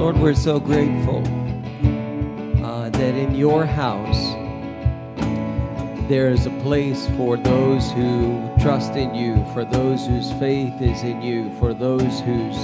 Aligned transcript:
Lord, 0.00 0.16
we're 0.16 0.34
so 0.34 0.58
grateful 0.58 1.18
uh, 2.64 2.88
that 2.88 3.14
in 3.14 3.34
your 3.34 3.66
house 3.66 4.32
there 6.08 6.30
is 6.30 6.46
a 6.46 6.60
place 6.62 7.06
for 7.18 7.36
those 7.36 7.92
who 7.92 8.50
trust 8.58 8.92
in 8.92 9.14
you, 9.14 9.44
for 9.52 9.66
those 9.66 10.06
whose 10.06 10.32
faith 10.40 10.80
is 10.80 11.02
in 11.02 11.20
you, 11.20 11.54
for 11.58 11.74
those 11.74 12.20
whose 12.20 12.56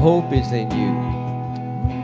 hope 0.00 0.32
is 0.32 0.52
in 0.52 0.70
you. 0.70 0.94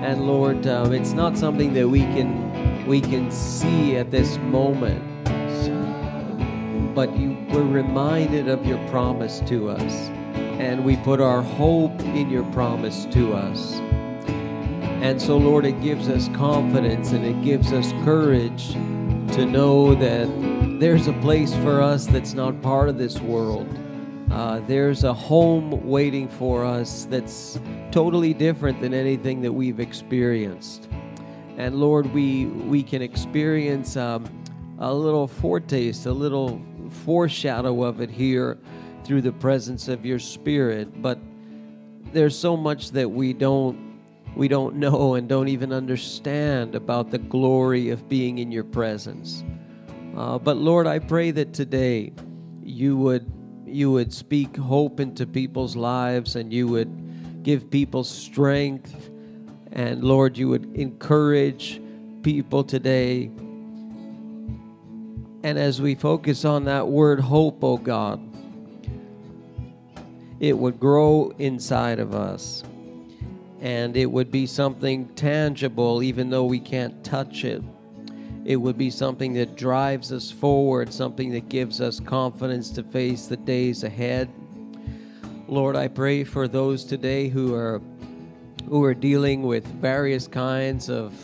And 0.05 0.27
Lord, 0.27 0.67
uh, 0.67 0.89
it's 0.91 1.13
not 1.13 1.39
something 1.39 1.73
that 1.75 1.89
we 1.89 2.01
can 2.01 2.85
we 2.85 3.01
can 3.01 3.31
see 3.31 3.97
at 3.97 4.11
this 4.11 4.39
moment, 4.39 5.05
but 6.97 7.17
you, 7.17 7.47
we're 7.51 7.63
reminded 7.63 8.49
of 8.49 8.67
your 8.67 8.85
promise 8.89 9.39
to 9.47 9.69
us, 9.71 9.93
and 10.59 10.85
we 10.85 10.97
put 10.97 11.21
our 11.21 11.43
hope 11.43 12.01
in 12.01 12.29
your 12.29 12.45
promise 12.51 13.05
to 13.13 13.35
us. 13.35 13.81
And 15.03 15.21
so, 15.21 15.37
Lord, 15.37 15.67
it 15.67 15.83
gives 15.83 16.09
us 16.09 16.29
confidence 16.29 17.11
and 17.11 17.25
it 17.25 17.43
gives 17.43 17.73
us 17.73 17.91
courage 18.05 18.69
to 19.35 19.45
know 19.45 19.97
that 19.97 20.29
there's 20.79 21.09
a 21.09 21.13
place 21.15 21.53
for 21.57 21.83
us 21.83 22.07
that's 22.07 22.35
not 22.35 22.63
part 22.63 22.89
of 22.89 22.99
this 22.99 23.19
world. 23.21 23.67
Uh, 24.31 24.61
there's 24.69 25.03
a 25.03 25.13
home 25.13 25.85
waiting 25.85 26.29
for 26.29 26.65
us 26.65 27.07
that's 27.11 27.59
totally 27.91 28.33
different 28.33 28.81
than 28.81 28.95
anything 28.95 29.43
that 29.43 29.53
we've 29.53 29.81
experienced. 29.81 30.89
And 31.57 31.81
Lord, 31.81 32.07
we 32.15 32.47
we 32.47 32.85
can 32.85 33.03
experience 33.03 33.97
um, 33.97 34.25
a 34.79 34.95
little 34.95 35.27
foretaste, 35.27 36.07
a 36.07 36.13
little 36.13 36.63
foreshadow 37.05 37.83
of 37.83 38.01
it 38.01 38.09
here 38.09 38.57
through 39.03 39.23
the 39.23 39.33
presence 39.33 39.89
of 39.89 40.07
your 40.07 40.21
Spirit. 40.21 41.03
But 41.03 41.19
there's 42.13 42.39
so 42.39 42.57
much 42.57 42.93
that 42.93 43.11
we 43.11 43.33
don't 43.33 43.92
we 44.35 44.49
don't 44.49 44.77
know 44.77 45.15
and 45.15 45.29
don't 45.29 45.49
even 45.49 45.73
understand 45.73 46.75
about 46.75 47.11
the 47.11 47.19
glory 47.19 47.91
of 47.91 48.09
being 48.09 48.39
in 48.39 48.51
your 48.51 48.65
presence. 48.65 49.45
Uh, 50.17 50.39
but 50.39 50.57
Lord, 50.57 50.87
I 50.87 50.99
pray 50.99 51.31
that 51.33 51.53
today 51.53 52.13
you 52.63 52.97
would 52.97 53.31
you 53.67 53.91
would 53.91 54.13
speak 54.13 54.57
hope 54.57 55.01
into 55.01 55.27
people's 55.27 55.77
lives 55.77 56.37
and 56.37 56.53
you 56.53 56.69
would 56.69 57.43
give 57.43 57.71
people 57.71 58.05
strength 58.05 59.11
and 59.73 60.05
Lord, 60.05 60.37
you 60.37 60.49
would 60.51 60.77
encourage 60.77 61.81
people 62.23 62.63
today. 62.63 63.31
And 65.45 65.59
as 65.59 65.81
we 65.81 65.95
focus 65.95 66.45
on 66.45 66.65
that 66.65 66.87
word 66.89 67.21
hope, 67.21 67.65
oh 67.65 67.79
God, 67.79 68.21
it 70.41 70.57
would 70.57 70.79
grow 70.79 71.33
inside 71.39 72.01
of 72.01 72.15
us 72.15 72.63
and 73.63 73.97
it 73.97 74.07
would 74.07 74.33
be 74.33 74.45
something 74.45 75.07
tangible, 75.15 76.03
even 76.03 76.31
though 76.31 76.45
we 76.45 76.59
can't 76.59 77.05
touch 77.05 77.45
it. 77.45 77.63
It 78.45 78.57
would 78.57 78.77
be 78.77 78.91
something 78.91 79.35
that 79.35 79.55
drives 79.55 80.11
us 80.13 80.33
forward, 80.33 80.93
something 80.93 81.31
that 81.31 81.49
gives 81.49 81.81
us 81.81 82.01
confidence 82.01 82.71
to 82.71 82.83
face 82.83 83.27
the 83.27 83.37
days 83.37 83.85
ahead. 83.85 84.29
Lord, 85.47 85.77
I 85.77 85.87
pray 85.87 86.25
for 86.25 86.49
those 86.49 86.85
today 86.85 87.29
who 87.29 87.55
are 87.55 87.81
who 88.69 88.83
are 88.83 88.95
dealing 88.95 89.43
with 89.43 89.65
various 89.67 90.27
kinds 90.27 90.91
of 90.91 91.15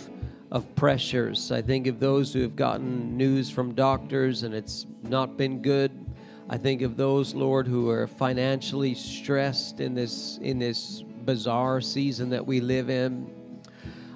of 0.52 0.72
pressures. 0.76 1.50
I 1.50 1.60
think 1.60 1.88
of 1.88 1.98
those 1.98 2.32
who 2.32 2.42
have 2.42 2.54
gotten 2.54 3.16
news 3.16 3.50
from 3.50 3.74
doctors 3.74 4.44
and 4.44 4.54
it's 4.54 4.86
not 5.02 5.36
been 5.36 5.60
good. 5.60 5.90
I 6.48 6.56
think 6.56 6.82
of 6.82 6.96
those, 6.96 7.34
Lord, 7.34 7.66
who 7.66 7.90
are 7.90 8.06
financially 8.06 8.94
stressed 8.94 9.80
in 9.80 9.94
this 9.94 10.38
in 10.40 10.60
this 10.60 11.02
bizarre 11.28 11.78
season 11.78 12.30
that 12.30 12.46
we 12.46 12.58
live 12.58 12.88
in. 12.88 13.30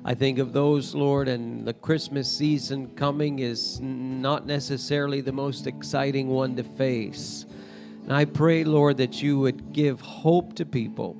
I 0.02 0.14
think 0.14 0.38
of 0.38 0.54
those, 0.54 0.94
Lord, 0.94 1.28
and 1.28 1.62
the 1.66 1.74
Christmas 1.74 2.26
season 2.26 2.88
coming 2.96 3.40
is 3.40 3.78
not 3.82 4.46
necessarily 4.46 5.20
the 5.20 5.30
most 5.30 5.66
exciting 5.66 6.28
one 6.28 6.56
to 6.56 6.64
face. 6.64 7.44
And 8.04 8.14
I 8.14 8.24
pray, 8.24 8.64
Lord, 8.64 8.96
that 8.96 9.20
you 9.20 9.38
would 9.40 9.74
give 9.74 10.00
hope 10.00 10.54
to 10.54 10.64
people 10.64 11.14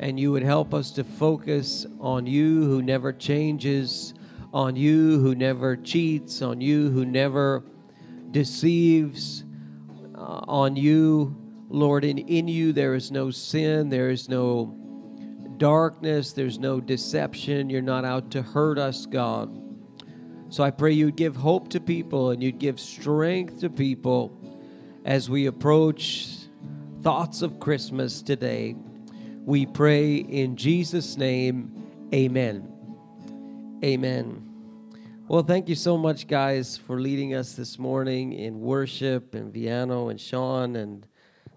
and 0.00 0.18
you 0.18 0.32
would 0.32 0.42
help 0.42 0.74
us 0.74 0.90
to 0.90 1.04
focus 1.04 1.86
on 2.00 2.26
you 2.26 2.64
who 2.64 2.82
never 2.82 3.12
changes, 3.12 4.14
on 4.52 4.74
you 4.74 5.20
who 5.20 5.36
never 5.36 5.76
cheats, 5.76 6.42
on 6.42 6.60
you 6.60 6.90
who 6.90 7.04
never 7.04 7.62
deceives, 8.32 9.44
uh, 10.16 10.40
on 10.48 10.74
you, 10.74 11.36
Lord. 11.68 12.04
And 12.04 12.18
in 12.18 12.48
you 12.48 12.72
there 12.72 12.96
is 12.96 13.12
no 13.12 13.30
sin, 13.30 13.88
there 13.88 14.10
is 14.10 14.28
no 14.28 14.81
darkness, 15.58 16.32
there's 16.32 16.58
no 16.58 16.80
deception. 16.80 17.70
You're 17.70 17.82
not 17.82 18.04
out 18.04 18.30
to 18.32 18.42
hurt 18.42 18.78
us, 18.78 19.06
God. 19.06 19.50
So 20.48 20.62
I 20.62 20.70
pray 20.70 20.92
you'd 20.92 21.16
give 21.16 21.36
hope 21.36 21.68
to 21.70 21.80
people 21.80 22.30
and 22.30 22.42
you'd 22.42 22.58
give 22.58 22.78
strength 22.78 23.60
to 23.60 23.70
people 23.70 24.38
as 25.04 25.30
we 25.30 25.46
approach 25.46 26.28
thoughts 27.02 27.42
of 27.42 27.58
Christmas 27.58 28.22
today. 28.22 28.76
We 29.44 29.66
pray 29.66 30.16
in 30.16 30.56
Jesus' 30.56 31.16
name, 31.16 31.72
amen. 32.14 32.68
Amen. 33.82 34.48
Well, 35.26 35.42
thank 35.42 35.68
you 35.68 35.74
so 35.74 35.96
much, 35.96 36.26
guys, 36.26 36.76
for 36.76 37.00
leading 37.00 37.34
us 37.34 37.54
this 37.54 37.78
morning 37.78 38.34
in 38.34 38.60
worship, 38.60 39.34
and 39.34 39.52
Viano 39.52 40.10
and 40.10 40.20
Sean 40.20 40.76
and 40.76 41.06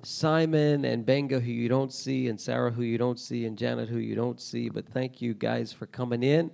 Simon 0.05 0.85
and 0.85 1.05
Benga, 1.05 1.39
who 1.39 1.51
you 1.51 1.67
don't 1.67 1.91
see, 1.91 2.27
and 2.27 2.39
Sarah, 2.39 2.71
who 2.71 2.83
you 2.83 2.97
don't 2.97 3.19
see, 3.19 3.45
and 3.45 3.57
Janet, 3.57 3.89
who 3.89 3.97
you 3.97 4.15
don't 4.15 4.39
see. 4.39 4.69
But 4.69 4.87
thank 4.87 5.21
you 5.21 5.33
guys 5.33 5.73
for 5.73 5.87
coming 5.87 6.21
in. 6.21 6.51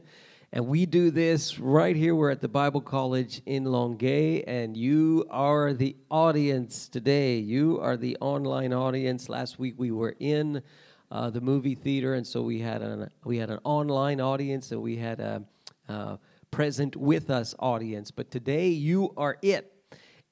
And 0.54 0.68
we 0.68 0.86
do 0.86 1.12
this 1.12 1.60
right 1.60 1.96
here. 1.96 2.16
We're 2.16 2.30
at 2.30 2.42
the 2.42 2.48
Bible 2.48 2.82
College 2.82 3.42
in 3.46 3.66
Longueuil, 3.66 4.44
and 4.48 4.76
you 4.76 5.26
are 5.30 5.74
the 5.74 5.96
audience 6.10 6.88
today. 6.88 7.38
You 7.38 7.80
are 7.82 7.98
the 7.98 8.18
online 8.22 8.74
audience. 8.74 9.30
Last 9.30 9.60
week 9.60 9.76
we 9.78 9.92
were 9.92 10.16
in 10.20 10.62
uh, 11.10 11.30
the 11.30 11.42
movie 11.42 11.76
theater, 11.76 12.16
and 12.16 12.26
so 12.26 12.42
we 12.42 12.60
had 12.60 12.82
an 12.82 13.10
we 13.26 13.38
had 13.38 13.50
an 13.50 13.60
online 13.64 14.22
audience, 14.22 14.72
and 14.72 14.82
we 14.82 14.96
had 14.96 15.20
a, 15.20 15.44
a 15.90 16.20
present 16.52 16.96
with 16.96 17.30
us 17.30 17.54
audience. 17.60 18.12
But 18.12 18.32
today 18.32 18.70
you 18.70 19.14
are 19.18 19.38
it. 19.42 19.81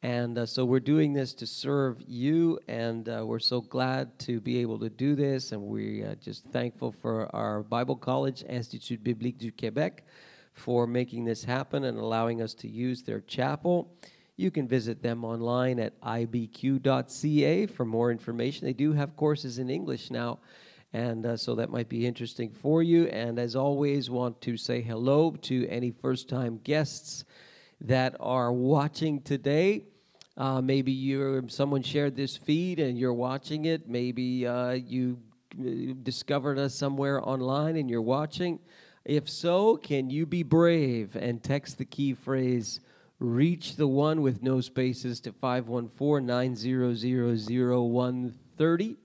And 0.01 0.37
uh, 0.37 0.45
so 0.45 0.63
we're 0.63 0.79
doing 0.79 1.11
this 1.11 1.33
to 1.33 1.45
serve 1.45 2.01
you, 2.07 2.57
and 2.69 3.09
uh, 3.09 3.25
we're 3.25 3.39
so 3.39 3.59
glad 3.59 4.17
to 4.19 4.39
be 4.39 4.59
able 4.59 4.79
to 4.79 4.89
do 4.89 5.13
this. 5.13 5.51
And 5.51 5.61
we're 5.61 6.11
uh, 6.11 6.15
just 6.15 6.45
thankful 6.45 6.93
for 6.93 7.33
our 7.35 7.63
Bible 7.63 7.97
College, 7.97 8.45
Institut 8.47 9.03
Biblique 9.03 9.37
du 9.37 9.51
Québec, 9.51 10.03
for 10.53 10.87
making 10.87 11.25
this 11.25 11.43
happen 11.43 11.83
and 11.83 11.97
allowing 11.97 12.41
us 12.41 12.53
to 12.55 12.69
use 12.69 13.03
their 13.03 13.19
chapel. 13.21 13.91
You 14.37 14.51
can 14.51 14.69
visit 14.69 15.03
them 15.03 15.25
online 15.25 15.81
at 15.81 15.99
ibq.ca 15.99 17.66
for 17.66 17.83
more 17.83 18.09
information. 18.09 18.67
They 18.67 18.73
do 18.73 18.93
have 18.93 19.17
courses 19.17 19.59
in 19.59 19.69
English 19.69 20.11
now, 20.11 20.39
and 20.93 21.25
uh, 21.25 21.35
so 21.35 21.55
that 21.55 21.71
might 21.71 21.89
be 21.89 22.07
interesting 22.07 22.51
for 22.51 22.81
you. 22.81 23.07
And 23.07 23.37
as 23.37 23.53
always, 23.53 24.09
want 24.09 24.39
to 24.43 24.55
say 24.55 24.79
hello 24.79 25.31
to 25.41 25.67
any 25.67 25.91
first 25.91 26.29
time 26.29 26.61
guests 26.63 27.25
that 27.81 28.16
are 28.19 28.51
watching 28.51 29.22
today. 29.22 29.85
Uh, 30.38 30.62
maybe 30.62 30.91
you 30.91 31.44
someone 31.47 31.84
shared 31.84 32.16
this 32.16 32.38
feed 32.38 32.79
and 32.79 32.97
you're 32.97 33.13
watching 33.13 33.66
it. 33.66 33.90
Maybe 33.90 34.47
uh, 34.47 34.72
you 34.72 35.19
uh, 35.59 35.94
discovered 36.03 36.57
us 36.57 36.75
somewhere 36.75 37.28
online 37.28 37.75
and 37.75 37.90
you're 37.90 38.01
watching. 38.01 38.59
If 39.06 39.29
so, 39.29 39.78
can 39.78 40.09
you 40.09 40.25
be 40.25 40.44
brave 40.44 41.16
and 41.16 41.44
text 41.44 41.78
the 41.78 41.85
key 41.85 42.13
phrase 42.13 42.79
reach 43.19 43.75
the 43.75 43.88
one 43.88 44.22
with 44.22 44.41
no 44.41 44.61
spaces 44.61 45.19
to 45.19 45.34
514 45.34 46.25
900 46.25 46.97
0130 46.97 48.97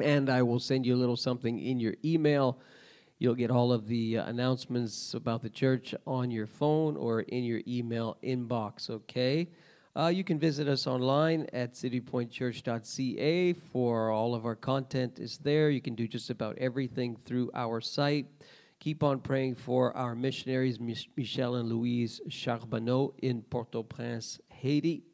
and 0.00 0.30
I 0.30 0.42
will 0.42 0.58
send 0.58 0.86
you 0.86 0.94
a 0.94 0.96
little 0.96 1.16
something 1.16 1.58
in 1.58 1.80
your 1.80 1.94
email. 2.04 2.58
You'll 3.22 3.36
get 3.36 3.52
all 3.52 3.72
of 3.72 3.86
the 3.86 4.18
uh, 4.18 4.24
announcements 4.24 5.14
about 5.14 5.42
the 5.42 5.48
church 5.48 5.94
on 6.08 6.32
your 6.32 6.48
phone 6.48 6.96
or 6.96 7.20
in 7.20 7.44
your 7.44 7.60
email 7.68 8.16
inbox, 8.20 8.90
okay? 8.90 9.46
Uh, 9.94 10.08
you 10.08 10.24
can 10.24 10.40
visit 10.40 10.66
us 10.66 10.88
online 10.88 11.46
at 11.52 11.74
citypointchurch.ca 11.74 13.52
for 13.52 14.10
all 14.10 14.34
of 14.34 14.44
our 14.44 14.56
content 14.56 15.20
is 15.20 15.38
there. 15.38 15.70
You 15.70 15.80
can 15.80 15.94
do 15.94 16.08
just 16.08 16.30
about 16.30 16.58
everything 16.58 17.16
through 17.24 17.52
our 17.54 17.80
site. 17.80 18.26
Keep 18.80 19.04
on 19.04 19.20
praying 19.20 19.54
for 19.54 19.96
our 19.96 20.16
missionaries, 20.16 20.80
Michelle 20.80 21.54
and 21.54 21.68
Louise 21.68 22.20
Charbonneau 22.28 23.14
in 23.22 23.42
Port-au-Prince, 23.42 24.40
Haiti. 24.48 25.04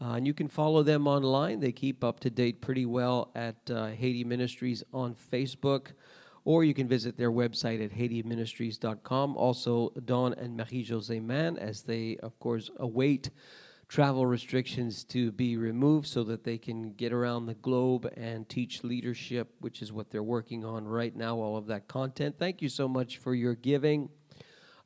Uh, 0.00 0.14
and 0.14 0.26
you 0.26 0.32
can 0.32 0.48
follow 0.48 0.82
them 0.82 1.06
online. 1.06 1.60
They 1.60 1.72
keep 1.72 2.02
up 2.02 2.18
to 2.20 2.30
date 2.30 2.62
pretty 2.62 2.86
well 2.86 3.30
at 3.34 3.56
uh, 3.70 3.88
Haiti 3.88 4.24
Ministries 4.24 4.82
on 4.94 5.14
Facebook 5.14 5.88
or 6.44 6.64
you 6.64 6.74
can 6.74 6.88
visit 6.88 7.16
their 7.16 7.30
website 7.30 7.84
at 7.84 7.92
HaitiMinistries.com. 7.92 9.36
Also, 9.36 9.92
Don 10.04 10.34
and 10.34 10.56
Marie 10.56 10.84
Jose 10.84 11.20
Mann, 11.20 11.56
as 11.56 11.82
they, 11.82 12.16
of 12.22 12.38
course, 12.38 12.70
await 12.76 13.30
travel 13.92 14.24
restrictions 14.24 15.04
to 15.04 15.30
be 15.32 15.56
removed 15.56 16.06
so 16.06 16.24
that 16.24 16.44
they 16.44 16.56
can 16.56 16.94
get 16.94 17.12
around 17.12 17.44
the 17.44 17.54
globe 17.56 18.10
and 18.16 18.48
teach 18.48 18.82
leadership, 18.82 19.54
which 19.60 19.82
is 19.82 19.92
what 19.92 20.10
they're 20.10 20.22
working 20.22 20.64
on 20.64 20.88
right 20.88 21.14
now, 21.14 21.36
all 21.36 21.58
of 21.58 21.66
that 21.66 21.86
content. 21.88 22.34
Thank 22.38 22.62
you 22.62 22.70
so 22.70 22.88
much 22.88 23.18
for 23.18 23.34
your 23.34 23.54
giving. 23.54 24.08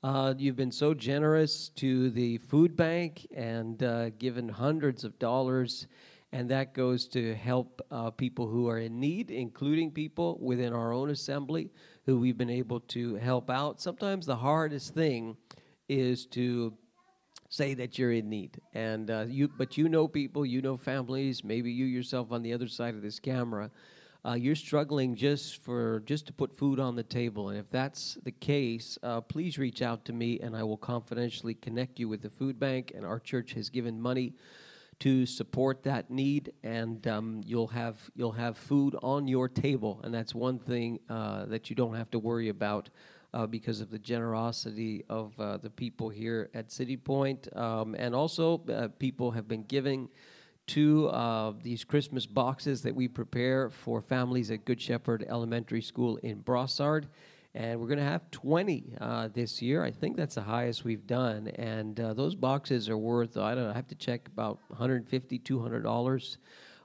Uh, 0.02 0.34
you've 0.36 0.56
been 0.56 0.72
so 0.72 0.92
generous 0.92 1.68
to 1.70 2.10
the 2.10 2.38
food 2.38 2.76
bank 2.76 3.26
and 3.34 3.82
uh, 3.82 4.10
given 4.10 4.48
hundreds 4.48 5.04
of 5.04 5.16
dollars, 5.20 5.86
and 6.32 6.50
that 6.50 6.74
goes 6.74 7.06
to 7.08 7.34
help 7.34 7.80
uh, 7.90 8.10
people 8.10 8.48
who 8.48 8.68
are 8.68 8.78
in 8.78 8.98
need, 9.00 9.30
including 9.30 9.90
people 9.90 10.38
within 10.40 10.72
our 10.72 10.92
own 10.92 11.10
assembly 11.10 11.70
who 12.04 12.18
we've 12.18 12.38
been 12.38 12.50
able 12.50 12.80
to 12.80 13.14
help 13.16 13.50
out. 13.50 13.80
Sometimes 13.80 14.26
the 14.26 14.36
hardest 14.36 14.94
thing 14.94 15.36
is 15.88 16.26
to 16.26 16.74
say 17.48 17.74
that 17.74 17.98
you're 17.98 18.12
in 18.12 18.28
need. 18.28 18.60
And 18.74 19.10
uh, 19.10 19.24
you 19.28 19.48
but 19.48 19.76
you 19.76 19.88
know 19.88 20.08
people 20.08 20.44
you 20.44 20.60
know 20.60 20.76
families 20.76 21.44
maybe 21.44 21.70
you 21.70 21.86
yourself 21.86 22.32
on 22.32 22.42
the 22.42 22.52
other 22.52 22.68
side 22.68 22.94
of 22.94 23.02
this 23.02 23.18
camera. 23.18 23.70
Uh, 24.24 24.34
you're 24.34 24.56
struggling 24.56 25.14
just 25.14 25.62
for 25.62 26.02
just 26.04 26.26
to 26.26 26.32
put 26.32 26.58
food 26.58 26.80
on 26.80 26.96
the 26.96 27.02
table. 27.04 27.50
And 27.50 27.58
if 27.58 27.70
that's 27.70 28.18
the 28.24 28.32
case 28.32 28.98
uh, 29.02 29.20
please 29.20 29.58
reach 29.58 29.82
out 29.82 30.04
to 30.06 30.12
me 30.12 30.40
and 30.40 30.56
i 30.56 30.62
will 30.64 30.76
confidentially 30.76 31.54
connect 31.54 32.00
you 32.00 32.08
with 32.08 32.22
the 32.22 32.30
food 32.30 32.58
bank. 32.58 32.92
And 32.94 33.06
our 33.06 33.20
church 33.20 33.52
has 33.52 33.70
given 33.70 34.00
money 34.00 34.34
to 34.98 35.26
support 35.26 35.82
that 35.82 36.10
need 36.10 36.52
and 36.62 37.06
um, 37.06 37.42
you'll 37.44 37.66
have 37.66 38.10
you'll 38.14 38.32
have 38.32 38.56
food 38.56 38.96
on 39.02 39.28
your 39.28 39.48
table 39.48 40.00
and 40.04 40.14
that's 40.14 40.34
one 40.34 40.58
thing 40.58 40.98
uh, 41.10 41.44
that 41.46 41.68
you 41.68 41.76
don't 41.76 41.94
have 41.94 42.10
to 42.10 42.18
worry 42.18 42.48
about 42.48 42.88
uh, 43.36 43.46
because 43.46 43.82
of 43.82 43.90
the 43.90 43.98
generosity 43.98 45.04
of 45.10 45.38
uh, 45.38 45.58
the 45.58 45.68
people 45.68 46.08
here 46.08 46.48
at 46.54 46.72
City 46.72 46.96
Point. 46.96 47.54
Um, 47.54 47.94
and 47.98 48.14
also, 48.14 48.62
uh, 48.72 48.88
people 48.98 49.30
have 49.32 49.46
been 49.46 49.64
giving 49.64 50.08
to 50.68 51.08
uh, 51.08 51.52
these 51.62 51.84
Christmas 51.84 52.24
boxes 52.24 52.80
that 52.82 52.94
we 52.94 53.08
prepare 53.08 53.68
for 53.68 54.00
families 54.00 54.50
at 54.50 54.64
Good 54.64 54.80
Shepherd 54.80 55.24
Elementary 55.28 55.82
School 55.82 56.16
in 56.18 56.42
Brossard. 56.42 57.04
And 57.56 57.80
we're 57.80 57.86
going 57.86 57.98
to 57.98 58.04
have 58.04 58.30
20 58.32 58.96
uh, 59.00 59.28
this 59.32 59.62
year. 59.62 59.82
I 59.82 59.90
think 59.90 60.18
that's 60.18 60.34
the 60.34 60.42
highest 60.42 60.84
we've 60.84 61.06
done. 61.06 61.48
And 61.48 61.98
uh, 61.98 62.12
those 62.12 62.34
boxes 62.34 62.90
are 62.90 62.98
worth, 62.98 63.38
I 63.38 63.54
don't 63.54 63.64
know, 63.64 63.70
I 63.70 63.72
have 63.72 63.88
to 63.88 63.94
check 63.94 64.28
about 64.28 64.58
$150, 64.78 65.42
$200 65.42 66.36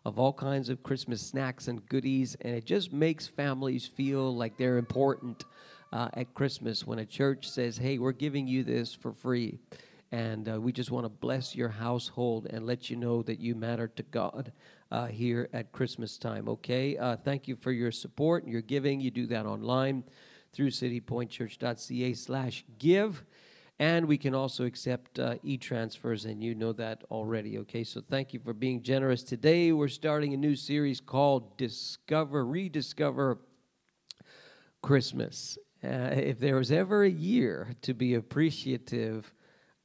of 0.06 0.18
all 0.18 0.32
kinds 0.32 0.70
of 0.70 0.82
Christmas 0.82 1.22
snacks 1.22 1.68
and 1.68 1.86
goodies. 1.90 2.38
And 2.40 2.56
it 2.56 2.64
just 2.64 2.94
makes 2.94 3.28
families 3.28 3.86
feel 3.86 4.34
like 4.34 4.56
they're 4.56 4.78
important 4.78 5.44
uh, 5.92 6.08
at 6.14 6.34
Christmas 6.34 6.88
when 6.88 7.00
a 7.00 7.06
church 7.06 7.50
says, 7.50 7.76
hey, 7.76 7.98
we're 7.98 8.14
giving 8.14 8.48
you 8.48 8.64
this 8.64 8.94
for 8.94 9.12
free. 9.12 9.60
And 10.14 10.48
uh, 10.48 10.62
we 10.62 10.72
just 10.72 10.90
want 10.90 11.04
to 11.04 11.10
bless 11.10 11.54
your 11.54 11.68
household 11.68 12.48
and 12.50 12.66
let 12.66 12.90
you 12.90 12.96
know 12.96 13.24
that 13.24 13.42
you 13.42 13.56
matter 13.56 13.90
to 13.90 14.04
God 14.04 14.54
uh, 14.90 15.08
here 15.08 15.50
at 15.52 15.74
Christmas 15.74 16.18
time, 16.18 16.48
okay? 16.48 16.98
Uh, 16.98 17.18
thank 17.18 17.50
you 17.50 17.58
for 17.58 17.74
your 17.74 17.92
support 17.92 18.44
and 18.44 18.54
your 18.54 18.62
giving. 18.62 19.02
You 19.02 19.12
do 19.12 19.28
that 19.28 19.46
online 19.46 20.06
through 20.54 20.70
citypointchurch.ca 20.70 22.14
slash 22.14 22.66
give. 22.78 23.24
And 23.80 24.08
we 24.08 24.18
can 24.18 24.36
also 24.36 24.66
accept 24.66 25.18
uh, 25.18 25.36
e 25.42 25.58
transfers, 25.58 26.26
and 26.26 26.44
you 26.44 26.54
know 26.54 26.72
that 26.74 27.04
already, 27.10 27.58
okay? 27.60 27.84
So 27.84 28.00
thank 28.00 28.32
you 28.32 28.40
for 28.40 28.54
being 28.54 28.84
generous. 28.84 29.24
Today, 29.24 29.72
we're 29.72 29.88
starting 29.88 30.36
a 30.36 30.38
new 30.38 30.56
series 30.56 31.02
called 31.02 31.58
Discover, 31.58 32.46
Rediscover 32.46 33.40
Christmas. 34.84 35.58
Uh, 35.84 35.88
if 36.14 36.40
there 36.40 36.58
was 36.58 36.72
ever 36.72 37.04
a 37.04 37.10
year 37.10 37.70
to 37.82 37.96
be 37.96 38.14
appreciative 38.14 39.34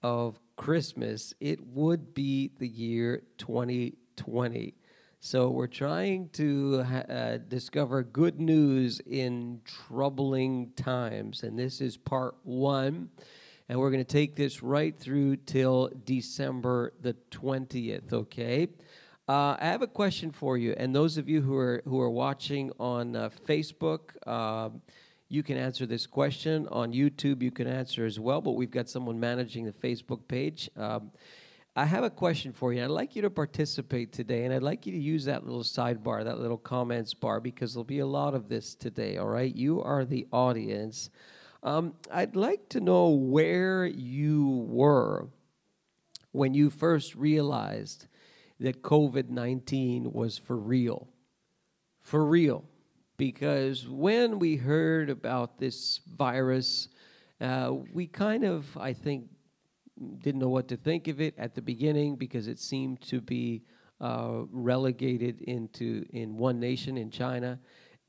of 0.03 0.39
Christmas, 0.57 1.33
it 1.41 1.67
would 1.67 2.13
be 2.13 2.51
the 2.59 2.69
year 2.69 3.23
2020. 3.39 4.75
So 5.21 5.49
we're 5.49 5.67
trying 5.67 6.29
to 6.35 6.85
uh, 7.09 7.39
discover 7.49 8.03
good 8.03 8.39
news 8.39 9.01
in 9.01 9.61
troubling 9.65 10.73
times, 10.77 11.43
and 11.43 11.59
this 11.59 11.81
is 11.81 11.97
part 11.97 12.37
one. 12.45 13.11
And 13.69 13.81
we're 13.81 13.91
going 13.91 14.05
to 14.05 14.13
take 14.13 14.37
this 14.37 14.63
right 14.63 14.97
through 14.97 15.37
till 15.39 15.91
December 16.05 16.93
the 17.01 17.17
20th, 17.33 18.13
okay? 18.13 18.69
Uh, 19.29 19.57
I 19.59 19.65
have 19.65 19.83
a 19.83 19.89
question 19.89 20.31
for 20.31 20.57
you, 20.57 20.75
and 20.77 20.95
those 20.95 21.17
of 21.17 21.29
you 21.29 21.41
who 21.41 21.57
are 21.57 21.83
who 21.85 22.01
are 22.01 22.11
watching 22.11 22.71
on 22.79 23.17
uh, 23.17 23.31
Facebook, 23.45 24.11
uh, 24.25 24.69
you 25.29 25.43
can 25.43 25.57
answer 25.57 25.85
this 25.85 26.07
question 26.07 26.69
on 26.69 26.93
YouTube. 26.93 27.43
You 27.43 27.51
can 27.51 27.67
answer 27.67 28.07
as 28.07 28.21
well, 28.21 28.41
but 28.41 28.53
we've 28.53 28.71
got 28.71 28.89
someone 28.89 29.19
managing 29.19 29.65
the 29.65 29.73
Facebook 29.73 30.29
page. 30.29 30.71
Um, 30.77 31.11
I 31.79 31.85
have 31.85 32.05
a 32.05 32.11
question 32.11 32.55
for 32.55 32.73
you. 32.73 32.83
I'd 32.83 32.89
like 32.89 33.15
you 33.15 33.21
to 33.23 33.29
participate 33.29 34.11
today, 34.11 34.47
and 34.47 34.55
I'd 34.55 34.63
like 34.63 34.87
you 34.87 34.93
to 34.93 34.99
use 34.99 35.27
that 35.27 35.45
little 35.45 35.63
sidebar, 35.63 36.25
that 36.25 36.41
little 36.41 36.57
comments 36.57 37.13
bar, 37.13 37.39
because 37.39 37.75
there'll 37.75 37.85
be 37.85 37.99
a 37.99 38.07
lot 38.07 38.35
of 38.35 38.49
this 38.49 38.75
today, 38.75 39.19
all 39.19 39.29
right? 39.29 39.55
You 39.55 39.83
are 39.83 40.07
the 40.07 40.27
audience. 40.33 41.11
Um, 41.63 41.93
I'd 42.11 42.35
like 42.35 42.71
to 42.71 42.81
know 42.81 43.11
where 43.11 43.85
you 43.85 44.67
were 44.71 45.29
when 46.33 46.55
you 46.55 46.71
first 46.71 47.15
realized 47.15 48.07
that 48.59 48.81
COVID 48.81 49.29
19 49.29 50.13
was 50.13 50.39
for 50.39 50.57
real. 50.57 51.09
For 52.01 52.25
real 52.25 52.65
because 53.17 53.87
when 53.87 54.39
we 54.39 54.57
heard 54.57 55.11
about 55.11 55.59
this 55.59 56.01
virus, 56.17 56.89
uh, 57.41 57.73
we 57.93 58.07
kind 58.07 58.45
of, 58.45 58.77
I 58.77 58.93
think, 58.93 59.25
didn't 60.19 60.41
know 60.41 60.49
what 60.49 60.69
to 60.69 60.77
think 60.77 61.09
of 61.09 61.21
it 61.21 61.35
at 61.39 61.55
the 61.55 61.63
beginning 61.63 62.17
because 62.17 62.49
it 62.49 62.59
seemed 62.59 63.01
to 63.03 63.21
be 63.21 63.63
uh, 64.01 64.43
relegated 64.51 65.41
into 65.43 66.05
in 66.11 66.37
one 66.37 66.61
nation 66.61 66.99
in 66.99 67.11
China, 67.11 67.59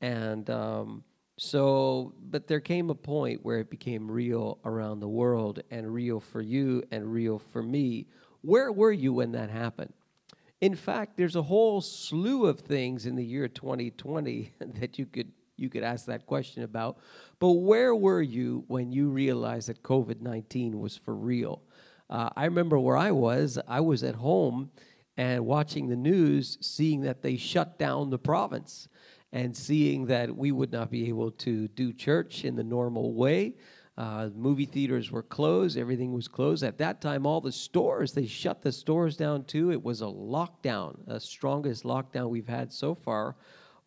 and 0.00 0.48
um, 0.50 1.02
so. 1.38 2.12
But 2.20 2.46
there 2.46 2.60
came 2.60 2.90
a 2.90 2.94
point 2.94 3.40
where 3.42 3.58
it 3.58 3.70
became 3.70 4.10
real 4.10 4.58
around 4.64 5.00
the 5.00 5.08
world, 5.08 5.60
and 5.70 5.92
real 5.92 6.20
for 6.20 6.42
you, 6.42 6.82
and 6.90 7.10
real 7.10 7.38
for 7.38 7.62
me. 7.62 8.06
Where 8.42 8.70
were 8.70 8.92
you 8.92 9.14
when 9.14 9.32
that 9.32 9.50
happened? 9.50 9.92
In 10.60 10.74
fact, 10.74 11.16
there's 11.16 11.36
a 11.36 11.42
whole 11.42 11.80
slew 11.80 12.46
of 12.46 12.60
things 12.60 13.06
in 13.06 13.14
the 13.14 13.24
year 13.24 13.48
2020 13.48 14.52
that 14.80 14.98
you 14.98 15.06
could 15.06 15.32
you 15.56 15.68
could 15.68 15.82
ask 15.82 16.06
that 16.06 16.26
question 16.26 16.62
about. 16.62 16.98
But 17.40 17.52
where 17.52 17.94
were 17.94 18.22
you 18.22 18.64
when 18.68 18.92
you 18.92 19.08
realized 19.08 19.68
that 19.68 19.82
COVID 19.82 20.20
19 20.20 20.78
was 20.78 20.96
for 20.96 21.14
real? 21.14 21.62
Uh, 22.10 22.30
I 22.36 22.46
remember 22.46 22.78
where 22.78 22.96
I 22.96 23.10
was. 23.10 23.58
I 23.66 23.80
was 23.80 24.02
at 24.02 24.16
home 24.16 24.70
and 25.16 25.44
watching 25.44 25.88
the 25.88 25.96
news, 25.96 26.58
seeing 26.60 27.02
that 27.02 27.22
they 27.22 27.36
shut 27.36 27.78
down 27.78 28.10
the 28.10 28.18
province 28.18 28.88
and 29.32 29.54
seeing 29.56 30.06
that 30.06 30.34
we 30.34 30.52
would 30.52 30.72
not 30.72 30.90
be 30.90 31.08
able 31.08 31.30
to 31.32 31.68
do 31.68 31.92
church 31.92 32.44
in 32.44 32.56
the 32.56 32.64
normal 32.64 33.12
way. 33.14 33.54
Uh, 33.98 34.30
movie 34.34 34.64
theaters 34.64 35.10
were 35.10 35.24
closed. 35.24 35.76
Everything 35.76 36.12
was 36.12 36.28
closed. 36.28 36.62
At 36.62 36.78
that 36.78 37.00
time, 37.00 37.26
all 37.26 37.40
the 37.40 37.50
stores, 37.50 38.12
they 38.12 38.26
shut 38.26 38.62
the 38.62 38.70
stores 38.70 39.16
down 39.16 39.44
too. 39.44 39.72
It 39.72 39.82
was 39.82 40.02
a 40.02 40.06
lockdown, 40.06 41.04
the 41.06 41.18
strongest 41.18 41.82
lockdown 41.82 42.30
we've 42.30 42.48
had 42.48 42.72
so 42.72 42.94
far. 42.94 43.34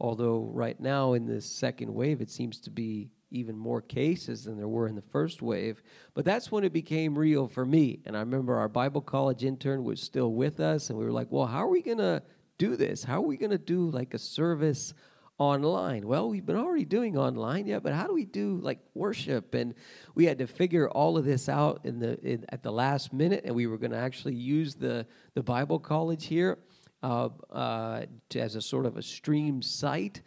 Although, 0.02 0.50
right 0.54 0.80
now 0.80 1.14
in 1.14 1.26
this 1.26 1.46
second 1.46 1.94
wave, 1.94 2.22
it 2.22 2.30
seems 2.30 2.60
to 2.62 2.70
be 2.70 3.10
even 3.32 3.58
more 3.58 3.82
cases 3.82 4.44
than 4.44 4.58
there 4.58 4.68
were 4.68 4.88
in 4.88 4.96
the 4.96 5.02
first 5.02 5.42
wave. 5.42 5.82
But 6.14 6.26
that's 6.26 6.52
when 6.52 6.64
it 6.64 6.74
became 6.74 7.18
real 7.18 7.48
for 7.48 7.66
me. 7.66 8.00
And 8.06 8.16
I 8.16 8.20
remember 8.20 8.58
our 8.58 8.70
Bible 8.70 9.02
college 9.02 9.44
intern 9.44 9.84
was 9.84 10.02
still 10.02 10.34
with 10.34 10.60
us, 10.60 10.90
and 10.90 11.00
we 11.00 11.06
were 11.06 11.12
like, 11.12 11.32
well, 11.32 11.48
how 11.48 11.64
are 11.64 11.70
we 11.70 11.82
going 11.82 11.98
to 11.98 12.22
do 12.58 12.76
this? 12.76 13.04
How 13.04 13.16
are 13.16 13.28
we 13.28 13.38
going 13.38 13.52
to 13.52 13.58
do 13.58 13.90
like 13.90 14.14
a 14.14 14.20
service 14.20 14.94
online. 15.42 16.08
Well, 16.08 16.30
we've 16.30 16.46
been 16.46 16.56
already 16.56 16.86
doing 16.86 17.18
online, 17.18 17.66
yeah, 17.66 17.80
but 17.80 17.94
how 17.94 18.06
do 18.06 18.14
we 18.14 18.26
do 18.26 18.60
like 18.62 18.78
worship? 18.94 19.56
And 19.56 19.74
we 20.14 20.26
had 20.26 20.38
to 20.38 20.46
figure 20.46 20.88
all 20.88 21.18
of 21.18 21.26
this 21.26 21.50
out 21.50 21.82
in 21.84 21.98
the 21.98 22.20
in, 22.22 22.46
at 22.50 22.62
the 22.62 22.72
last 22.72 23.12
minute, 23.12 23.42
and 23.46 23.56
we 23.56 23.66
were 23.66 23.80
going 23.80 23.92
to 23.92 23.98
actually 23.98 24.36
use 24.36 24.76
the 24.76 25.08
the 25.34 25.42
Bible 25.42 25.80
College 25.80 26.28
here 26.28 26.60
uh, 27.02 27.30
uh, 27.50 28.06
to, 28.30 28.40
as 28.40 28.54
a 28.54 28.62
sort 28.62 28.86
of 28.86 28.98
a 28.98 29.02
stream 29.02 29.64
site. 29.64 30.22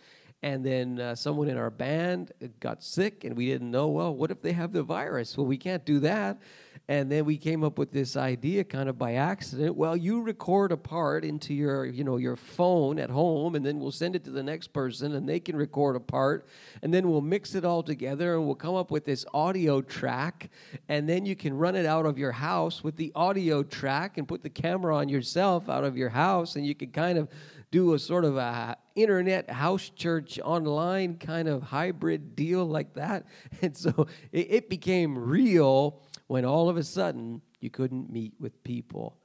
And 0.45 0.63
then 0.63 1.01
uh, 1.01 1.15
someone 1.15 1.49
in 1.49 1.57
our 1.57 1.71
band 1.71 2.33
got 2.61 2.85
sick, 2.85 3.25
and 3.25 3.35
we 3.35 3.47
didn't 3.47 3.71
know. 3.71 3.89
Well, 3.89 4.15
what 4.15 4.31
if 4.31 4.43
they 4.43 4.53
have 4.53 4.75
the 4.75 4.83
virus? 4.83 5.39
Well, 5.39 5.47
we 5.47 5.57
can't 5.57 5.87
do 5.87 6.01
that. 6.01 6.39
And 6.87 7.11
then 7.11 7.25
we 7.25 7.39
came 7.39 7.65
up 7.65 7.79
with 7.79 7.93
this 7.93 8.15
idea 8.15 8.63
kind 8.63 8.91
of 8.91 8.99
by 8.99 9.15
accident. 9.15 9.75
Well, 9.75 9.97
you 9.97 10.21
record 10.21 10.71
a 10.71 10.77
part 10.77 11.25
into 11.25 11.55
your, 11.55 11.87
you 11.87 12.05
know, 12.05 12.19
your 12.19 12.37
phone 12.37 12.99
at 12.99 13.09
home 13.09 13.55
and 13.55 13.65
then 13.65 13.81
we'll 13.81 13.91
send 13.91 14.15
it 14.15 14.25
to 14.25 14.31
the 14.31 14.43
next 14.43 14.75
person 14.75 15.15
and 15.15 15.27
they 15.27 15.41
can 15.41 15.57
record 15.57 15.97
a 15.97 16.01
part 16.01 16.47
and 16.83 16.93
then 16.93 17.09
we'll 17.09 17.23
mix 17.23 17.55
it 17.55 17.65
all 17.65 17.83
together 17.83 18.35
and 18.35 18.45
we'll 18.45 18.55
come 18.55 18.75
up 18.75 18.91
with 18.91 19.07
this 19.07 19.25
audio 19.33 19.81
track 19.81 20.51
and 20.91 21.09
then 21.09 21.25
you 21.25 21.35
can 21.35 21.57
run 21.57 21.75
it 21.75 21.87
out 21.87 22.05
of 22.05 22.19
your 22.19 22.33
house 22.33 22.85
with 22.85 22.97
the 22.97 23.11
audio 23.15 23.63
track 23.63 24.19
and 24.19 24.29
put 24.29 24.43
the 24.43 24.51
camera 24.51 24.95
on 24.95 25.09
yourself 25.09 25.71
out 25.71 25.85
of 25.85 25.97
your 25.97 26.11
house 26.11 26.55
and 26.55 26.67
you 26.67 26.75
can 26.75 26.91
kind 26.91 27.17
of 27.17 27.29
do 27.75 27.95
a 27.95 27.99
sort 27.99 28.25
of 28.25 28.37
a 28.37 28.77
internet 28.95 29.51
house 29.51 29.91
church 29.97 30.39
online 30.45 31.17
kind 31.17 31.49
of 31.49 31.61
hybrid 31.61 32.37
deal 32.37 32.65
like 32.65 32.95
that. 32.95 33.27
And 33.63 33.77
so 33.77 34.07
it, 34.31 34.47
it 34.59 34.71
became 34.71 35.19
real 35.19 36.01
when 36.29 36.45
all 36.45 36.69
of 36.69 36.77
a 36.77 36.85
sudden 36.85 37.43
you 37.61 37.71
couldn't 37.71 38.13
meet 38.13 38.35
with 38.39 38.63
people. 38.63 39.19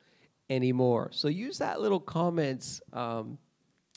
anymore. 0.50 1.10
So 1.12 1.28
use 1.28 1.60
that 1.60 1.80
little 1.80 2.00
comments 2.00 2.82
um, 2.92 3.38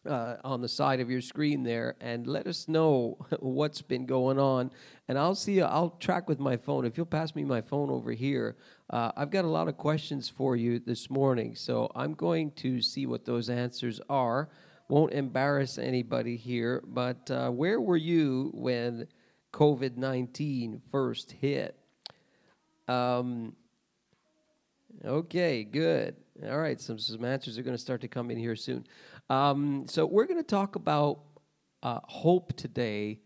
uh, 0.07 0.37
on 0.45 0.61
the 0.61 0.69
side 0.69 1.01
of 1.01 1.09
your 1.11 1.23
screen 1.23 1.63
there 1.63 1.97
and 2.01 2.27
let 2.27 2.47
us 2.47 2.69
know 2.69 3.17
what's 3.41 3.81
been 3.81 4.05
going 4.05 4.39
on. 4.39 4.71
And 5.09 5.19
I'll 5.19 5.35
see, 5.35 5.63
I'll 5.63 5.97
track 5.99 6.29
with 6.29 6.41
my 6.41 6.59
phone. 6.59 6.85
If 6.85 6.99
you'll 6.99 7.07
pass 7.07 7.35
me 7.35 7.45
my 7.45 7.63
phone 7.63 7.89
over 7.89 8.13
here, 8.13 8.57
uh, 8.93 9.11
I've 9.17 9.31
got 9.31 9.47
a 9.47 9.49
lot 9.49 9.69
of 9.69 9.79
questions 9.79 10.29
for 10.29 10.55
you 10.55 10.79
this 10.79 11.09
morning. 11.09 11.55
So 11.57 11.91
I'm 11.95 12.13
going 12.13 12.51
to 12.57 12.83
see 12.83 13.07
what 13.07 13.25
those 13.25 13.49
answers 13.49 14.01
are. 14.11 14.51
Won't 14.89 15.15
embarrass 15.15 15.79
anybody 15.79 16.37
here, 16.37 16.83
but 16.87 17.31
uh, 17.31 17.49
where 17.49 17.81
were 17.81 17.97
you 17.97 18.51
when 18.53 19.07
COVID 19.55 19.97
19 19.97 20.83
first 20.91 21.33
hit? 21.33 21.79
Um, 22.87 23.57
okay, 25.03 25.65
good. 25.65 26.17
All 26.47 26.59
right, 26.59 26.79
some, 26.79 26.99
some 26.99 27.25
answers 27.25 27.57
are 27.57 27.63
going 27.63 27.77
to 27.77 27.83
start 27.83 28.03
to 28.03 28.09
come 28.09 28.31
in 28.31 28.37
here 28.37 28.57
soon. 28.57 28.85
Um, 29.31 29.87
so 29.89 30.05
we're 30.05 30.27
going 30.27 30.41
to 30.41 30.47
talk 30.47 30.77
about 30.77 31.21
uh, 31.83 32.01
hope 32.05 32.55
today 32.57 33.21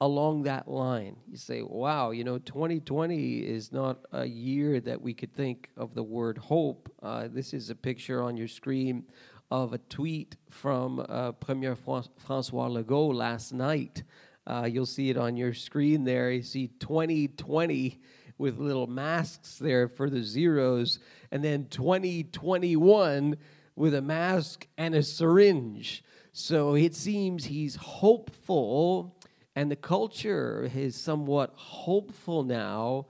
along 0.00 0.42
that 0.42 0.68
line. 0.68 1.16
You 1.30 1.36
say, 1.36 1.62
wow, 1.62 2.10
you 2.10 2.24
know, 2.24 2.38
2020 2.38 3.38
is 3.38 3.72
not 3.72 3.98
a 4.12 4.26
year 4.26 4.80
that 4.80 5.00
we 5.00 5.14
could 5.14 5.34
think 5.34 5.70
of 5.76 5.94
the 5.94 6.02
word 6.02 6.38
hope. 6.38 6.92
Uh, 7.02 7.28
this 7.30 7.54
is 7.54 7.70
a 7.70 7.74
picture 7.74 8.22
on 8.22 8.36
your 8.36 8.48
screen 8.48 9.04
of 9.50 9.72
a 9.72 9.78
tweet 9.78 10.36
from 10.50 11.04
uh, 11.08 11.32
Premier 11.32 11.76
Francois 11.76 12.68
Legault 12.68 13.14
last 13.14 13.52
night. 13.52 14.02
Uh, 14.46 14.68
you'll 14.70 14.86
see 14.86 15.10
it 15.10 15.16
on 15.16 15.36
your 15.36 15.54
screen 15.54 16.04
there. 16.04 16.30
You 16.30 16.42
see 16.42 16.68
2020 16.78 18.00
with 18.38 18.58
little 18.58 18.86
masks 18.86 19.56
there 19.56 19.88
for 19.88 20.10
the 20.10 20.22
zeros, 20.22 20.98
and 21.30 21.42
then 21.42 21.66
2021 21.70 23.36
with 23.74 23.94
a 23.94 24.02
mask 24.02 24.66
and 24.76 24.94
a 24.94 25.02
syringe. 25.02 26.04
So 26.32 26.74
it 26.74 26.94
seems 26.94 27.46
he's 27.46 27.76
hopeful, 27.76 29.15
and 29.56 29.70
the 29.70 29.76
culture 29.76 30.70
is 30.74 30.94
somewhat 30.94 31.52
hopeful 31.56 32.44
now 32.44 33.06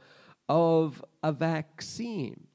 of 0.49 1.05
a 1.23 1.33
vaccine. 1.33 2.47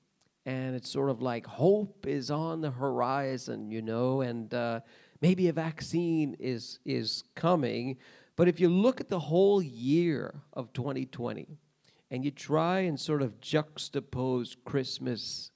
And 0.45 0.75
it's 0.75 0.89
sort 0.89 1.11
of 1.11 1.21
like 1.21 1.45
hope 1.45 2.07
is 2.07 2.31
on 2.31 2.61
the 2.61 2.71
horizon, 2.71 3.69
you 3.69 3.83
know, 3.83 4.21
and 4.21 4.51
uh, 4.51 4.79
maybe 5.21 5.49
a 5.49 5.53
vaccine 5.53 6.35
is, 6.39 6.79
is 6.83 7.23
coming. 7.35 7.97
But 8.35 8.47
if 8.47 8.59
you 8.59 8.69
look 8.69 8.99
at 8.99 9.09
the 9.09 9.19
whole 9.19 9.61
year 9.61 10.41
of 10.53 10.73
2020 10.73 11.59
and 12.09 12.25
you 12.25 12.31
try 12.31 12.79
and 12.79 12.99
sort 12.99 13.21
of 13.21 13.39
juxtapose 13.39 14.55
Christmas 14.65 15.51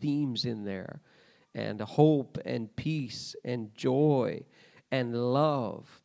themes 0.00 0.44
in 0.44 0.64
there, 0.64 1.00
and 1.56 1.80
hope 1.80 2.38
and 2.44 2.76
peace 2.76 3.34
and 3.42 3.74
joy 3.74 4.42
and 4.92 5.32
love. 5.32 6.02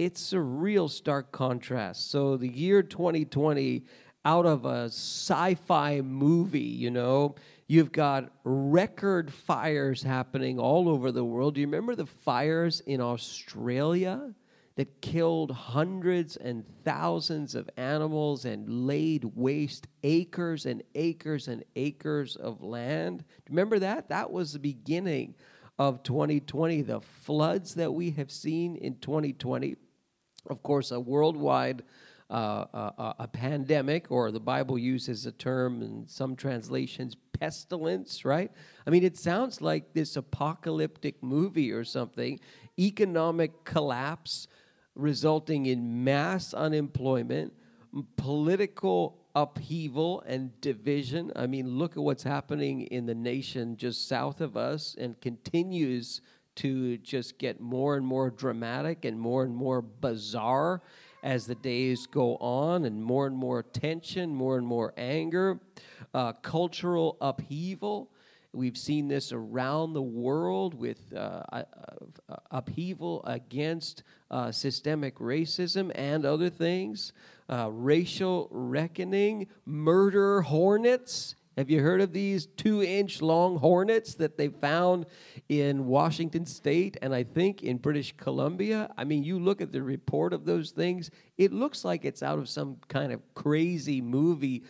It's 0.00 0.32
a 0.32 0.40
real 0.40 0.88
stark 0.88 1.30
contrast. 1.30 2.10
So, 2.10 2.38
the 2.38 2.48
year 2.48 2.82
2020, 2.82 3.84
out 4.24 4.46
of 4.46 4.64
a 4.64 4.86
sci 4.86 5.56
fi 5.66 6.00
movie, 6.00 6.60
you 6.60 6.90
know, 6.90 7.34
you've 7.66 7.92
got 7.92 8.32
record 8.42 9.30
fires 9.30 10.02
happening 10.02 10.58
all 10.58 10.88
over 10.88 11.12
the 11.12 11.22
world. 11.22 11.56
Do 11.56 11.60
you 11.60 11.66
remember 11.66 11.94
the 11.94 12.06
fires 12.06 12.80
in 12.80 13.02
Australia? 13.02 14.34
that 14.76 15.02
killed 15.02 15.50
hundreds 15.50 16.36
and 16.36 16.64
thousands 16.84 17.54
of 17.54 17.68
animals 17.76 18.46
and 18.46 18.86
laid 18.86 19.24
waste 19.34 19.88
acres 20.04 20.64
and 20.64 20.82
acres 20.94 21.48
and 21.48 21.62
acres 21.76 22.36
of 22.36 22.62
land. 22.62 23.18
Do 23.18 23.24
you 23.24 23.50
remember 23.50 23.80
that? 23.80 24.08
That 24.08 24.30
was 24.30 24.54
the 24.54 24.58
beginning 24.58 25.34
of 25.78 26.02
2020. 26.02 26.80
The 26.82 27.00
floods 27.00 27.74
that 27.74 27.92
we 27.92 28.12
have 28.12 28.30
seen 28.30 28.76
in 28.76 28.94
2020, 29.00 29.76
of 30.48 30.62
course, 30.62 30.90
a 30.90 31.00
worldwide 31.00 31.82
uh, 32.30 32.66
uh, 32.72 33.12
a 33.18 33.26
pandemic, 33.26 34.08
or 34.08 34.30
the 34.30 34.38
Bible 34.38 34.78
uses 34.78 35.26
a 35.26 35.32
term 35.32 35.82
in 35.82 36.06
some 36.06 36.36
translations, 36.36 37.16
pestilence, 37.32 38.24
right? 38.24 38.52
I 38.86 38.90
mean, 38.90 39.02
it 39.02 39.16
sounds 39.16 39.60
like 39.60 39.94
this 39.94 40.14
apocalyptic 40.14 41.20
movie 41.24 41.72
or 41.72 41.82
something. 41.82 42.38
Economic 42.78 43.64
collapse, 43.64 44.46
resulting 44.94 45.66
in 45.66 46.04
mass 46.04 46.54
unemployment, 46.54 47.52
political 48.16 49.18
upheaval 49.34 50.22
and 50.26 50.58
division. 50.60 51.32
I 51.34 51.48
mean, 51.48 51.78
look 51.78 51.96
at 51.96 52.02
what's 52.02 52.22
happening 52.22 52.82
in 52.82 53.06
the 53.06 53.14
nation 53.14 53.76
just 53.76 54.06
south 54.06 54.40
of 54.40 54.56
us 54.56 54.94
and 54.96 55.20
continues 55.20 56.20
to 56.56 56.98
just 56.98 57.38
get 57.38 57.60
more 57.60 57.96
and 57.96 58.06
more 58.06 58.30
dramatic 58.30 59.04
and 59.04 59.18
more 59.18 59.44
and 59.44 59.54
more 59.54 59.82
bizarre 59.82 60.82
as 61.22 61.46
the 61.46 61.54
days 61.54 62.06
go 62.06 62.36
on, 62.36 62.84
and 62.84 63.02
more 63.02 63.26
and 63.26 63.36
more 63.36 63.62
tension, 63.62 64.34
more 64.34 64.56
and 64.56 64.66
more 64.66 64.94
anger, 64.96 65.60
uh, 66.14 66.32
cultural 66.32 67.16
upheaval. 67.20 68.10
We've 68.52 68.76
seen 68.76 69.06
this 69.06 69.30
around 69.30 69.92
the 69.92 70.02
world 70.02 70.74
with 70.74 71.12
uh, 71.14 71.42
uh, 71.52 71.62
uh, 72.28 72.36
upheaval 72.50 73.22
against 73.24 74.02
uh, 74.30 74.50
systemic 74.50 75.18
racism 75.18 75.92
and 75.94 76.24
other 76.24 76.50
things, 76.50 77.12
uh, 77.48 77.70
racial 77.70 78.48
reckoning, 78.50 79.46
murder 79.66 80.40
hornets. 80.40 81.36
Have 81.60 81.68
you 81.68 81.82
heard 81.82 82.00
of 82.00 82.14
these 82.14 82.46
two 82.46 82.82
inch 82.82 83.20
long 83.20 83.58
hornets 83.58 84.14
that 84.14 84.38
they 84.38 84.48
found 84.48 85.04
in 85.50 85.84
Washington 85.84 86.46
state 86.46 86.96
and 87.02 87.14
I 87.14 87.22
think 87.22 87.62
in 87.62 87.76
British 87.76 88.14
Columbia? 88.16 88.88
I 88.96 89.04
mean, 89.04 89.24
you 89.24 89.38
look 89.38 89.60
at 89.60 89.70
the 89.70 89.82
report 89.82 90.32
of 90.32 90.46
those 90.46 90.70
things, 90.70 91.10
it 91.36 91.52
looks 91.52 91.84
like 91.84 92.06
it's 92.06 92.22
out 92.22 92.38
of 92.38 92.48
some 92.48 92.78
kind 92.88 93.12
of 93.12 93.20
crazy 93.34 94.00
movie 94.00 94.62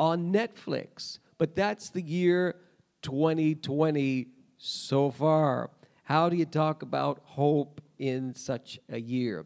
on 0.00 0.32
Netflix. 0.32 1.18
But 1.36 1.54
that's 1.54 1.90
the 1.90 2.00
year 2.00 2.56
2020 3.02 4.28
so 4.56 5.10
far. 5.10 5.68
How 6.04 6.30
do 6.30 6.36
you 6.36 6.46
talk 6.46 6.80
about 6.80 7.20
hope 7.24 7.82
in 7.98 8.34
such 8.34 8.78
a 8.88 8.98
year? 8.98 9.44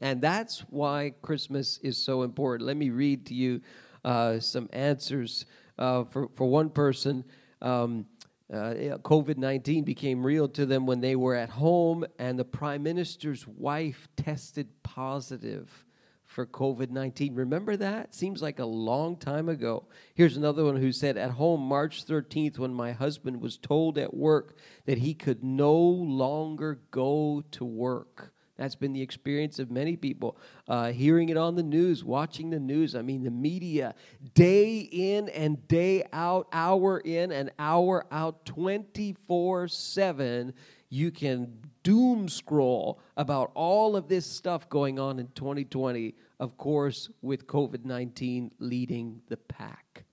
And 0.00 0.20
that's 0.20 0.60
why 0.68 1.14
Christmas 1.22 1.78
is 1.78 1.96
so 1.96 2.20
important. 2.20 2.66
Let 2.66 2.76
me 2.76 2.90
read 2.90 3.24
to 3.28 3.34
you 3.34 3.62
uh, 4.04 4.40
some 4.40 4.68
answers. 4.74 5.46
Uh, 5.78 6.04
for, 6.04 6.28
for 6.34 6.48
one 6.48 6.70
person, 6.70 7.24
um, 7.62 8.06
uh, 8.52 8.96
COVID 9.02 9.36
19 9.36 9.84
became 9.84 10.24
real 10.24 10.48
to 10.48 10.64
them 10.66 10.86
when 10.86 11.00
they 11.00 11.16
were 11.16 11.34
at 11.34 11.50
home, 11.50 12.04
and 12.18 12.38
the 12.38 12.44
prime 12.44 12.82
minister's 12.82 13.46
wife 13.46 14.08
tested 14.16 14.68
positive 14.82 15.84
for 16.24 16.46
COVID 16.46 16.90
19. 16.90 17.34
Remember 17.34 17.76
that? 17.76 18.14
Seems 18.14 18.40
like 18.40 18.58
a 18.58 18.64
long 18.64 19.16
time 19.16 19.48
ago. 19.48 19.86
Here's 20.14 20.36
another 20.36 20.64
one 20.64 20.76
who 20.76 20.92
said, 20.92 21.16
At 21.16 21.32
home, 21.32 21.60
March 21.60 22.06
13th, 22.06 22.58
when 22.58 22.72
my 22.72 22.92
husband 22.92 23.40
was 23.40 23.56
told 23.56 23.98
at 23.98 24.14
work 24.14 24.56
that 24.86 24.98
he 24.98 25.14
could 25.14 25.42
no 25.42 25.76
longer 25.76 26.80
go 26.90 27.42
to 27.52 27.64
work. 27.64 28.32
That's 28.58 28.74
been 28.74 28.92
the 28.92 29.00
experience 29.00 29.58
of 29.58 29.70
many 29.70 29.96
people. 29.96 30.36
Uh, 30.66 30.92
hearing 30.92 31.30
it 31.30 31.36
on 31.36 31.54
the 31.54 31.62
news, 31.62 32.04
watching 32.04 32.50
the 32.50 32.58
news. 32.58 32.94
I 32.94 33.02
mean, 33.02 33.22
the 33.22 33.30
media, 33.30 33.94
day 34.34 34.78
in 34.78 35.28
and 35.30 35.66
day 35.68 36.04
out, 36.12 36.48
hour 36.52 36.98
in 36.98 37.32
and 37.32 37.50
hour 37.58 38.06
out, 38.10 38.44
24 38.44 39.68
7 39.68 40.52
you 40.90 41.10
can 41.10 41.52
doom 41.82 42.30
scroll 42.30 42.98
about 43.18 43.50
all 43.54 43.94
of 43.94 44.08
this 44.08 44.24
stuff 44.24 44.70
going 44.70 44.98
on 44.98 45.18
in 45.18 45.28
2020 45.34 46.14
of 46.40 46.56
course, 46.56 47.10
with 47.20 47.46
COVID 47.46 47.84
19 47.84 48.52
leading 48.58 49.22
the 49.28 49.36
pack. 49.36 50.04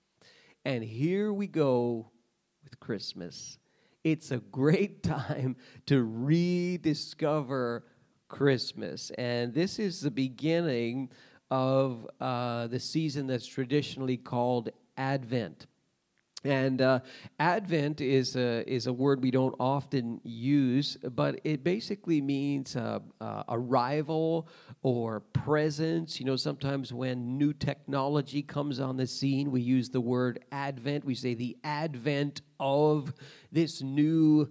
And 0.64 0.82
here 0.82 1.32
we 1.32 1.46
go 1.46 2.10
with 2.64 2.80
Christmas. 2.80 3.58
It's 4.02 4.30
a 4.30 4.38
great 4.38 5.02
time 5.02 5.56
to 5.86 6.02
rediscover 6.02 7.84
Christmas. 8.28 9.10
And 9.18 9.54
this 9.54 9.78
is 9.78 10.00
the 10.00 10.10
beginning 10.10 11.10
of 11.50 12.08
uh, 12.20 12.66
the 12.66 12.80
season 12.80 13.26
that's 13.26 13.46
traditionally 13.46 14.16
called 14.16 14.70
Advent. 14.96 15.66
And 16.44 16.80
uh, 16.80 17.00
Advent 17.40 18.00
is 18.00 18.36
a, 18.36 18.62
is 18.70 18.86
a 18.86 18.92
word 18.92 19.20
we 19.20 19.32
don't 19.32 19.54
often 19.58 20.20
use, 20.22 20.96
but 20.96 21.40
it 21.42 21.64
basically 21.64 22.20
means 22.20 22.76
uh, 22.76 23.00
uh, 23.20 23.42
arrival 23.48 24.46
or 24.82 25.20
presence. 25.32 26.20
You 26.20 26.26
know, 26.26 26.36
sometimes 26.36 26.92
when 26.92 27.36
new 27.36 27.52
technology 27.52 28.42
comes 28.42 28.78
on 28.78 28.96
the 28.96 29.08
scene, 29.08 29.50
we 29.50 29.60
use 29.60 29.88
the 29.88 30.00
word 30.00 30.44
Advent. 30.52 31.04
We 31.04 31.16
say 31.16 31.34
the 31.34 31.56
advent 31.64 32.42
of 32.60 33.12
this 33.50 33.82
new 33.82 34.48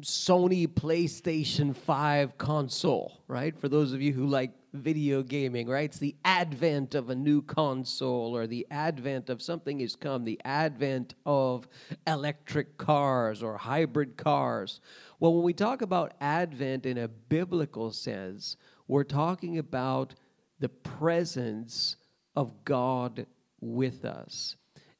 Sony 0.00 0.66
PlayStation 0.68 1.74
5 1.74 2.38
console, 2.38 3.22
right? 3.26 3.58
For 3.58 3.68
those 3.68 3.92
of 3.92 4.00
you 4.00 4.12
who 4.12 4.26
like 4.26 4.52
video 4.72 5.22
gaming, 5.22 5.68
right? 5.68 5.84
It's 5.84 5.98
the 5.98 6.16
advent 6.24 6.94
of 6.94 7.10
a 7.10 7.14
new 7.14 7.42
console 7.42 8.36
or 8.36 8.46
the 8.46 8.66
advent 8.70 9.28
of 9.28 9.42
something 9.42 9.80
has 9.80 9.96
come, 9.96 10.24
the 10.24 10.40
advent 10.44 11.14
of 11.26 11.68
electric 12.06 12.78
cars 12.78 13.42
or 13.42 13.56
hybrid 13.58 14.16
cars. 14.16 14.80
Well, 15.18 15.34
when 15.34 15.42
we 15.42 15.52
talk 15.52 15.82
about 15.82 16.14
advent 16.20 16.86
in 16.86 16.96
a 16.98 17.08
biblical 17.08 17.90
sense, 17.90 18.56
we're 18.86 19.04
talking 19.04 19.58
about 19.58 20.14
the 20.58 20.68
presence 20.68 21.96
of 22.36 22.64
God 22.64 23.26
with 23.60 24.04
us. 24.04 24.56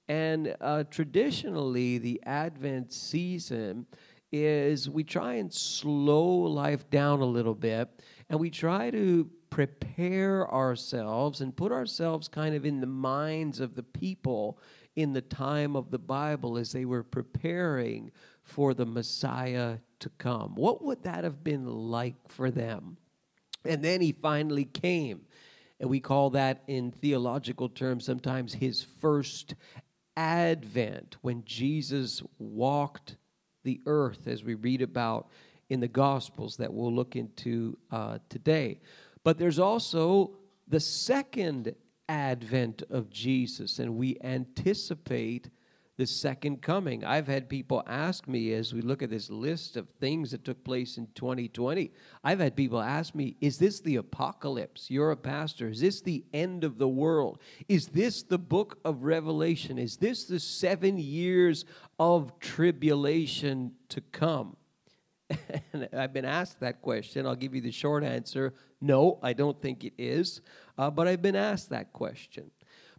And 0.08 0.54
uh, 0.60 0.84
traditionally, 0.84 1.98
the 1.98 2.20
Advent 2.24 2.92
season 2.92 3.86
is 4.32 4.88
we 4.88 5.04
try 5.04 5.34
and 5.34 5.52
slow 5.52 6.24
life 6.24 6.88
down 6.90 7.20
a 7.20 7.26
little 7.26 7.54
bit 7.54 7.88
and 8.28 8.40
we 8.40 8.50
try 8.50 8.90
to 8.90 9.30
prepare 9.50 10.50
ourselves 10.50 11.42
and 11.42 11.54
put 11.54 11.70
ourselves 11.70 12.26
kind 12.26 12.54
of 12.54 12.64
in 12.64 12.80
the 12.80 12.86
minds 12.86 13.60
of 13.60 13.74
the 13.74 13.82
people 13.82 14.58
in 14.96 15.12
the 15.12 15.20
time 15.20 15.76
of 15.76 15.90
the 15.90 15.98
Bible 15.98 16.56
as 16.56 16.72
they 16.72 16.84
were 16.84 17.02
preparing 17.02 18.10
for 18.42 18.74
the 18.74 18.86
Messiah 18.86 19.78
to 20.00 20.08
come. 20.18 20.54
What 20.54 20.82
would 20.82 21.02
that 21.04 21.24
have 21.24 21.44
been 21.44 21.66
like 21.66 22.28
for 22.28 22.50
them? 22.50 22.96
And 23.64 23.82
then 23.82 24.00
he 24.00 24.12
finally 24.12 24.64
came. 24.64 25.22
And 25.78 25.90
we 25.90 26.00
call 26.00 26.30
that 26.30 26.62
in 26.66 26.90
theological 26.90 27.68
terms 27.68 28.04
sometimes 28.04 28.54
his 28.54 28.82
first 28.82 29.54
advent 30.16 31.16
when 31.22 31.44
Jesus 31.44 32.22
walked 32.38 33.16
the 33.62 33.80
earth, 33.86 34.26
as 34.26 34.44
we 34.44 34.54
read 34.54 34.82
about 34.82 35.28
in 35.68 35.80
the 35.80 35.88
Gospels 35.88 36.56
that 36.56 36.72
we'll 36.72 36.92
look 36.92 37.16
into 37.16 37.78
uh, 37.90 38.18
today. 38.28 38.80
But 39.24 39.38
there's 39.38 39.58
also 39.58 40.36
the 40.68 40.80
second 40.80 41.74
advent 42.08 42.82
of 42.90 43.10
Jesus, 43.10 43.78
and 43.78 43.96
we 43.96 44.18
anticipate 44.22 45.48
the 46.02 46.06
second 46.08 46.60
coming. 46.60 47.04
I've 47.04 47.28
had 47.28 47.48
people 47.48 47.84
ask 47.86 48.26
me 48.26 48.54
as 48.54 48.74
we 48.74 48.80
look 48.80 49.04
at 49.04 49.10
this 49.10 49.30
list 49.30 49.76
of 49.76 49.88
things 50.00 50.32
that 50.32 50.44
took 50.44 50.64
place 50.64 50.98
in 50.98 51.06
2020, 51.14 51.92
I've 52.24 52.40
had 52.40 52.56
people 52.56 52.80
ask 52.80 53.14
me, 53.14 53.36
Is 53.40 53.56
this 53.56 53.78
the 53.78 53.94
apocalypse? 53.94 54.90
You're 54.90 55.12
a 55.12 55.16
pastor. 55.16 55.68
Is 55.68 55.78
this 55.78 56.00
the 56.00 56.24
end 56.34 56.64
of 56.64 56.78
the 56.78 56.88
world? 56.88 57.38
Is 57.68 57.86
this 57.86 58.24
the 58.24 58.36
book 58.36 58.80
of 58.84 59.04
Revelation? 59.04 59.78
Is 59.78 59.96
this 59.96 60.24
the 60.24 60.40
seven 60.40 60.98
years 60.98 61.66
of 62.00 62.36
tribulation 62.40 63.70
to 63.90 64.00
come? 64.00 64.56
and 65.72 65.88
I've 65.96 66.12
been 66.12 66.24
asked 66.24 66.58
that 66.58 66.82
question. 66.82 67.28
I'll 67.28 67.36
give 67.36 67.54
you 67.54 67.60
the 67.60 67.70
short 67.70 68.02
answer 68.02 68.54
no, 68.82 69.20
I 69.22 69.32
don't 69.32 69.62
think 69.62 69.84
it 69.84 69.92
is. 69.96 70.40
Uh, 70.76 70.90
but 70.90 71.06
I've 71.06 71.22
been 71.22 71.36
asked 71.36 71.70
that 71.70 71.92
question. 71.92 72.50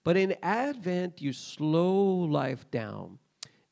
But 0.04 0.18
in 0.18 0.36
Advent, 0.44 1.22
you 1.22 1.34
slow 1.34 2.04
life 2.04 2.70
down 2.72 3.20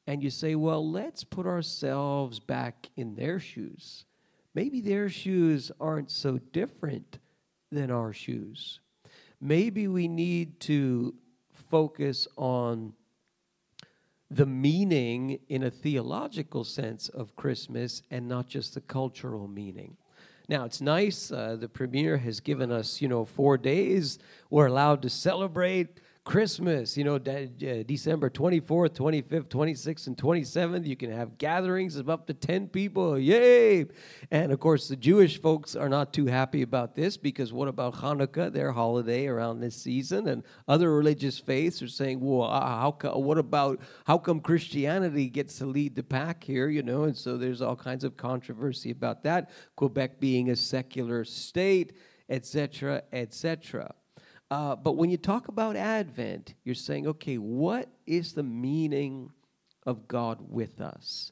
and 0.08 0.24
you 0.24 0.30
say, 0.30 0.56
well, 0.56 0.90
let's 0.90 1.24
put 1.24 1.46
ourselves 1.46 2.40
back 2.40 2.90
in 2.96 3.16
their 3.16 3.40
shoes. 3.40 4.06
Maybe 4.54 4.82
their 4.82 5.10
shoes 5.10 5.72
aren't 5.80 6.12
so 6.12 6.38
different 6.38 7.20
than 7.72 7.92
our 7.92 8.14
shoes. 8.14 8.80
Maybe 9.40 9.88
we 9.88 10.08
need 10.08 10.60
to 10.62 11.16
focus 11.70 12.28
on 12.38 12.94
the 14.30 14.46
meaning 14.46 15.40
in 15.50 15.64
a 15.64 15.72
theological 15.72 16.64
sense 16.64 17.10
of 17.10 17.36
Christmas 17.36 18.02
and 18.12 18.28
not 18.28 18.48
just 18.48 18.74
the 18.74 18.82
cultural 18.82 19.48
meaning. 19.48 19.98
Now, 20.48 20.66
it's 20.66 20.82
nice. 20.82 21.32
Uh, 21.32 21.58
the 21.60 21.70
premier 21.70 22.18
has 22.18 22.40
given 22.40 22.72
us, 22.72 23.02
you 23.02 23.08
know, 23.08 23.26
four 23.26 23.58
days. 23.58 24.20
We're 24.50 24.68
allowed 24.68 25.02
to 25.04 25.10
celebrate 25.10 26.00
Christmas, 26.24 26.98
you 26.98 27.04
know, 27.04 27.18
de- 27.18 27.84
December 27.84 28.30
24th, 28.30 28.92
25th, 28.92 29.48
26th, 29.48 30.06
and 30.06 30.16
27th. 30.16 30.86
You 30.86 30.96
can 30.96 31.12
have 31.12 31.40
gatherings 31.40 31.96
of 31.96 32.12
up 32.12 32.28
to 32.28 32.36
10 32.36 32.68
people. 32.68 33.18
Yay! 33.18 33.88
And 34.30 34.52
of 34.52 34.60
course, 34.60 34.88
the 34.88 34.96
Jewish 34.96 35.42
folks 35.42 35.76
are 35.76 35.90
not 35.90 36.14
too 36.14 36.28
happy 36.28 36.62
about 36.62 36.94
this 36.94 37.18
because 37.18 37.52
what 37.52 37.68
about 37.68 37.96
Hanukkah, 37.96 38.54
their 38.54 38.72
holiday 38.72 39.26
around 39.26 39.62
this 39.62 39.76
season? 39.76 40.28
And 40.28 40.44
other 40.68 40.96
religious 40.96 41.40
faiths 41.40 41.82
are 41.82 41.88
saying, 41.88 42.20
well, 42.20 42.44
uh, 42.44 42.68
how 42.68 42.92
co- 42.92 43.18
what 43.18 43.40
about, 43.40 43.82
how 44.06 44.20
come 44.20 44.42
Christianity 44.42 45.28
gets 45.28 45.58
to 45.58 45.66
lead 45.66 45.96
the 45.96 46.04
pack 46.04 46.44
here, 46.44 46.70
you 46.70 46.84
know? 46.84 47.06
And 47.06 47.18
so 47.18 47.36
there's 47.36 47.64
all 47.64 47.76
kinds 47.76 48.04
of 48.04 48.16
controversy 48.16 48.92
about 48.92 49.24
that. 49.24 49.50
Quebec 49.76 50.20
being 50.20 50.52
a 50.52 50.56
secular 50.56 51.26
state, 51.26 51.94
etc., 52.30 53.02
etc. 53.12 53.96
Uh, 54.52 54.76
but 54.76 54.98
when 54.98 55.10
you 55.10 55.16
talk 55.16 55.48
about 55.48 55.78
Advent, 55.78 56.56
you're 56.66 56.76
saying, 56.76 57.08
okay, 57.08 57.38
what 57.38 57.88
is 58.06 58.34
the 58.34 58.44
meaning 58.44 59.32
of 59.86 60.10
God 60.10 60.40
with 60.42 60.82
us? 60.82 61.32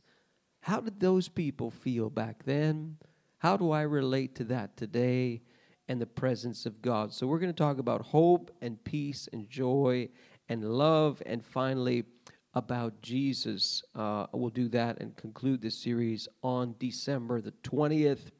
How 0.61 0.79
did 0.79 1.01
those 1.01 1.27
people 1.27 1.69
feel 1.69 2.09
back 2.09 2.45
then? 2.45 2.95
How 3.39 3.57
do 3.57 3.71
I 3.71 3.81
relate 3.81 4.35
to 4.35 4.45
that 4.45 4.77
today 4.77 5.41
and 5.89 5.99
the 5.99 6.05
presence 6.05 6.65
of 6.65 6.81
God? 6.81 7.13
So, 7.13 7.27
we're 7.27 7.39
going 7.39 7.51
to 7.51 7.57
talk 7.57 7.77
about 7.77 8.01
hope 8.01 8.51
and 8.61 8.81
peace 8.85 9.27
and 9.33 9.49
joy 9.49 10.07
and 10.47 10.63
love, 10.63 11.21
and 11.25 11.45
finally, 11.45 12.05
about 12.53 13.01
Jesus. 13.01 13.83
Uh, 13.95 14.27
we'll 14.31 14.49
do 14.49 14.69
that 14.69 15.01
and 15.01 15.15
conclude 15.17 15.61
this 15.61 15.77
series 15.77 16.29
on 16.41 16.73
December 16.79 17.41
the 17.41 17.53
20th. 17.63 18.31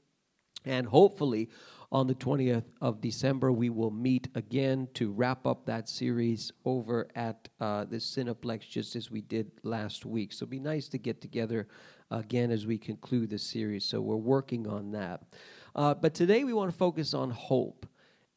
And 0.66 0.88
hopefully, 0.88 1.50
on 1.92 2.06
the 2.08 2.16
20th 2.16 2.66
of 2.82 3.02
December, 3.02 3.52
we 3.52 3.70
will 3.70 3.92
meet 3.92 4.28
again 4.36 4.88
to 4.94 5.12
wrap 5.12 5.48
up 5.48 5.66
that 5.66 5.90
series 5.90 6.52
over 6.64 7.08
at 7.16 7.50
uh, 7.60 7.86
the 7.86 7.98
Cineplex, 7.98 8.70
just 8.70 8.96
as 8.96 9.10
we 9.10 9.22
did 9.22 9.52
last 9.64 10.06
week. 10.06 10.32
So 10.32 10.44
it'd 10.44 10.52
be 10.52 10.60
nice 10.60 10.88
to 10.90 11.00
get 11.00 11.20
together 11.20 11.68
again 12.12 12.52
as 12.52 12.68
we 12.68 12.78
conclude 12.78 13.32
the 13.32 13.40
series. 13.40 13.86
So 13.86 14.02
we're 14.02 14.16
working 14.18 14.68
on 14.68 14.92
that. 14.92 15.24
Uh, 15.76 15.96
but 15.96 16.14
today 16.14 16.44
we 16.44 16.54
want 16.54 16.72
to 16.72 16.78
focus 16.78 17.14
on 17.14 17.32
hope. 17.32 17.88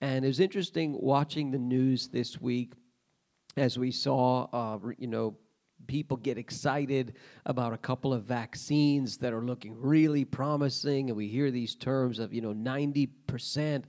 And 0.00 0.24
it 0.24 0.28
was 0.28 0.40
interesting 0.40 0.96
watching 0.98 1.50
the 1.50 1.58
news 1.58 2.08
this 2.08 2.40
week 2.40 2.72
as 3.56 3.78
we 3.78 3.90
saw, 3.90 4.48
uh, 4.52 4.78
you 4.98 5.06
know, 5.06 5.36
people 5.86 6.16
get 6.16 6.38
excited 6.38 7.14
about 7.46 7.72
a 7.72 7.78
couple 7.78 8.12
of 8.12 8.24
vaccines 8.24 9.18
that 9.18 9.32
are 9.32 9.42
looking 9.42 9.80
really 9.80 10.24
promising 10.24 11.08
and 11.10 11.16
we 11.16 11.28
hear 11.28 11.50
these 11.50 11.74
terms 11.74 12.18
of 12.18 12.32
you 12.32 12.40
know 12.40 12.54
90% 12.54 13.84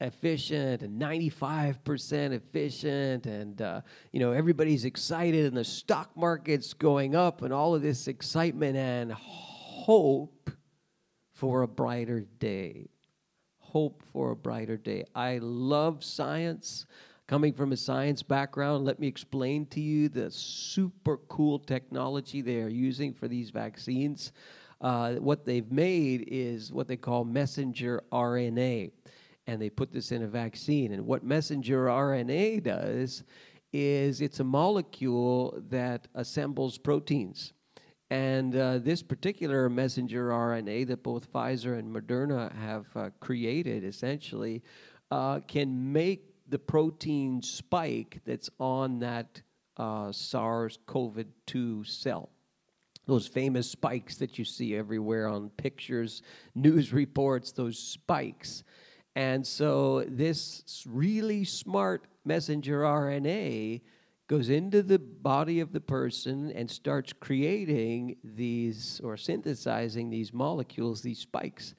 efficient 0.00 0.82
and 0.82 1.00
95% 1.00 2.32
efficient 2.32 3.26
and 3.26 3.62
uh, 3.62 3.80
you 4.12 4.20
know 4.20 4.32
everybody's 4.32 4.84
excited 4.84 5.46
and 5.46 5.56
the 5.56 5.64
stock 5.64 6.10
market's 6.16 6.74
going 6.74 7.14
up 7.14 7.42
and 7.42 7.52
all 7.52 7.74
of 7.74 7.82
this 7.82 8.06
excitement 8.08 8.76
and 8.76 9.12
hope 9.12 10.50
for 11.36 11.62
a 11.62 11.68
brighter 11.68 12.20
day. 12.38 12.88
Hope 13.58 14.02
for 14.12 14.30
a 14.30 14.36
brighter 14.36 14.76
day. 14.78 15.04
I 15.14 15.38
love 15.42 16.02
science 16.02 16.86
Coming 17.28 17.54
from 17.54 17.72
a 17.72 17.76
science 17.76 18.22
background, 18.22 18.84
let 18.84 19.00
me 19.00 19.08
explain 19.08 19.66
to 19.66 19.80
you 19.80 20.08
the 20.08 20.30
super 20.30 21.16
cool 21.28 21.58
technology 21.58 22.40
they 22.40 22.60
are 22.60 22.68
using 22.68 23.12
for 23.12 23.26
these 23.26 23.50
vaccines. 23.50 24.32
Uh, 24.80 25.14
what 25.14 25.44
they've 25.44 25.72
made 25.72 26.28
is 26.28 26.72
what 26.72 26.86
they 26.86 26.96
call 26.96 27.24
messenger 27.24 28.00
RNA, 28.12 28.92
and 29.48 29.60
they 29.60 29.68
put 29.68 29.90
this 29.90 30.12
in 30.12 30.22
a 30.22 30.28
vaccine. 30.28 30.92
And 30.92 31.04
what 31.04 31.24
messenger 31.24 31.86
RNA 31.86 32.62
does 32.62 33.24
is 33.72 34.20
it's 34.20 34.38
a 34.38 34.44
molecule 34.44 35.60
that 35.68 36.06
assembles 36.14 36.78
proteins. 36.78 37.54
And 38.08 38.54
uh, 38.54 38.78
this 38.78 39.02
particular 39.02 39.68
messenger 39.68 40.28
RNA 40.28 40.86
that 40.86 41.02
both 41.02 41.32
Pfizer 41.32 41.76
and 41.76 41.92
Moderna 41.92 42.54
have 42.54 42.86
uh, 42.94 43.10
created 43.18 43.82
essentially 43.82 44.62
uh, 45.10 45.40
can 45.40 45.92
make 45.92 46.35
the 46.48 46.58
protein 46.58 47.42
spike 47.42 48.20
that's 48.24 48.50
on 48.58 49.00
that 49.00 49.42
uh, 49.76 50.12
SARS 50.12 50.78
CoV 50.86 51.24
2 51.46 51.84
cell. 51.84 52.30
Those 53.06 53.26
famous 53.26 53.70
spikes 53.70 54.16
that 54.16 54.38
you 54.38 54.44
see 54.44 54.74
everywhere 54.74 55.28
on 55.28 55.50
pictures, 55.50 56.22
news 56.54 56.92
reports, 56.92 57.52
those 57.52 57.78
spikes. 57.78 58.64
And 59.14 59.46
so, 59.46 60.04
this 60.08 60.84
really 60.86 61.44
smart 61.44 62.06
messenger 62.24 62.80
RNA 62.80 63.80
goes 64.28 64.50
into 64.50 64.82
the 64.82 64.98
body 64.98 65.60
of 65.60 65.72
the 65.72 65.80
person 65.80 66.50
and 66.50 66.68
starts 66.68 67.12
creating 67.12 68.16
these 68.24 69.00
or 69.04 69.16
synthesizing 69.16 70.10
these 70.10 70.32
molecules, 70.32 71.00
these 71.00 71.20
spikes. 71.20 71.74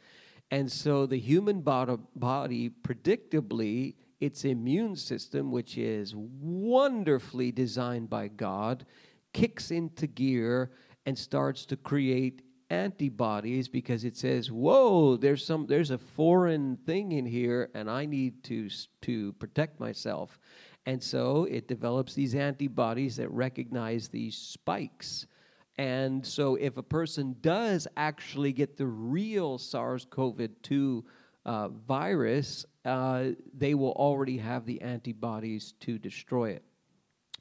And 0.50 0.72
so, 0.72 1.06
the 1.06 1.20
human 1.20 1.62
body 1.62 2.72
predictably 2.84 3.96
its 4.20 4.46
immune 4.46 4.96
system, 4.96 5.52
which 5.52 5.78
is 5.78 6.16
wonderfully 6.16 7.52
designed 7.52 8.10
by 8.10 8.28
God, 8.28 8.86
kicks 9.34 9.72
into 9.72 10.08
gear 10.08 10.72
and 11.06 11.18
starts 11.18 11.66
to 11.68 11.78
create 11.78 12.42
antibodies 12.70 13.68
because 13.68 14.04
it 14.04 14.18
says, 14.18 14.52
"Whoa, 14.52 15.16
there's 15.16 15.46
some 15.46 15.68
there's 15.68 15.92
a 15.92 15.98
foreign 15.98 16.78
thing 16.78 17.14
in 17.14 17.26
here 17.26 17.70
and 17.74 17.90
I 17.90 18.06
need 18.06 18.44
to 18.46 18.70
to 19.02 19.34
protect 19.34 19.80
myself." 19.80 20.40
And 20.86 21.04
so 21.04 21.44
it 21.46 21.68
develops 21.68 22.14
these 22.14 22.34
antibodies 22.34 23.18
that 23.18 23.30
recognize 23.30 24.08
these 24.08 24.38
spikes. 24.38 25.28
And 25.78 26.26
so 26.26 26.56
if 26.56 26.78
a 26.78 26.84
person 26.84 27.36
does 27.42 27.88
actually 27.98 28.54
get 28.54 28.78
the 28.78 28.88
real 28.88 29.58
SARS-CoV-2 29.58 31.04
uh, 31.46 31.68
virus, 31.68 32.66
uh, 32.88 33.32
they 33.54 33.74
will 33.74 33.92
already 33.92 34.38
have 34.38 34.66
the 34.66 34.82
antibodies 34.82 35.74
to 35.82 36.00
destroy 36.00 36.52
it. 36.52 36.64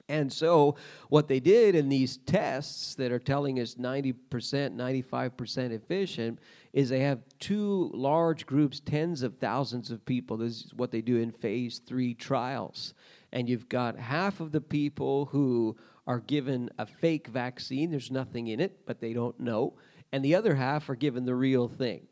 And 0.09 0.33
so, 0.33 0.77
what 1.09 1.27
they 1.27 1.41
did 1.41 1.75
in 1.75 1.89
these 1.89 2.17
tests 2.19 2.95
that 2.95 3.11
are 3.11 3.19
telling 3.19 3.59
us 3.59 3.75
90%, 3.75 4.15
95% 4.31 5.71
efficient, 5.73 6.39
is 6.73 6.89
they 6.89 7.01
have 7.01 7.25
two 7.41 7.91
large 7.93 8.47
groups, 8.47 8.79
tens 8.79 9.23
of 9.23 9.39
thousands 9.39 9.91
of 9.91 10.05
people. 10.05 10.37
This 10.37 10.65
is 10.65 10.75
what 10.75 10.93
they 10.93 11.01
do 11.01 11.17
in 11.17 11.33
phase 11.33 11.79
three 11.79 12.15
trials. 12.15 12.95
And 13.33 13.49
you've 13.49 13.69
got 13.69 13.99
half 13.99 14.39
of 14.39 14.53
the 14.53 14.61
people 14.61 15.27
who 15.27 15.77
are 16.07 16.21
given 16.21 16.71
a 16.79 16.87
fake 16.87 17.27
vaccine, 17.27 17.91
there's 17.91 18.13
nothing 18.13 18.47
in 18.47 18.61
it, 18.61 18.87
but 18.87 19.01
they 19.01 19.13
don't 19.13 19.41
know. 19.41 19.75
And 20.13 20.25
the 20.25 20.37
other 20.37 20.55
half 20.55 20.89
are 20.89 20.95
given 20.95 21.25
the 21.25 21.35
real 21.35 21.67
thing. 21.67 22.07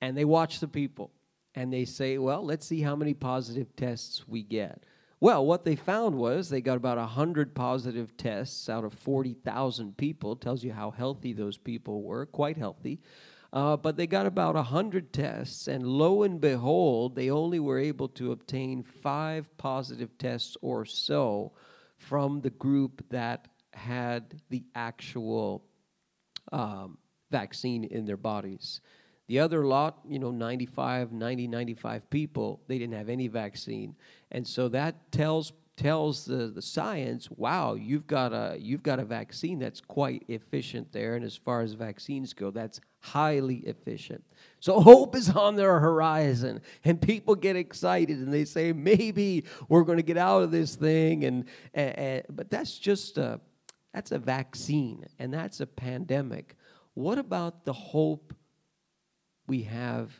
And 0.00 0.16
they 0.16 0.24
watch 0.24 0.60
the 0.60 0.68
people 0.68 1.10
and 1.54 1.72
they 1.72 1.84
say, 1.84 2.18
well, 2.18 2.44
let's 2.44 2.66
see 2.66 2.80
how 2.80 2.96
many 2.96 3.14
positive 3.14 3.74
tests 3.76 4.26
we 4.28 4.42
get. 4.42 4.84
Well, 5.20 5.44
what 5.44 5.64
they 5.64 5.76
found 5.76 6.16
was 6.16 6.48
they 6.48 6.62
got 6.62 6.78
about 6.78 6.96
100 6.96 7.54
positive 7.54 8.16
tests 8.16 8.68
out 8.68 8.84
of 8.84 8.94
40,000 8.94 9.96
people. 9.96 10.34
Tells 10.34 10.64
you 10.64 10.72
how 10.72 10.90
healthy 10.90 11.34
those 11.34 11.58
people 11.58 12.02
were, 12.02 12.24
quite 12.24 12.56
healthy. 12.56 13.00
Uh, 13.52 13.76
but 13.76 13.96
they 13.96 14.06
got 14.06 14.26
about 14.26 14.54
100 14.54 15.12
tests, 15.12 15.66
and 15.66 15.84
lo 15.84 16.22
and 16.22 16.40
behold, 16.40 17.16
they 17.16 17.30
only 17.30 17.58
were 17.58 17.80
able 17.80 18.08
to 18.08 18.30
obtain 18.30 18.82
five 18.82 19.48
positive 19.58 20.16
tests 20.18 20.56
or 20.62 20.84
so 20.84 21.52
from 21.98 22.40
the 22.40 22.50
group 22.50 23.04
that 23.10 23.48
had 23.72 24.40
the 24.50 24.64
actual 24.74 25.64
um, 26.52 26.96
vaccine 27.30 27.84
in 27.84 28.04
their 28.04 28.16
bodies. 28.16 28.80
The 29.30 29.38
other 29.38 29.64
lot, 29.64 30.00
you 30.08 30.18
know, 30.18 30.32
95, 30.32 31.12
90, 31.12 31.46
95 31.46 32.10
people, 32.10 32.60
they 32.66 32.78
didn't 32.78 32.96
have 32.96 33.08
any 33.08 33.28
vaccine. 33.28 33.94
And 34.32 34.44
so 34.44 34.66
that 34.70 35.12
tells 35.12 35.52
tells 35.76 36.24
the, 36.24 36.48
the 36.48 36.60
science, 36.60 37.30
wow, 37.30 37.74
you've 37.74 38.08
got 38.08 38.32
a 38.32 38.56
you've 38.58 38.82
got 38.82 38.98
a 38.98 39.04
vaccine 39.04 39.60
that's 39.60 39.80
quite 39.80 40.24
efficient 40.26 40.90
there. 40.90 41.14
And 41.14 41.24
as 41.24 41.36
far 41.36 41.60
as 41.60 41.74
vaccines 41.74 42.32
go, 42.32 42.50
that's 42.50 42.80
highly 42.98 43.58
efficient. 43.58 44.24
So 44.58 44.80
hope 44.90 45.14
is 45.14 45.30
on 45.30 45.54
their 45.54 45.78
horizon, 45.78 46.60
and 46.84 47.00
people 47.00 47.36
get 47.36 47.54
excited 47.54 48.18
and 48.18 48.34
they 48.34 48.44
say, 48.44 48.72
maybe 48.72 49.44
we're 49.68 49.84
going 49.84 49.98
to 49.98 50.02
get 50.02 50.16
out 50.16 50.42
of 50.42 50.50
this 50.50 50.74
thing. 50.74 51.22
And, 51.22 51.44
and, 51.72 51.96
and 51.96 52.22
but 52.30 52.50
that's 52.50 52.76
just 52.76 53.16
a 53.16 53.40
that's 53.94 54.10
a 54.10 54.18
vaccine 54.18 55.06
and 55.20 55.32
that's 55.32 55.60
a 55.60 55.68
pandemic. 55.68 56.56
What 56.94 57.18
about 57.18 57.64
the 57.64 57.72
hope 57.72 58.34
we 59.50 59.62
have 59.62 60.12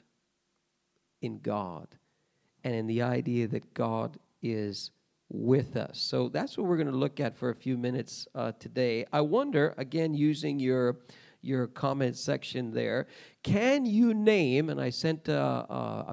in 1.23 1.39
God 1.39 1.87
and 2.65 2.75
in 2.75 2.89
the 2.89 3.03
idea 3.03 3.47
that 3.47 3.73
God 3.75 4.19
is 4.43 4.91
with 5.29 5.77
us. 5.77 6.01
So 6.01 6.29
that's 6.29 6.59
what 6.59 6.67
we're 6.67 6.77
going 6.77 6.91
to 6.91 6.97
look 6.97 7.21
at 7.21 7.37
for 7.37 7.51
a 7.51 7.55
few 7.55 7.79
minutes 7.79 8.27
uh, 8.35 8.51
today. 8.59 9.07
I 9.13 9.21
wonder, 9.21 9.73
again, 9.79 10.15
using 10.15 10.59
your 10.59 10.99
your 11.43 11.69
comment 11.69 12.17
section 12.17 12.73
there, 12.73 13.07
can 13.43 13.87
you 13.87 14.13
name? 14.13 14.69
And 14.69 14.79
I 14.79 14.91
sent 14.91 15.29
a, 15.29 15.41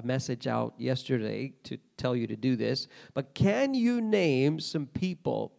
message 0.02 0.46
out 0.46 0.72
yesterday 0.78 1.52
to 1.64 1.76
tell 1.98 2.14
you 2.16 2.26
to 2.28 2.36
do 2.36 2.56
this, 2.56 2.86
but 3.12 3.34
can 3.34 3.74
you 3.74 4.00
name 4.00 4.58
some 4.58 4.86
people 4.86 5.52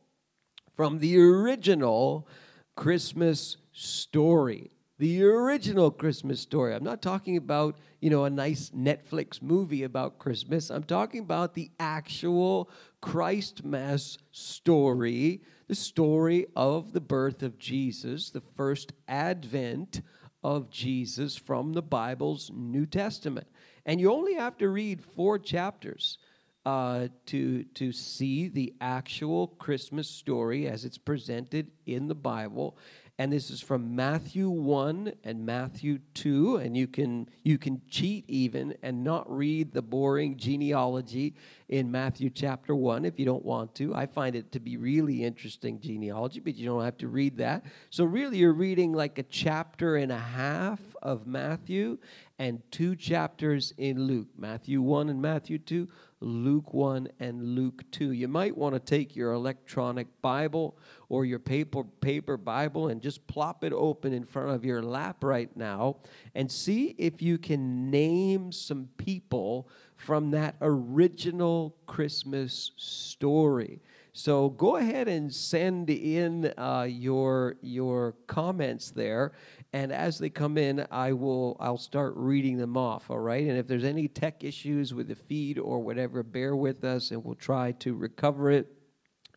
from 0.75 0.97
the 0.99 1.19
original 1.19 2.27
Christmas 2.75 3.57
story? 3.73 4.78
The 4.99 5.23
original 5.23 5.91
Christmas 5.91 6.41
story. 6.41 6.75
I'm 6.75 6.83
not 6.83 7.01
talking 7.01 7.37
about, 7.37 7.77
you 8.01 8.09
know, 8.09 8.25
a 8.25 8.29
nice 8.29 8.69
Netflix 8.71 9.41
movie 9.41 9.83
about 9.83 10.19
Christmas. 10.19 10.69
I'm 10.69 10.83
talking 10.83 11.21
about 11.21 11.53
the 11.53 11.71
actual 11.79 12.69
Christmas 13.01 14.17
story, 14.31 15.41
the 15.69 15.75
story 15.75 16.47
of 16.53 16.91
the 16.91 16.99
birth 16.99 17.43
of 17.43 17.57
Jesus, 17.57 18.29
the 18.29 18.43
first 18.57 18.91
advent 19.07 20.01
of 20.43 20.69
Jesus 20.69 21.37
from 21.37 21.71
the 21.71 21.81
Bible's 21.81 22.51
New 22.53 22.85
Testament. 22.85 23.47
And 23.85 24.01
you 24.01 24.11
only 24.11 24.33
have 24.33 24.57
to 24.57 24.67
read 24.67 25.01
four 25.01 25.39
chapters 25.39 26.17
uh, 26.65 27.07
to, 27.27 27.63
to 27.63 27.93
see 27.93 28.49
the 28.49 28.73
actual 28.81 29.47
Christmas 29.47 30.09
story 30.09 30.67
as 30.67 30.83
it's 30.83 30.97
presented 30.97 31.71
in 31.85 32.09
the 32.09 32.15
Bible 32.15 32.77
and 33.19 33.33
this 33.33 33.51
is 33.51 33.59
from 33.59 33.97
Matthew 33.97 34.49
1 34.49 35.11
and 35.25 35.45
Matthew 35.45 35.99
2 36.13 36.55
and 36.55 36.77
you 36.77 36.87
can 36.87 37.27
you 37.43 37.57
can 37.57 37.81
cheat 37.89 38.23
even 38.29 38.73
and 38.81 39.03
not 39.03 39.29
read 39.29 39.73
the 39.73 39.81
boring 39.81 40.37
genealogy 40.37 41.35
in 41.67 41.91
Matthew 41.91 42.29
chapter 42.29 42.73
1 42.73 43.03
if 43.03 43.19
you 43.19 43.25
don't 43.25 43.43
want 43.43 43.75
to. 43.75 43.93
I 43.93 44.05
find 44.05 44.37
it 44.37 44.53
to 44.53 44.61
be 44.61 44.77
really 44.77 45.25
interesting 45.25 45.81
genealogy, 45.81 46.39
but 46.39 46.55
you 46.55 46.65
don't 46.65 46.83
have 46.83 46.97
to 46.99 47.09
read 47.09 47.35
that. 47.39 47.65
So 47.89 48.05
really 48.05 48.37
you're 48.37 48.53
reading 48.53 48.93
like 48.93 49.19
a 49.19 49.23
chapter 49.23 49.97
and 49.97 50.13
a 50.13 50.17
half 50.17 50.79
of 51.01 51.27
Matthew 51.27 51.97
and 52.39 52.61
two 52.71 52.95
chapters 52.95 53.73
in 53.77 54.01
Luke, 54.01 54.29
Matthew 54.37 54.81
1 54.81 55.09
and 55.09 55.21
Matthew 55.21 55.57
2, 55.57 55.89
Luke 56.21 56.73
1 56.73 57.09
and 57.19 57.55
Luke 57.55 57.83
2. 57.91 58.11
You 58.11 58.27
might 58.27 58.57
want 58.57 58.75
to 58.75 58.79
take 58.79 59.15
your 59.15 59.31
electronic 59.31 60.07
Bible 60.21 60.77
or 61.07 61.25
your 61.25 61.39
paper, 61.39 61.83
paper 61.83 62.37
Bible 62.37 62.89
and 62.89 63.01
just 63.01 63.25
plop 63.27 63.63
it 63.63 63.73
open 63.73 64.13
in 64.13 64.25
front 64.25 64.49
of 64.49 64.65
your 64.65 64.81
lap 64.81 65.23
right 65.23 65.55
now 65.55 65.97
and 66.35 66.51
see 66.51 66.95
if 66.97 67.21
you 67.21 67.37
can 67.37 67.89
name 67.89 68.51
some 68.51 68.89
people 68.97 69.67
from 69.95 70.31
that 70.31 70.55
original 70.61 71.75
Christmas 71.87 72.71
story. 72.77 73.81
So 74.13 74.49
go 74.49 74.77
ahead 74.77 75.07
and 75.07 75.33
send 75.33 75.89
in 75.89 76.51
uh, 76.57 76.87
your 76.89 77.55
your 77.61 78.15
comments 78.27 78.91
there, 78.91 79.33
and 79.71 79.91
as 79.91 80.17
they 80.17 80.29
come 80.29 80.57
in, 80.57 80.85
I 80.89 81.13
will 81.13 81.55
I'll 81.59 81.77
start 81.77 82.13
reading 82.15 82.57
them 82.57 82.75
off. 82.75 83.09
All 83.11 83.19
right, 83.19 83.45
and 83.45 83.57
if 83.57 83.67
there's 83.67 83.83
any 83.83 84.07
tech 84.07 84.43
issues 84.43 84.93
with 84.93 85.07
the 85.07 85.15
feed 85.15 85.59
or 85.59 85.79
whatever, 85.79 86.23
bear 86.23 86.55
with 86.55 86.83
us, 86.83 87.11
and 87.11 87.23
we'll 87.23 87.35
try 87.35 87.73
to 87.73 87.93
recover 87.93 88.51
it. 88.51 88.67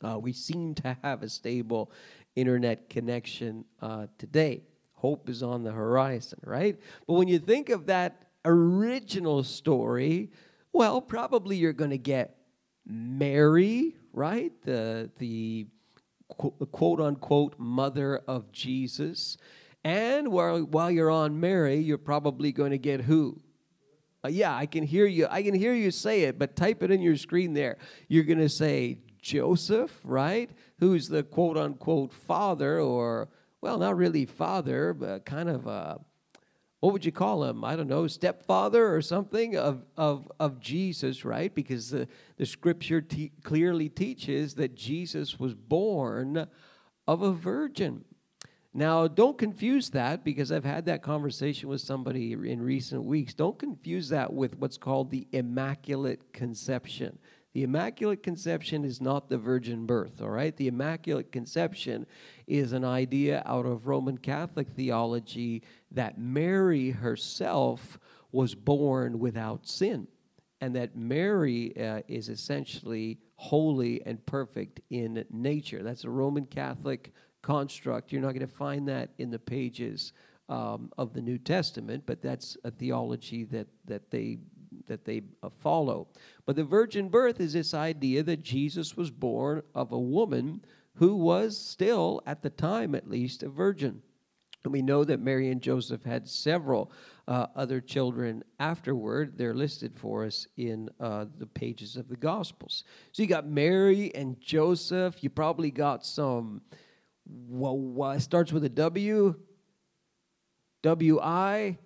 Uh, 0.02 0.18
we 0.18 0.32
seem 0.32 0.74
to 0.74 0.96
have 1.02 1.22
a 1.22 1.28
stable 1.28 1.92
internet 2.34 2.88
connection 2.88 3.64
uh, 3.80 4.06
today. 4.18 4.62
Hope 4.94 5.28
is 5.28 5.42
on 5.42 5.64
the 5.64 5.72
horizon, 5.72 6.38
right? 6.44 6.78
But 7.06 7.14
when 7.14 7.28
you 7.28 7.38
think 7.38 7.68
of 7.68 7.86
that 7.86 8.28
original 8.44 9.44
story, 9.44 10.30
well, 10.72 11.00
probably 11.00 11.56
you're 11.56 11.72
going 11.72 11.90
to 11.90 11.98
get 11.98 12.36
Mary, 12.86 13.96
right? 14.12 14.52
The 14.62 15.10
the 15.18 15.66
quote 16.28 17.00
unquote 17.00 17.58
mother 17.58 18.16
of 18.26 18.50
Jesus. 18.50 19.36
And 19.84 20.28
while, 20.28 20.60
while 20.60 20.90
you're 20.90 21.10
on 21.10 21.40
Mary, 21.40 21.76
you're 21.76 21.98
probably 21.98 22.52
going 22.52 22.70
to 22.70 22.78
get 22.78 23.02
who? 23.02 23.40
Uh, 24.24 24.28
yeah, 24.28 24.54
I 24.54 24.66
can 24.66 24.84
hear 24.84 25.06
you. 25.06 25.26
I 25.28 25.42
can 25.42 25.54
hear 25.54 25.74
you 25.74 25.90
say 25.90 26.22
it, 26.22 26.38
but 26.38 26.54
type 26.54 26.82
it 26.82 26.92
in 26.92 27.02
your 27.02 27.16
screen 27.16 27.54
there. 27.54 27.78
You're 28.08 28.22
going 28.22 28.38
to 28.38 28.48
say 28.48 28.98
Joseph, 29.20 29.98
right? 30.04 30.50
Who's 30.78 31.08
the 31.08 31.24
quote 31.24 31.56
unquote 31.56 32.12
father, 32.12 32.78
or, 32.78 33.28
well, 33.60 33.78
not 33.78 33.96
really 33.96 34.26
father, 34.26 34.94
but 34.94 35.24
kind 35.24 35.48
of 35.48 35.66
a, 35.66 36.00
what 36.78 36.92
would 36.92 37.04
you 37.04 37.12
call 37.12 37.44
him? 37.44 37.64
I 37.64 37.74
don't 37.74 37.88
know, 37.88 38.06
stepfather 38.06 38.94
or 38.94 39.02
something 39.02 39.56
of, 39.56 39.84
of, 39.96 40.30
of 40.38 40.60
Jesus, 40.60 41.24
right? 41.24 41.52
Because 41.52 41.90
the, 41.90 42.06
the 42.36 42.46
scripture 42.46 43.00
te- 43.00 43.32
clearly 43.42 43.88
teaches 43.88 44.54
that 44.54 44.76
Jesus 44.76 45.38
was 45.40 45.54
born 45.54 46.46
of 47.08 47.22
a 47.22 47.32
virgin. 47.32 48.04
Now, 48.74 49.06
don't 49.06 49.36
confuse 49.36 49.90
that 49.90 50.24
because 50.24 50.50
I've 50.50 50.64
had 50.64 50.86
that 50.86 51.02
conversation 51.02 51.68
with 51.68 51.82
somebody 51.82 52.32
in 52.32 52.62
recent 52.62 53.04
weeks. 53.04 53.34
Don't 53.34 53.58
confuse 53.58 54.08
that 54.08 54.32
with 54.32 54.56
what's 54.56 54.78
called 54.78 55.10
the 55.10 55.28
Immaculate 55.32 56.32
Conception. 56.32 57.18
The 57.52 57.64
Immaculate 57.64 58.22
Conception 58.22 58.82
is 58.82 58.98
not 58.98 59.28
the 59.28 59.36
virgin 59.36 59.84
birth, 59.84 60.22
all 60.22 60.30
right? 60.30 60.56
The 60.56 60.68
Immaculate 60.68 61.32
Conception 61.32 62.06
is 62.46 62.72
an 62.72 62.82
idea 62.82 63.42
out 63.44 63.66
of 63.66 63.86
Roman 63.86 64.16
Catholic 64.16 64.68
theology 64.70 65.62
that 65.90 66.18
Mary 66.18 66.90
herself 66.90 67.98
was 68.30 68.54
born 68.54 69.18
without 69.18 69.66
sin, 69.66 70.08
and 70.62 70.74
that 70.76 70.96
Mary 70.96 71.76
uh, 71.76 72.00
is 72.08 72.30
essentially 72.30 73.18
holy 73.36 74.00
and 74.06 74.24
perfect 74.24 74.80
in 74.88 75.22
nature. 75.30 75.82
That's 75.82 76.04
a 76.04 76.10
Roman 76.10 76.46
Catholic 76.46 77.12
construct. 77.42 78.12
You're 78.12 78.22
not 78.22 78.34
going 78.34 78.46
to 78.46 78.54
find 78.54 78.88
that 78.88 79.10
in 79.18 79.30
the 79.30 79.38
pages 79.38 80.12
um, 80.48 80.90
of 80.98 81.12
the 81.12 81.20
New 81.20 81.38
Testament, 81.38 82.04
but 82.06 82.22
that's 82.22 82.56
a 82.64 82.70
theology 82.70 83.44
that, 83.44 83.66
that 83.86 84.10
they 84.10 84.38
that 84.86 85.04
they 85.04 85.22
uh, 85.42 85.48
follow. 85.60 86.08
But 86.46 86.56
the 86.56 86.64
virgin 86.64 87.08
birth 87.08 87.40
is 87.40 87.52
this 87.52 87.74
idea 87.74 88.22
that 88.22 88.42
Jesus 88.42 88.96
was 88.96 89.10
born 89.10 89.62
of 89.74 89.92
a 89.92 89.98
woman 89.98 90.64
who 90.94 91.14
was 91.14 91.56
still, 91.56 92.20
at 92.26 92.42
the 92.42 92.50
time 92.50 92.94
at 92.94 93.08
least, 93.08 93.42
a 93.42 93.48
virgin. 93.48 94.02
And 94.64 94.72
we 94.72 94.82
know 94.82 95.04
that 95.04 95.20
Mary 95.20 95.50
and 95.50 95.60
Joseph 95.60 96.04
had 96.04 96.28
several 96.28 96.92
uh, 97.26 97.46
other 97.56 97.80
children 97.80 98.44
afterward. 98.60 99.36
They're 99.36 99.54
listed 99.54 99.96
for 99.96 100.24
us 100.24 100.46
in 100.56 100.88
uh, 101.00 101.26
the 101.38 101.46
pages 101.46 101.96
of 101.96 102.08
the 102.08 102.16
Gospels. 102.16 102.84
So 103.12 103.22
you 103.22 103.28
got 103.28 103.46
Mary 103.46 104.14
and 104.14 104.40
Joseph. 104.40 105.22
You 105.24 105.30
probably 105.30 105.70
got 105.70 106.04
some, 106.04 106.62
well, 107.26 108.18
starts 108.20 108.52
with 108.52 108.64
a 108.64 108.68
W, 108.68 109.34
W 110.82 111.20
I. 111.20 111.78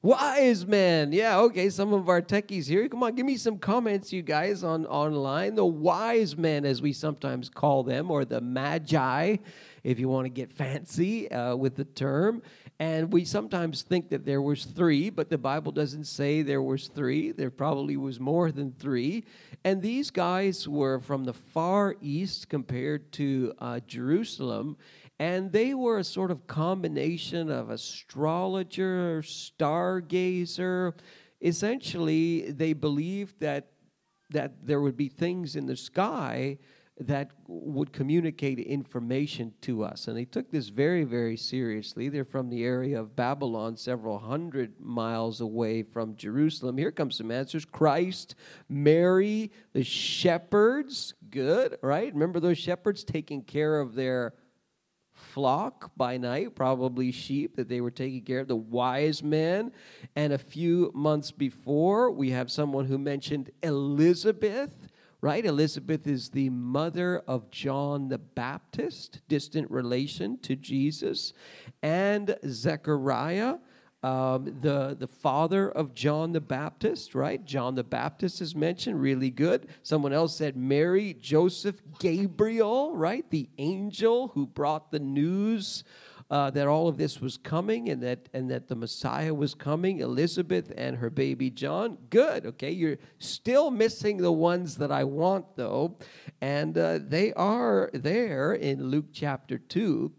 Wise 0.00 0.64
men. 0.64 1.12
Yeah, 1.12 1.40
okay, 1.40 1.68
some 1.70 1.92
of 1.92 2.08
our 2.08 2.22
techies 2.22 2.68
here. 2.68 2.88
Come 2.88 3.02
on, 3.02 3.16
give 3.16 3.26
me 3.26 3.36
some 3.36 3.58
comments, 3.58 4.12
you 4.12 4.22
guys, 4.22 4.62
on 4.62 4.86
online. 4.86 5.56
The 5.56 5.66
wise 5.66 6.36
men, 6.36 6.64
as 6.64 6.80
we 6.80 6.92
sometimes 6.92 7.48
call 7.48 7.82
them, 7.82 8.08
or 8.08 8.24
the 8.24 8.40
magi, 8.40 9.38
if 9.82 9.98
you 9.98 10.08
want 10.08 10.26
to 10.26 10.30
get 10.30 10.52
fancy 10.52 11.28
uh, 11.32 11.56
with 11.56 11.74
the 11.74 11.84
term. 11.84 12.42
And 12.80 13.12
we 13.12 13.24
sometimes 13.24 13.82
think 13.82 14.08
that 14.10 14.24
there 14.24 14.40
was 14.40 14.64
three, 14.64 15.10
but 15.10 15.30
the 15.30 15.38
Bible 15.38 15.72
doesn't 15.72 16.04
say 16.04 16.42
there 16.42 16.62
was 16.62 16.86
three. 16.86 17.32
There 17.32 17.50
probably 17.50 17.96
was 17.96 18.20
more 18.20 18.52
than 18.52 18.72
three. 18.72 19.24
And 19.64 19.82
these 19.82 20.12
guys 20.12 20.68
were 20.68 21.00
from 21.00 21.24
the 21.24 21.32
far 21.32 21.96
east 22.00 22.48
compared 22.48 23.10
to 23.12 23.52
uh, 23.58 23.80
Jerusalem. 23.86 24.76
And 25.18 25.50
they 25.50 25.74
were 25.74 25.98
a 25.98 26.04
sort 26.04 26.30
of 26.30 26.46
combination 26.46 27.50
of 27.50 27.70
astrologer, 27.70 29.22
stargazer. 29.22 30.92
Essentially, 31.42 32.52
they 32.52 32.74
believed 32.74 33.40
that, 33.40 33.72
that 34.30 34.64
there 34.64 34.80
would 34.80 34.96
be 34.96 35.08
things 35.08 35.56
in 35.56 35.66
the 35.66 35.76
sky 35.76 36.58
that 37.00 37.30
would 37.46 37.92
communicate 37.92 38.58
information 38.58 39.52
to 39.60 39.84
us. 39.84 40.08
And 40.08 40.16
they 40.16 40.24
took 40.24 40.50
this 40.50 40.68
very, 40.68 41.04
very 41.04 41.36
seriously. 41.36 42.08
They're 42.08 42.24
from 42.24 42.50
the 42.50 42.64
area 42.64 43.00
of 43.00 43.14
Babylon, 43.14 43.76
several 43.76 44.18
hundred 44.18 44.80
miles 44.80 45.40
away 45.40 45.84
from 45.84 46.16
Jerusalem. 46.16 46.76
Here 46.76 46.90
comes 46.90 47.16
some 47.16 47.30
answers 47.30 47.64
Christ, 47.64 48.34
Mary, 48.68 49.52
the 49.72 49.84
shepherds. 49.84 51.14
Good, 51.30 51.78
right? 51.82 52.12
Remember 52.12 52.40
those 52.40 52.58
shepherds 52.58 53.04
taking 53.04 53.42
care 53.42 53.80
of 53.80 53.94
their 53.94 54.34
flock 55.12 55.92
by 55.96 56.16
night, 56.16 56.54
probably 56.54 57.12
sheep 57.12 57.56
that 57.56 57.68
they 57.68 57.80
were 57.80 57.90
taking 57.90 58.22
care 58.22 58.40
of, 58.40 58.48
the 58.48 58.56
wise 58.56 59.22
men. 59.22 59.72
And 60.16 60.32
a 60.32 60.38
few 60.38 60.90
months 60.94 61.30
before, 61.30 62.10
we 62.10 62.30
have 62.30 62.50
someone 62.50 62.86
who 62.86 62.98
mentioned 62.98 63.50
Elizabeth, 63.62 64.87
right? 65.20 65.44
Elizabeth 65.44 66.06
is 66.06 66.30
the 66.30 66.50
mother 66.50 67.22
of 67.26 67.50
John 67.50 68.08
the 68.08 68.18
Baptist, 68.18 69.20
distant 69.28 69.70
relation 69.70 70.38
to 70.38 70.56
Jesus, 70.56 71.32
and 71.82 72.36
Zechariah 72.46 73.56
um, 74.02 74.44
the, 74.60 74.96
the 74.98 75.08
father 75.08 75.68
of 75.70 75.92
John 75.92 76.32
the 76.32 76.40
Baptist, 76.40 77.14
right? 77.14 77.44
John 77.44 77.74
the 77.74 77.82
Baptist 77.82 78.40
is 78.40 78.54
mentioned, 78.54 79.00
really 79.00 79.30
good. 79.30 79.68
Someone 79.82 80.12
else 80.12 80.36
said 80.36 80.56
Mary, 80.56 81.16
Joseph, 81.20 81.80
Gabriel, 81.98 82.94
right? 82.94 83.28
The 83.30 83.48
angel 83.58 84.28
who 84.28 84.46
brought 84.46 84.92
the 84.92 85.00
news 85.00 85.82
uh, 86.30 86.50
that 86.50 86.66
all 86.66 86.88
of 86.88 86.98
this 86.98 87.20
was 87.20 87.36
coming 87.38 87.88
and 87.88 88.02
that, 88.02 88.28
and 88.34 88.50
that 88.50 88.68
the 88.68 88.74
Messiah 88.74 89.32
was 89.32 89.54
coming, 89.54 90.00
Elizabeth 90.00 90.72
and 90.76 90.96
her 90.96 91.10
baby 91.10 91.50
John. 91.50 91.96
Good, 92.10 92.44
okay? 92.46 92.70
You're 92.70 92.98
still 93.18 93.70
missing 93.70 94.18
the 94.18 94.32
ones 94.32 94.76
that 94.76 94.92
I 94.92 95.04
want, 95.04 95.56
though, 95.56 95.96
and 96.40 96.76
uh, 96.76 96.98
they 97.00 97.32
are 97.32 97.90
there 97.94 98.52
in 98.52 98.84
Luke 98.84 99.06
chapter 99.12 99.58
2. 99.58 100.12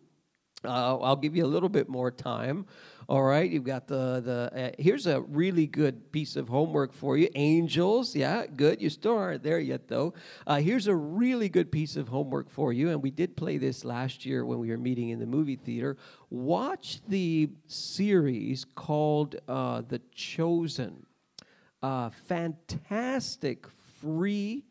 Uh, 0.65 0.97
I'll 0.99 1.15
give 1.15 1.35
you 1.35 1.45
a 1.45 1.47
little 1.47 1.69
bit 1.69 1.87
more 1.87 2.11
time. 2.11 2.65
All 3.09 3.23
right, 3.23 3.49
you've 3.49 3.63
got 3.63 3.87
the 3.87 4.21
the. 4.23 4.67
Uh, 4.67 4.71
here's 4.77 5.07
a 5.07 5.21
really 5.21 5.65
good 5.65 6.11
piece 6.11 6.35
of 6.35 6.47
homework 6.47 6.93
for 6.93 7.17
you. 7.17 7.27
Angels, 7.33 8.15
yeah, 8.15 8.45
good. 8.45 8.83
You 8.83 8.91
still 8.91 9.17
aren't 9.17 9.41
there 9.41 9.59
yet, 9.59 9.87
though. 9.87 10.13
Uh, 10.45 10.57
here's 10.57 10.85
a 10.85 10.93
really 10.93 11.49
good 11.49 11.71
piece 11.71 11.95
of 11.95 12.09
homework 12.09 12.51
for 12.51 12.71
you, 12.71 12.89
and 12.89 13.01
we 13.01 13.09
did 13.09 13.35
play 13.35 13.57
this 13.57 13.83
last 13.83 14.27
year 14.27 14.45
when 14.45 14.59
we 14.59 14.69
were 14.69 14.77
meeting 14.77 15.09
in 15.09 15.17
the 15.17 15.25
movie 15.25 15.55
theater. 15.55 15.97
Watch 16.29 16.99
the 17.07 17.49
series 17.65 18.63
called 18.75 19.37
uh, 19.47 19.81
The 19.87 20.01
Chosen. 20.13 21.07
Uh, 21.81 22.11
fantastic, 22.27 23.65
free, 23.99 24.65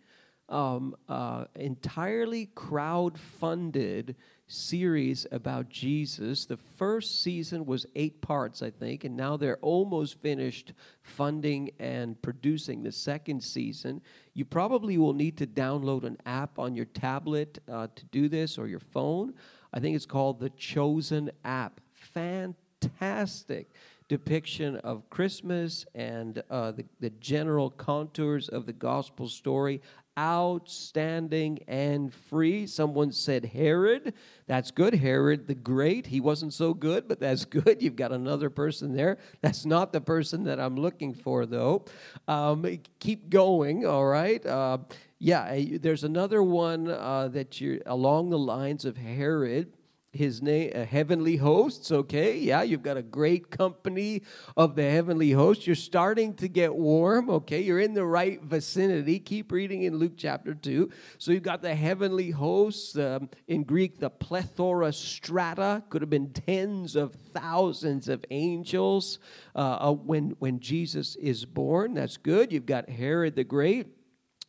um, 0.49 0.95
uh, 1.09 1.47
entirely 1.57 2.47
crowd 2.55 3.19
funded 3.19 4.15
series 4.49 5.27
about 5.31 5.69
Jesus. 5.69 6.47
The 6.47 6.57
first 6.57 7.23
season 7.23 7.67
was 7.67 7.87
eight 7.95 8.21
parts, 8.21 8.63
I 8.63 8.71
think, 8.71 9.05
and 9.05 9.17
now 9.17 9.37
they're 9.37 9.59
almost 9.59 10.21
finished 10.21 10.73
funding 11.03 11.71
and 11.79 12.21
producing 12.23 12.83
the 12.83 12.91
second 12.93 13.43
season. 13.43 14.01
You 14.35 14.45
probably 14.45 14.99
will 14.99 15.13
need 15.13 15.37
to 15.39 15.47
download 15.47 16.05
an 16.05 16.17
app 16.27 16.59
on 16.59 16.75
your 16.75 16.87
tablet 16.87 17.59
uh, 17.71 17.89
to 17.95 18.05
do 18.07 18.29
this 18.29 18.59
or 18.59 18.67
your 18.67 18.81
phone. 18.81 19.35
I 19.73 19.81
think 19.81 19.95
it's 19.95 20.07
called 20.07 20.41
the 20.41 20.51
Chosen 20.51 21.31
app. 21.45 21.81
Fantastic 21.93 23.71
depiction 24.09 24.77
of 24.77 25.09
Christmas 25.11 25.85
and 25.95 26.43
uh, 26.51 26.73
the, 26.73 26.85
the 27.01 27.11
general 27.11 27.69
contours 27.69 28.49
of 28.49 28.65
the 28.65 28.73
gospel 28.73 29.29
story 29.29 29.83
outstanding 30.19 31.61
and 31.69 32.13
free. 32.13 32.67
Someone 32.67 33.13
said 33.13 33.45
Herod. 33.45 34.15
That's 34.49 34.73
good. 34.73 34.95
Herod 34.95 35.47
the 35.47 35.55
Great. 35.55 36.09
He 36.09 36.21
wasn't 36.21 36.53
so 36.53 36.75
good, 36.75 37.07
but 37.07 37.21
that's 37.21 37.45
good. 37.45 37.81
You've 37.81 37.95
got 37.95 38.11
another 38.11 38.51
person 38.51 38.97
there. 38.97 39.19
That's 39.43 39.65
not 39.65 39.93
the 39.93 40.01
person 40.01 40.45
that 40.45 40.59
I'm 40.59 40.75
looking 40.75 41.15
for, 41.15 41.47
though. 41.47 41.85
Um, 42.27 42.67
keep 42.99 43.31
going, 43.31 43.87
all 43.87 44.07
right? 44.07 44.45
Uh, 44.45 44.79
yeah, 45.21 45.63
there's 45.81 46.05
another 46.05 46.43
one 46.43 46.89
uh, 46.89 47.29
that 47.29 47.61
you're 47.61 47.79
along 47.87 48.31
the 48.31 48.39
lines 48.39 48.85
of 48.85 48.97
Herod 48.97 49.73
his 50.19 50.43
name 50.43 50.73
uh, 50.75 50.85
heavenly 50.85 51.37
hosts 51.37 51.93
okay? 51.93 52.37
Yeah 52.37 52.63
you've 52.63 52.83
got 52.83 52.97
a 52.97 53.03
great 53.03 53.51
company 53.51 54.23
of 54.57 54.75
the 54.75 54.83
heavenly 54.83 55.31
hosts. 55.31 55.67
You're 55.67 55.77
starting 55.77 56.35
to 56.35 56.49
get 56.49 56.75
warm 56.75 57.31
okay? 57.31 57.61
You're 57.61 57.79
in 57.79 57.95
the 57.95 58.05
right 58.05 58.43
vicinity. 58.43 59.21
Keep 59.21 59.53
reading 59.53 59.85
in 59.85 59.97
luke 59.97 60.15
chapter 60.17 60.55
2 60.55 60.91
so 61.19 61.31
you've 61.31 61.43
got 61.43 61.63
the 61.63 61.75
heavenly 61.75 62.31
hosts 62.31 62.99
um, 62.99 63.31
in 63.47 63.63
greek 63.63 63.99
the 63.99 64.11
plethora 64.11 64.93
strata. 64.93 65.83
Could 65.89 66.03
have 66.03 66.11
been 66.11 66.33
tens 66.33 66.97
of 66.97 67.15
thousands 67.33 68.09
of 68.09 68.25
angels 68.31 69.21
uh, 69.55 69.79
uh, 69.81 69.93
when 69.93 70.31
when 70.41 70.59
jesus 70.61 71.17
is 71.17 71.45
born. 71.45 71.95
That's 71.95 72.17
good. 72.17 72.53
You've 72.53 72.67
got 72.67 72.89
herod 72.89 73.37
the 73.37 73.45
great 73.45 73.98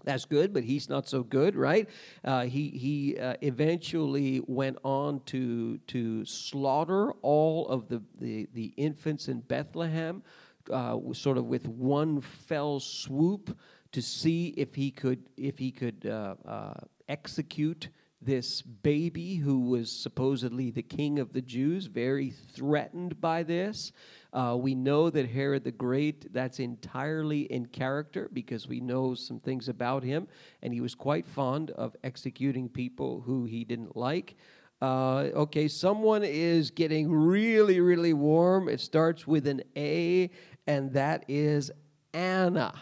that's 0.03 0.25
good, 0.25 0.53
but 0.53 0.63
he's 0.63 0.89
not 0.89 1.07
so 1.07 1.23
good, 1.23 1.55
right? 1.55 1.89
Uh, 2.23 2.43
he 2.43 2.69
he 2.69 3.17
uh, 3.17 3.35
eventually 3.41 4.41
went 4.47 4.77
on 4.83 5.21
to 5.25 5.77
to 5.87 6.25
slaughter 6.25 7.11
all 7.21 7.67
of 7.67 7.89
the, 7.89 8.01
the, 8.19 8.47
the 8.53 8.73
infants 8.77 9.27
in 9.27 9.41
Bethlehem, 9.41 10.23
uh, 10.71 10.97
sort 11.13 11.37
of 11.37 11.45
with 11.45 11.67
one 11.67 12.21
fell 12.21 12.79
swoop, 12.79 13.57
to 13.91 14.01
see 14.01 14.53
if 14.57 14.75
he 14.75 14.91
could 14.91 15.23
if 15.35 15.57
he 15.57 15.71
could 15.71 16.05
uh, 16.05 16.35
uh, 16.47 16.73
execute 17.09 17.89
this 18.21 18.61
baby 18.61 19.35
who 19.35 19.61
was 19.61 19.91
supposedly 19.91 20.71
the 20.71 20.83
king 20.83 21.19
of 21.19 21.31
the 21.31 21.41
Jews, 21.41 21.85
very 21.85 22.31
threatened 22.31 23.21
by 23.21 23.43
this. 23.43 23.93
Uh, 24.33 24.57
we 24.59 24.75
know 24.75 25.09
that 25.09 25.29
Herod 25.29 25.63
the 25.63 25.71
Great, 25.71 26.33
that's 26.33 26.59
entirely 26.59 27.41
in 27.43 27.65
character 27.67 28.29
because 28.33 28.67
we 28.67 28.81
know 28.81 29.15
some 29.15 29.39
things 29.39 29.69
about 29.69 30.03
him, 30.03 30.27
and 30.61 30.73
he 30.73 30.81
was 30.81 30.95
quite 30.95 31.25
fond 31.25 31.71
of 31.71 31.95
executing 32.03 32.67
people 32.67 33.21
who 33.21 33.45
he 33.45 33.63
didn't 33.63 33.95
like. 33.95 34.35
Uh, 34.81 35.29
okay, 35.35 35.67
someone 35.67 36.23
is 36.23 36.71
getting 36.71 37.11
really, 37.11 37.79
really 37.79 38.13
warm. 38.13 38.69
It 38.69 38.81
starts 38.81 39.25
with 39.25 39.47
an 39.47 39.61
A, 39.75 40.29
and 40.67 40.93
that 40.93 41.25
is 41.27 41.71
Anna 42.13 42.73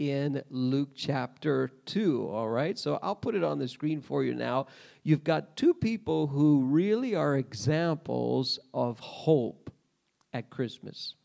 in 0.00 0.42
Luke 0.48 0.92
chapter 0.96 1.70
2. 1.84 2.26
All 2.30 2.48
right, 2.48 2.76
so 2.78 2.98
I'll 3.02 3.14
put 3.14 3.34
it 3.34 3.44
on 3.44 3.58
the 3.58 3.68
screen 3.68 4.00
for 4.00 4.24
you 4.24 4.34
now. 4.34 4.66
You've 5.02 5.22
got 5.22 5.56
two 5.56 5.74
people 5.74 6.26
who 6.26 6.62
really 6.62 7.14
are 7.14 7.36
examples 7.36 8.58
of 8.72 8.98
hope 8.98 9.70
at 10.32 10.48
Christmas, 10.48 11.16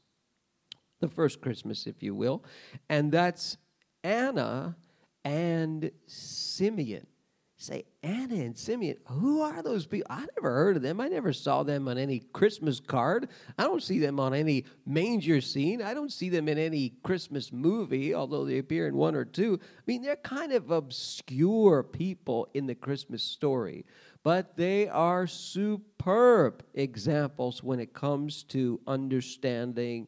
the 1.00 1.08
first 1.08 1.40
Christmas, 1.40 1.88
if 1.88 2.04
you 2.04 2.14
will, 2.14 2.44
and 2.90 3.12
that's 3.14 3.56
Anna 4.04 4.76
and 5.24 5.90
Simeon. 6.06 7.08
Say, 7.58 7.86
Anna 8.04 8.36
and 8.36 8.58
Simeon, 8.58 8.98
who 9.08 9.42
are 9.42 9.64
those 9.64 9.86
people? 9.86 10.08
I 10.10 10.26
never 10.36 10.54
heard 10.54 10.76
of 10.76 10.82
them. 10.82 11.00
I 11.00 11.08
never 11.08 11.32
saw 11.32 11.64
them 11.64 11.88
on 11.88 11.98
any 11.98 12.20
Christmas 12.34 12.80
card. 12.80 13.30
I 13.58 13.64
don't 13.64 13.82
see 13.82 14.00
them 14.00 14.20
on 14.20 14.34
any 14.34 14.66
manger 14.86 15.40
scene. 15.40 15.82
I 15.82 15.94
don't 15.94 16.12
see 16.12 16.30
them 16.30 16.50
in 16.50 16.58
any 16.58 16.94
Christmas 17.04 17.54
movie, 17.54 18.14
although 18.14 18.46
they 18.46 18.58
appear 18.58 18.88
in 18.88 18.96
one 18.96 19.16
or 19.16 19.26
two. 19.26 19.60
I 19.62 19.82
mean, 19.88 20.02
they're 20.02 20.18
kind 20.18 20.52
of 20.52 20.70
obscure 20.70 21.82
people 21.84 22.50
in 22.54 22.66
the 22.68 22.76
Christmas 22.76 23.24
story, 23.24 23.86
but 24.22 24.58
they 24.58 24.90
are 24.90 25.26
superb 25.26 26.64
examples 26.74 27.64
when 27.64 27.80
it 27.80 27.94
comes 27.94 28.44
to 28.44 28.82
understanding 28.86 30.08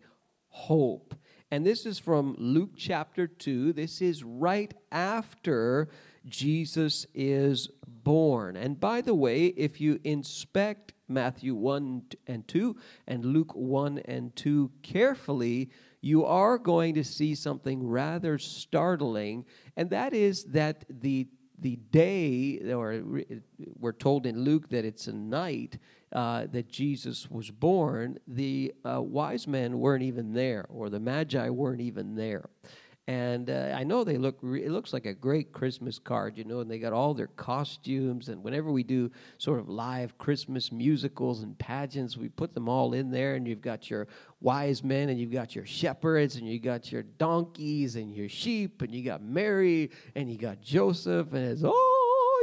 hope. 0.50 1.16
And 1.50 1.66
this 1.66 1.86
is 1.86 1.98
from 1.98 2.36
Luke 2.38 2.72
chapter 2.76 3.26
2. 3.26 3.72
This 3.72 4.02
is 4.02 4.22
right 4.22 4.74
after 4.92 5.88
Jesus 6.28 7.06
is 7.14 7.70
born. 7.86 8.56
And 8.56 8.80
by 8.80 9.02
the 9.02 9.16
way, 9.16 9.48
if 9.48 9.82
you 9.82 10.00
inspect 10.04 10.94
Matthew 11.08 11.56
1 11.56 12.04
and 12.28 12.48
2 12.48 12.76
and 13.08 13.26
Luke 13.26 13.54
1 13.56 14.00
and 14.00 14.36
2 14.36 14.72
carefully, 14.82 15.70
you 16.02 16.26
are 16.26 16.58
going 16.58 16.94
to 16.96 17.04
see 17.04 17.36
something 17.36 17.88
rather 17.88 18.38
startling, 18.38 19.46
and 19.76 19.90
that 19.90 20.14
is 20.14 20.46
that 20.46 20.86
the 20.90 21.28
the 21.60 21.78
day, 21.92 22.60
or 22.72 23.02
we're 23.80 23.92
told 23.92 24.28
in 24.28 24.42
Luke 24.42 24.70
that 24.70 24.86
it's 24.86 25.08
a 25.08 25.14
night 25.14 25.80
uh, 26.12 26.46
that 26.52 26.70
Jesus 26.70 27.30
was 27.32 27.50
born, 27.50 28.20
the 28.28 28.74
uh, 28.86 29.02
wise 29.02 29.48
men 29.48 29.80
weren't 29.80 30.04
even 30.04 30.34
there, 30.34 30.68
or 30.70 30.90
the 30.90 31.00
magi 31.00 31.50
weren't 31.50 31.82
even 31.82 32.16
there. 32.16 32.50
And 33.08 33.50
uh, 33.50 33.74
I 33.74 33.86
know 33.86 34.04
they 34.04 34.18
look, 34.18 34.38
re- 34.42 34.66
it 34.66 34.72
looks 34.72 34.92
like 34.92 35.06
a 35.06 35.14
great 35.14 35.54
Christmas 35.54 35.98
card, 35.98 36.38
you 36.38 36.44
know, 36.44 36.60
and 36.60 36.70
they 36.70 36.78
got 36.78 36.92
all 36.92 37.14
their 37.14 37.28
costumes. 37.28 38.28
And 38.28 38.44
whenever 38.44 38.70
we 38.70 38.84
do 38.84 39.10
sort 39.38 39.60
of 39.60 39.70
live 39.70 40.18
Christmas 40.18 40.74
musicals 40.74 41.42
and 41.42 41.58
pageants, 41.58 42.18
we 42.18 42.28
put 42.28 42.54
them 42.54 42.68
all 42.68 42.94
in 42.94 43.10
there. 43.10 43.36
And 43.36 43.48
you've 43.48 43.62
got 43.62 43.90
your 43.90 44.10
wise 44.42 44.84
men, 44.84 45.08
and 45.08 45.18
you've 45.18 45.32
got 45.32 45.56
your 45.56 45.66
shepherds, 45.66 46.36
and 46.36 46.48
you 46.48 46.60
got 46.60 46.92
your 46.92 47.04
donkeys, 47.04 47.96
and 47.96 48.14
your 48.14 48.28
sheep, 48.28 48.82
and 48.82 48.94
you 48.94 49.06
got 49.06 49.24
Mary, 49.24 49.90
and 50.14 50.30
you 50.30 50.38
got 50.38 50.62
Joseph, 50.62 51.32
and 51.32 51.46
it's, 51.46 51.62
oh, 51.64 51.97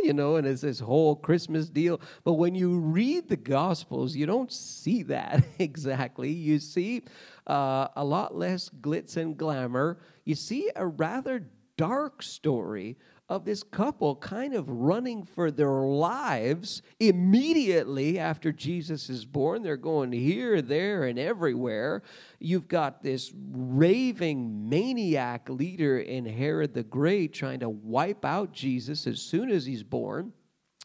you 0.04 0.12
know, 0.12 0.36
and 0.36 0.46
it's 0.46 0.60
this 0.60 0.80
whole 0.80 1.16
Christmas 1.16 1.68
deal. 1.68 2.00
But 2.24 2.34
when 2.34 2.54
you 2.54 2.78
read 2.78 3.28
the 3.28 3.36
Gospels, 3.36 4.14
you 4.14 4.26
don't 4.26 4.52
see 4.52 5.02
that 5.04 5.42
exactly. 5.58 6.30
You 6.30 6.58
see 6.58 7.02
uh, 7.46 7.88
a 7.96 8.04
lot 8.04 8.36
less 8.36 8.68
glitz 8.68 9.16
and 9.16 9.36
glamour. 9.36 9.98
You 10.24 10.34
see 10.34 10.70
a 10.76 10.86
rather 10.86 11.46
dark 11.76 12.22
story 12.22 12.96
of 13.28 13.44
this 13.44 13.62
couple 13.62 14.16
kind 14.16 14.54
of 14.54 14.68
running 14.68 15.24
for 15.24 15.50
their 15.50 15.80
lives 15.80 16.82
immediately 17.00 18.18
after 18.18 18.52
Jesus 18.52 19.08
is 19.08 19.24
born. 19.24 19.62
They're 19.62 19.78
going 19.78 20.12
here, 20.12 20.60
there, 20.60 21.04
and 21.04 21.18
everywhere. 21.18 22.02
You've 22.38 22.68
got 22.68 23.02
this 23.02 23.32
raving 23.34 24.68
maniac 24.68 25.48
leader 25.48 25.98
in 25.98 26.26
Herod 26.26 26.74
the 26.74 26.82
Great 26.82 27.32
trying 27.32 27.60
to 27.60 27.70
wipe 27.70 28.24
out 28.26 28.52
Jesus 28.52 29.06
as 29.06 29.20
soon 29.20 29.50
as 29.50 29.64
he's 29.64 29.82
born. 29.82 30.32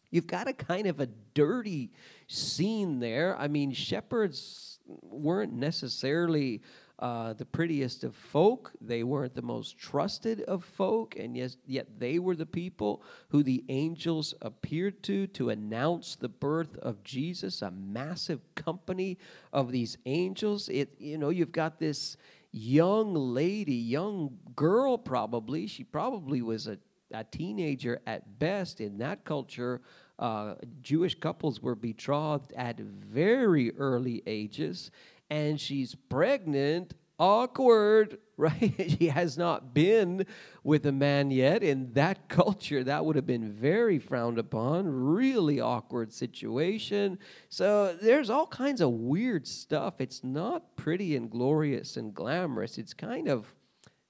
You've 0.10 0.28
got 0.28 0.48
a 0.48 0.54
kind 0.54 0.88
of 0.88 1.00
a 1.00 1.10
dirty 1.34 1.92
scene 2.28 3.00
there. 3.00 3.38
I 3.38 3.48
mean, 3.48 3.74
shepherds 3.74 4.80
weren't 4.88 5.54
necessarily 5.54 6.62
uh, 7.00 7.34
the 7.34 7.46
prettiest 7.46 8.04
of 8.04 8.16
folk. 8.16 8.72
They 8.82 9.04
weren't 9.04 9.34
the 9.34 9.42
most 9.42 9.78
trusted 9.78 10.42
of 10.42 10.64
folk, 10.64 11.16
and 11.18 11.36
yet, 11.36 11.56
yet 11.66 11.88
they 11.98 12.20
were 12.20 12.36
the 12.36 12.46
people 12.46 13.02
who 13.30 13.42
the 13.42 13.64
angels 13.70 14.34
appeared 14.42 15.02
to 15.04 15.28
to 15.28 15.50
announce 15.50 16.16
the 16.16 16.30
birth 16.30 16.78
of 16.80 17.02
Jesus. 17.04 17.62
A 17.62 17.72
massive 17.72 18.42
company 18.56 19.18
of 19.54 19.72
these 19.72 19.98
angels. 20.06 20.68
It 20.70 20.96
you 21.00 21.18
know 21.18 21.30
you've 21.30 21.54
got 21.54 21.80
this 21.80 22.18
young 22.52 23.14
lady, 23.14 23.76
young 23.76 24.38
girl 24.56 24.98
probably. 24.98 25.68
She 25.68 25.84
probably 25.84 26.42
was 26.42 26.68
a 26.68 26.78
a 27.12 27.24
teenager 27.24 28.02
at 28.06 28.40
best 28.40 28.82
in 28.82 28.98
that 29.00 29.24
culture. 29.26 29.82
Uh, 30.18 30.56
Jewish 30.82 31.16
couples 31.20 31.62
were 31.62 31.76
betrothed 31.76 32.52
at 32.54 32.80
very 32.80 33.76
early 33.78 34.22
ages, 34.28 34.92
and 35.30 35.60
she's 35.60 35.96
pregnant. 35.96 36.94
Awkward, 37.20 38.18
right? 38.38 38.96
she 38.98 39.08
has 39.08 39.38
not 39.38 39.74
been 39.74 40.26
with 40.64 40.86
a 40.86 40.92
man 40.92 41.32
yet. 41.32 41.64
In 41.64 41.92
that 41.94 42.30
culture, 42.30 42.84
that 42.84 43.06
would 43.06 43.18
have 43.18 43.26
been 43.26 43.52
very 43.52 44.00
frowned 44.00 44.38
upon, 44.38 44.88
really 44.88 45.60
awkward 45.60 46.14
situation. 46.14 47.20
So 47.50 47.98
there's 48.02 48.30
all 48.30 48.48
kinds 48.48 48.80
of 48.80 48.92
weird 48.92 49.46
stuff. 49.48 49.96
It's 50.00 50.24
not 50.24 50.78
pretty 50.78 51.16
and 51.16 51.30
glorious 51.30 51.98
and 51.98 52.14
glamorous. 52.14 52.78
It's 52.78 52.94
kind 52.94 53.28
of, 53.28 53.54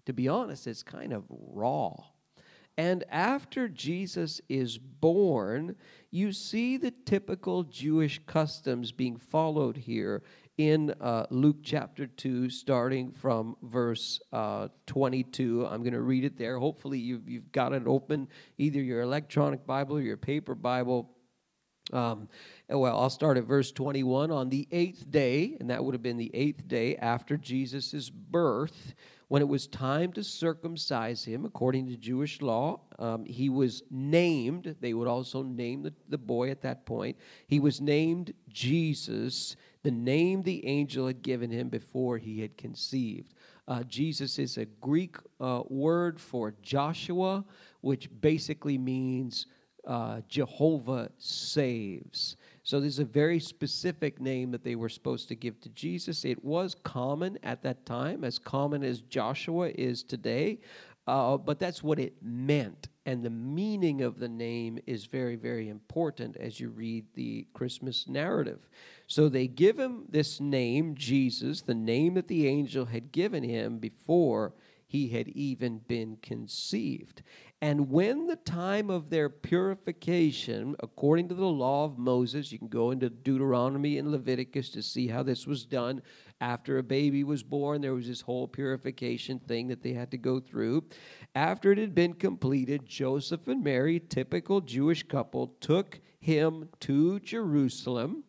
to 0.05 0.13
be 0.13 0.27
honest, 0.27 0.67
it's 0.67 0.83
kind 0.83 1.11
of 1.11 1.23
raw. 1.29 1.95
And 2.79 3.03
after 3.09 3.67
Jesus 3.67 4.39
is 4.47 4.77
born, 4.77 5.75
you 6.11 6.31
see 6.31 6.77
the 6.77 6.91
typical 6.91 7.63
Jewish 7.63 8.21
customs 8.25 8.93
being 8.93 9.17
followed 9.17 9.75
here 9.75 10.23
in 10.59 10.93
uh, 10.99 11.25
Luke 11.29 11.59
chapter 11.63 12.05
2, 12.05 12.49
starting 12.49 13.13
from 13.13 13.55
verse 13.63 14.19
uh, 14.33 14.67
22. 14.87 15.65
I'm 15.65 15.83
going 15.83 15.93
to 15.93 16.01
read 16.01 16.25
it 16.25 16.37
there. 16.37 16.59
Hopefully, 16.59 16.99
you've, 16.99 17.29
you've 17.29 17.49
got 17.53 17.71
it 17.71 17.83
open, 17.85 18.27
either 18.57 18.81
your 18.81 18.99
electronic 18.99 19.65
Bible 19.65 19.95
or 19.95 20.01
your 20.01 20.17
paper 20.17 20.55
Bible. 20.55 21.15
Um, 21.93 22.27
well, 22.67 22.99
I'll 22.99 23.09
start 23.09 23.37
at 23.37 23.45
verse 23.45 23.71
21. 23.71 24.31
On 24.31 24.49
the 24.49 24.67
eighth 24.73 25.09
day, 25.09 25.55
and 25.61 25.69
that 25.69 25.81
would 25.81 25.95
have 25.95 26.03
been 26.03 26.17
the 26.17 26.29
eighth 26.33 26.67
day 26.67 26.97
after 26.97 27.37
Jesus' 27.37 28.09
birth, 28.09 28.93
when 29.29 29.41
it 29.41 29.47
was 29.47 29.65
time 29.65 30.11
to 30.11 30.23
circumcise 30.25 31.23
him 31.23 31.45
according 31.45 31.87
to 31.87 31.95
Jewish 31.95 32.41
law, 32.41 32.81
um, 32.97 33.23
he 33.23 33.47
was 33.47 33.81
named. 33.89 34.75
They 34.81 34.93
would 34.93 35.07
also 35.07 35.41
name 35.41 35.83
the, 35.83 35.93
the 36.09 36.17
boy 36.17 36.49
at 36.49 36.63
that 36.63 36.85
point. 36.85 37.15
He 37.47 37.61
was 37.61 37.79
named 37.79 38.33
Jesus 38.49 39.55
the 39.83 39.91
name 39.91 40.41
the 40.41 40.65
angel 40.65 41.07
had 41.07 41.21
given 41.21 41.49
him 41.49 41.69
before 41.69 42.17
he 42.17 42.41
had 42.41 42.57
conceived. 42.57 43.33
Uh, 43.67 43.83
Jesus 43.83 44.39
is 44.39 44.57
a 44.57 44.65
Greek 44.65 45.17
uh, 45.39 45.61
word 45.69 46.19
for 46.19 46.53
Joshua, 46.61 47.45
which 47.81 48.09
basically 48.19 48.77
means 48.77 49.45
uh, 49.87 50.21
Jehovah 50.27 51.09
saves. 51.17 52.35
So 52.63 52.79
this 52.79 52.93
is 52.93 52.99
a 52.99 53.05
very 53.05 53.39
specific 53.39 54.19
name 54.19 54.51
that 54.51 54.63
they 54.63 54.75
were 54.75 54.89
supposed 54.89 55.27
to 55.29 55.35
give 55.35 55.59
to 55.61 55.69
Jesus. 55.69 56.25
It 56.25 56.43
was 56.43 56.75
common 56.83 57.39
at 57.43 57.63
that 57.63 57.85
time, 57.85 58.23
as 58.23 58.37
common 58.37 58.83
as 58.83 59.01
Joshua 59.01 59.69
is 59.69 60.03
today, 60.03 60.59
uh, 61.07 61.37
but 61.37 61.59
that's 61.59 61.81
what 61.81 61.99
it 61.99 62.13
meant. 62.21 62.89
And 63.09 63.23
the 63.23 63.31
meaning 63.31 64.03
of 64.03 64.19
the 64.19 64.29
name 64.29 64.77
is 64.85 65.07
very, 65.07 65.35
very 65.35 65.67
important 65.67 66.37
as 66.37 66.59
you 66.59 66.69
read 66.69 67.07
the 67.15 67.47
Christmas 67.53 68.07
narrative. 68.07 68.69
So 69.07 69.29
they 69.29 69.47
give 69.47 69.79
him 69.79 70.03
this 70.07 70.39
name, 70.39 70.93
Jesus, 70.93 71.63
the 71.63 71.73
name 71.73 72.13
that 72.13 72.27
the 72.27 72.45
angel 72.45 72.85
had 72.85 73.11
given 73.11 73.41
him 73.41 73.79
before 73.79 74.53
he 74.85 75.07
had 75.07 75.27
even 75.29 75.79
been 75.79 76.17
conceived. 76.21 77.23
And 77.61 77.89
when 77.89 78.27
the 78.27 78.35
time 78.35 78.91
of 78.91 79.09
their 79.09 79.27
purification, 79.27 80.75
according 80.79 81.29
to 81.29 81.35
the 81.35 81.47
law 81.47 81.85
of 81.85 81.97
Moses, 81.97 82.51
you 82.51 82.59
can 82.59 82.67
go 82.67 82.91
into 82.91 83.09
Deuteronomy 83.09 83.97
and 83.97 84.11
Leviticus 84.11 84.69
to 84.69 84.83
see 84.83 85.07
how 85.07 85.23
this 85.23 85.47
was 85.47 85.65
done. 85.65 86.03
After 86.41 86.77
a 86.77 86.83
baby 86.83 87.23
was 87.23 87.43
born, 87.43 87.81
there 87.81 87.93
was 87.93 88.07
this 88.07 88.21
whole 88.21 88.47
purification 88.47 89.39
thing 89.39 89.67
that 89.67 89.83
they 89.83 89.93
had 89.93 90.11
to 90.11 90.17
go 90.17 90.39
through. 90.39 90.85
After 91.35 91.71
it 91.71 91.77
had 91.77 91.93
been 91.93 92.13
completed, 92.13 92.85
Joseph 92.85 93.47
and 93.47 93.63
Mary, 93.63 93.99
typical 93.99 94.61
Jewish 94.61 95.03
couple, 95.03 95.47
took 95.59 95.99
him 96.19 96.69
to 96.81 97.19
Jerusalem 97.19 98.23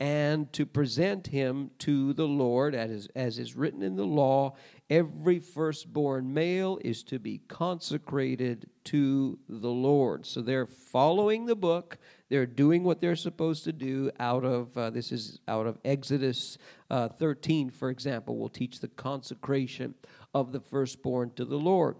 and 0.00 0.52
to 0.52 0.66
present 0.66 1.28
him 1.28 1.70
to 1.78 2.12
the 2.12 2.26
Lord, 2.26 2.74
as, 2.74 3.08
is 3.14 3.54
written 3.54 3.82
in 3.82 3.94
the 3.94 4.04
law. 4.04 4.56
Every 4.90 5.38
firstborn 5.38 6.34
male 6.34 6.78
is 6.84 7.04
to 7.04 7.18
be 7.20 7.38
consecrated 7.46 8.68
to 8.84 9.38
the 9.48 9.70
Lord. 9.70 10.26
So 10.26 10.42
they're 10.42 10.66
following 10.66 11.46
the 11.46 11.56
book. 11.56 11.98
They're 12.34 12.46
doing 12.46 12.82
what 12.82 13.00
they're 13.00 13.14
supposed 13.14 13.62
to 13.62 13.72
do 13.72 14.10
out 14.18 14.44
of, 14.44 14.76
uh, 14.76 14.90
this 14.90 15.12
is 15.12 15.38
out 15.46 15.68
of 15.68 15.78
Exodus 15.84 16.58
uh, 16.90 17.06
13, 17.06 17.70
for 17.70 17.90
example, 17.90 18.36
will 18.36 18.48
teach 18.48 18.80
the 18.80 18.88
consecration 18.88 19.94
of 20.34 20.50
the 20.50 20.58
firstborn 20.58 21.30
to 21.36 21.44
the 21.44 21.56
Lord. 21.58 21.94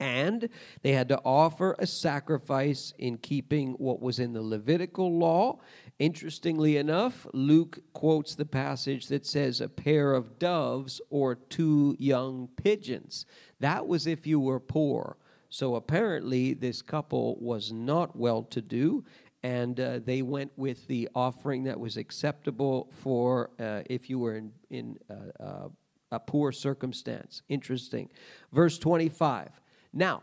And 0.00 0.48
they 0.82 0.90
had 0.90 1.08
to 1.10 1.20
offer 1.24 1.76
a 1.78 1.86
sacrifice 1.86 2.92
in 2.98 3.16
keeping 3.18 3.74
what 3.74 4.02
was 4.02 4.18
in 4.18 4.32
the 4.32 4.42
Levitical 4.42 5.16
law 5.16 5.60
Interestingly 6.00 6.76
enough, 6.76 7.24
Luke 7.32 7.78
quotes 7.92 8.34
the 8.34 8.44
passage 8.44 9.06
that 9.06 9.24
says 9.24 9.60
a 9.60 9.68
pair 9.68 10.12
of 10.12 10.40
doves 10.40 11.00
or 11.08 11.36
two 11.36 11.94
young 12.00 12.48
pigeons. 12.56 13.26
That 13.60 13.86
was 13.86 14.08
if 14.08 14.26
you 14.26 14.40
were 14.40 14.58
poor. 14.58 15.16
So 15.50 15.76
apparently, 15.76 16.52
this 16.52 16.82
couple 16.82 17.38
was 17.40 17.70
not 17.70 18.16
well 18.16 18.42
to 18.42 18.60
do, 18.60 19.04
and 19.44 19.78
uh, 19.78 20.00
they 20.02 20.22
went 20.22 20.50
with 20.56 20.88
the 20.88 21.08
offering 21.14 21.64
that 21.64 21.78
was 21.78 21.98
acceptable 21.98 22.88
for 23.02 23.50
uh, 23.60 23.82
if 23.90 24.08
you 24.08 24.18
were 24.18 24.36
in, 24.36 24.50
in 24.70 24.98
uh, 25.08 25.42
uh 25.42 25.68
a 26.10 26.20
poor 26.20 26.52
circumstance. 26.52 27.42
Interesting. 27.48 28.08
Verse 28.52 28.78
25. 28.78 29.48
Now, 29.92 30.22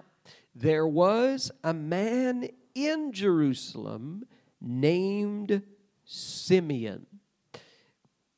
there 0.55 0.88
was 0.88 1.51
a 1.65 1.74
man 1.74 2.47
in 2.74 3.11
Jerusalem 3.11 4.24
named 4.61 5.63
Simeon. 6.05 7.05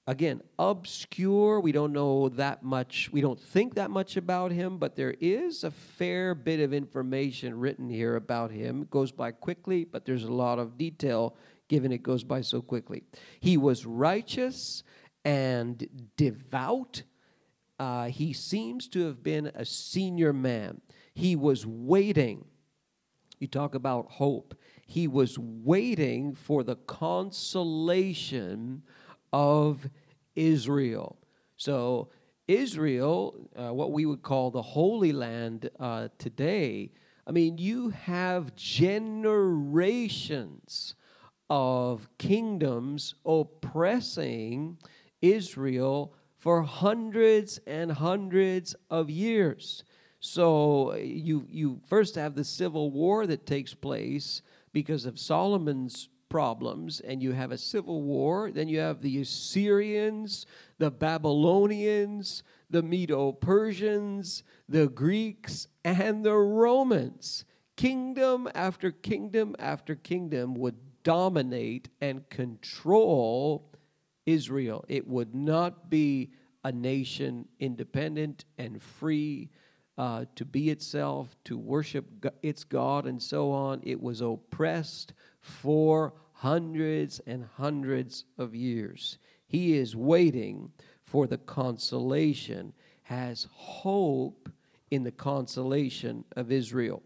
Again, 0.05 0.41
obscure. 0.59 1.61
We 1.61 1.71
don't 1.71 1.93
know 1.93 2.27
that 2.29 2.61
much. 2.61 3.09
We 3.13 3.21
don't 3.21 3.39
think 3.39 3.75
that 3.75 3.89
much 3.89 4.17
about 4.17 4.51
him, 4.51 4.77
but 4.77 4.97
there 4.97 5.15
is 5.21 5.63
a 5.63 5.71
fair 5.71 6.35
bit 6.35 6.59
of 6.59 6.73
information 6.73 7.57
written 7.57 7.89
here 7.89 8.17
about 8.17 8.51
him. 8.51 8.81
It 8.81 8.89
goes 8.89 9.13
by 9.13 9.31
quickly, 9.31 9.85
but 9.85 10.03
there's 10.05 10.25
a 10.25 10.31
lot 10.31 10.59
of 10.59 10.77
detail 10.77 11.37
given 11.69 11.93
it 11.93 12.03
goes 12.03 12.25
by 12.25 12.41
so 12.41 12.61
quickly. 12.61 13.03
He 13.39 13.55
was 13.55 13.85
righteous 13.85 14.83
and 15.23 15.87
devout. 16.17 17.03
Uh, 17.79 18.07
he 18.07 18.33
seems 18.33 18.89
to 18.89 19.05
have 19.05 19.23
been 19.23 19.51
a 19.55 19.63
senior 19.63 20.33
man. 20.33 20.81
He 21.13 21.37
was 21.37 21.65
waiting. 21.65 22.43
You 23.39 23.47
talk 23.47 23.73
about 23.73 24.11
hope. 24.11 24.53
He 24.85 25.07
was 25.07 25.39
waiting 25.39 26.35
for 26.35 26.63
the 26.63 26.75
consolation 26.75 28.83
of 29.33 29.89
Israel. 30.35 31.17
So, 31.57 32.07
Israel, 32.47 33.49
uh, 33.55 33.73
what 33.73 33.91
we 33.91 34.05
would 34.05 34.21
call 34.21 34.51
the 34.51 34.61
Holy 34.61 35.11
Land 35.11 35.69
uh, 35.79 36.07
today, 36.17 36.91
I 37.25 37.31
mean, 37.31 37.57
you 37.57 37.89
have 37.89 38.55
generations 38.55 39.73
of 41.49 42.07
kingdoms 42.17 43.15
oppressing 43.25 44.77
Israel 45.21 46.13
for 46.37 46.63
hundreds 46.63 47.59
and 47.65 47.91
hundreds 47.91 48.75
of 48.89 49.09
years. 49.09 49.83
So 50.19 50.93
you 50.95 51.45
you 51.49 51.79
first 51.85 52.15
have 52.15 52.35
the 52.35 52.43
civil 52.43 52.91
war 52.91 53.27
that 53.27 53.45
takes 53.45 53.73
place 53.73 54.41
because 54.73 55.05
of 55.05 55.19
Solomon's 55.19 56.09
problems 56.33 56.99
and 56.99 57.21
you 57.21 57.31
have 57.31 57.51
a 57.51 57.57
civil 57.59 58.01
war. 58.01 58.49
Then 58.49 58.67
you 58.67 58.79
have 58.79 59.03
the 59.03 59.21
Assyrians, 59.21 60.47
the 60.79 60.89
Babylonians, 60.89 62.41
the 62.71 62.81
Medo 62.81 63.31
Persians, 63.31 64.41
the 64.67 64.87
Greeks, 64.87 65.67
and 65.85 66.25
the 66.25 66.33
Romans. 66.33 67.45
Kingdom 67.75 68.49
after 68.55 68.89
kingdom 68.89 69.55
after 69.59 69.93
kingdom 69.93 70.55
would 70.55 70.77
dominate 71.03 71.89
and 72.01 72.27
control 72.31 73.69
Israel. 74.25 74.85
It 74.87 75.07
would 75.07 75.35
not 75.35 75.91
be 75.91 76.31
a 76.63 76.71
nation 76.71 77.47
independent 77.59 78.45
and 78.57 78.81
free 78.81 79.51
uh, 79.99 80.25
to 80.33 80.45
be 80.45 80.71
itself, 80.71 81.35
to 81.43 81.59
worship 81.59 82.05
its 82.41 82.63
God, 82.63 83.05
and 83.05 83.21
so 83.21 83.51
on. 83.51 83.81
It 83.83 84.01
was 84.01 84.21
oppressed 84.21 85.13
for 85.39 86.13
hundreds 86.43 87.21
and 87.25 87.45
hundreds 87.55 88.25
of 88.37 88.53
years. 88.53 89.17
He 89.47 89.77
is 89.77 89.95
waiting 89.95 90.73
for 91.05 91.25
the 91.25 91.37
consolation, 91.37 92.73
has 93.03 93.47
hope 93.53 94.49
in 94.91 95.03
the 95.03 95.11
consolation 95.11 96.25
of 96.35 96.51
Israel. 96.51 97.01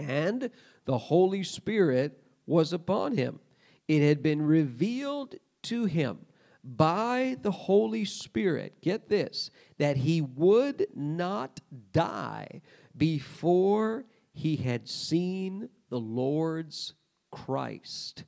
And 0.00 0.50
the 0.84 0.98
Holy 0.98 1.44
Spirit 1.44 2.24
was 2.44 2.72
upon 2.72 3.16
him. 3.16 3.38
It 3.86 4.02
had 4.02 4.20
been 4.20 4.42
revealed 4.42 5.36
to 5.62 5.84
him 5.84 6.18
by 6.64 7.36
the 7.42 7.52
Holy 7.52 8.04
Spirit, 8.04 8.80
get 8.82 9.08
this, 9.08 9.52
that 9.78 9.96
he 9.96 10.22
would 10.22 10.88
not 10.92 11.60
die 11.92 12.62
before 12.96 14.06
he 14.32 14.56
had 14.56 14.88
seen 14.88 15.68
the 15.88 16.00
Lord's 16.00 16.94
Christ. 17.30 18.24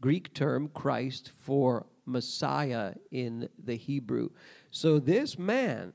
Greek 0.00 0.32
term 0.34 0.68
Christ 0.68 1.30
for 1.40 1.86
Messiah 2.06 2.94
in 3.10 3.48
the 3.62 3.76
Hebrew. 3.76 4.30
So 4.70 4.98
this 4.98 5.38
man, 5.38 5.92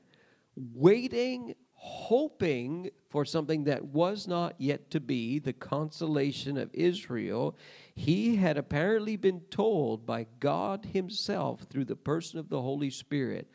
waiting, 0.56 1.54
hoping 1.74 2.90
for 3.10 3.24
something 3.24 3.64
that 3.64 3.84
was 3.84 4.26
not 4.26 4.54
yet 4.58 4.90
to 4.90 5.00
be, 5.00 5.38
the 5.38 5.52
consolation 5.52 6.56
of 6.56 6.70
Israel, 6.72 7.56
he 7.94 8.36
had 8.36 8.56
apparently 8.56 9.16
been 9.16 9.40
told 9.50 10.06
by 10.06 10.26
God 10.40 10.86
Himself 10.92 11.62
through 11.62 11.84
the 11.84 11.96
person 11.96 12.38
of 12.38 12.48
the 12.48 12.62
Holy 12.62 12.90
Spirit 12.90 13.50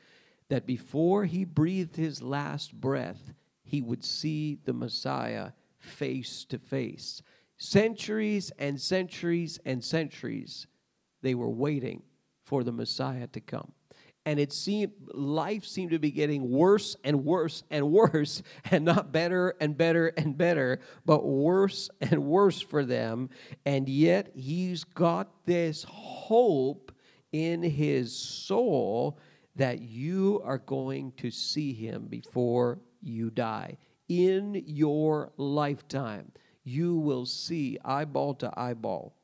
that 0.52 0.66
before 0.66 1.24
he 1.24 1.46
breathed 1.46 1.96
his 1.96 2.22
last 2.22 2.74
breath, 2.74 3.34
he 3.64 3.82
would 3.82 4.04
see 4.04 4.60
the 4.66 4.74
Messiah 4.74 5.52
face 5.80 6.44
to 6.44 6.60
face. 6.60 7.22
Centuries 7.64 8.52
and 8.58 8.82
centuries 8.82 9.60
and 9.64 9.84
centuries, 9.84 10.66
they 11.22 11.36
were 11.36 11.48
waiting 11.48 12.02
for 12.44 12.64
the 12.64 12.72
Messiah 12.72 13.28
to 13.28 13.40
come. 13.40 13.72
And 14.26 14.40
it 14.40 14.52
seemed 14.52 14.94
life 15.14 15.64
seemed 15.64 15.92
to 15.92 16.00
be 16.00 16.10
getting 16.10 16.50
worse 16.50 16.96
and 17.04 17.24
worse 17.24 17.62
and 17.70 17.92
worse, 17.92 18.42
and 18.72 18.84
not 18.84 19.12
better 19.12 19.54
and 19.62 19.78
better 19.78 20.08
and 20.08 20.36
better, 20.36 20.80
but 21.06 21.24
worse 21.24 21.92
and 22.02 22.24
worse 22.24 22.60
for 22.62 22.84
them. 22.84 23.30
And 23.64 23.88
yet 23.88 24.32
he's 24.34 24.84
got 24.84 25.46
this 25.46 25.86
hope 25.88 26.92
in 27.32 27.62
his 27.62 28.12
soul 28.12 29.20
that 29.56 29.82
you 29.82 30.42
are 30.44 30.58
going 30.58 31.12
to 31.18 31.30
see 31.30 31.74
him 31.74 32.08
before 32.08 32.80
you 33.04 33.30
die 33.30 33.78
in 34.10 34.64
your 34.66 35.32
lifetime 35.38 36.32
you 36.64 36.98
will 36.98 37.26
see 37.26 37.78
eyeball 37.84 38.36
to 38.36 38.52
eyeball 38.58 39.16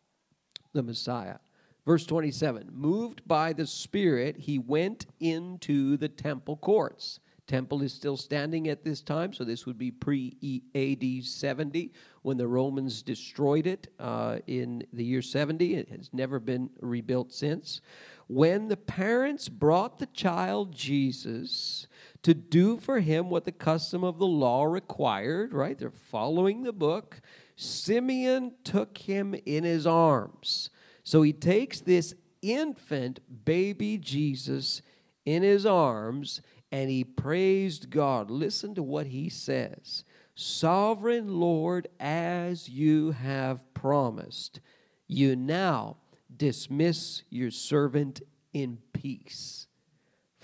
the 0.74 0.84
Messiah. 0.84 1.38
Verse 1.86 2.06
27 2.06 2.70
Moved 2.74 3.22
by 3.28 3.54
the 3.54 3.66
Spirit, 3.66 4.38
he 4.38 4.60
went 4.60 5.06
into 5.20 5.98
the 5.98 6.10
temple 6.10 6.58
courts. 6.58 7.20
Temple 7.48 7.82
is 7.82 7.94
still 7.94 8.18
standing 8.18 8.68
at 8.68 8.84
this 8.84 9.02
time, 9.02 9.32
so 9.32 9.46
this 9.46 9.66
would 9.66 9.78
be 9.78 9.90
pre 9.90 10.36
AD 10.76 11.26
70 11.26 11.94
when 12.24 12.36
the 12.36 12.48
Romans 12.48 13.02
destroyed 13.02 13.68
it 13.68 13.88
uh, 14.00 14.40
in 14.48 14.86
the 14.92 15.04
year 15.04 15.22
70. 15.22 15.76
It 15.76 15.88
has 15.88 16.10
never 16.12 16.42
been 16.42 16.70
rebuilt 16.82 17.32
since. 17.32 17.80
When 18.28 18.68
the 18.68 18.78
parents 18.78 19.48
brought 19.48 20.00
the 20.00 20.08
child 20.08 20.76
Jesus 20.76 21.88
to 22.24 22.34
do 22.34 22.78
for 22.78 23.00
him 23.00 23.30
what 23.30 23.46
the 23.46 23.52
custom 23.54 24.04
of 24.04 24.20
the 24.20 24.28
law 24.28 24.66
required, 24.66 25.54
right? 25.54 25.78
They're 25.78 25.90
following 25.90 26.64
the 26.64 26.74
book. 26.74 27.22
Simeon 27.56 28.54
took 28.64 28.98
him 28.98 29.34
in 29.46 29.64
his 29.64 29.88
arms. 29.88 30.70
So 31.04 31.22
he 31.22 31.32
takes 31.32 31.80
this 31.80 32.14
infant 32.42 33.20
baby 33.46 33.98
Jesus 33.98 34.82
in 35.26 35.42
his 35.44 35.66
arms 35.66 36.42
and 36.72 36.90
he 36.90 37.04
praised 37.04 37.90
God. 37.90 38.30
Listen 38.30 38.76
to 38.76 38.84
what 38.84 39.08
he 39.08 39.30
says 39.30 40.04
Sovereign 40.36 41.40
Lord, 41.40 41.88
as 42.00 42.70
you 42.70 43.12
have 43.12 43.74
promised, 43.74 44.60
you 45.08 45.36
now 45.36 45.98
dismiss 46.38 47.24
your 47.30 47.52
servant 47.52 48.22
in 48.54 48.80
peace 48.94 49.68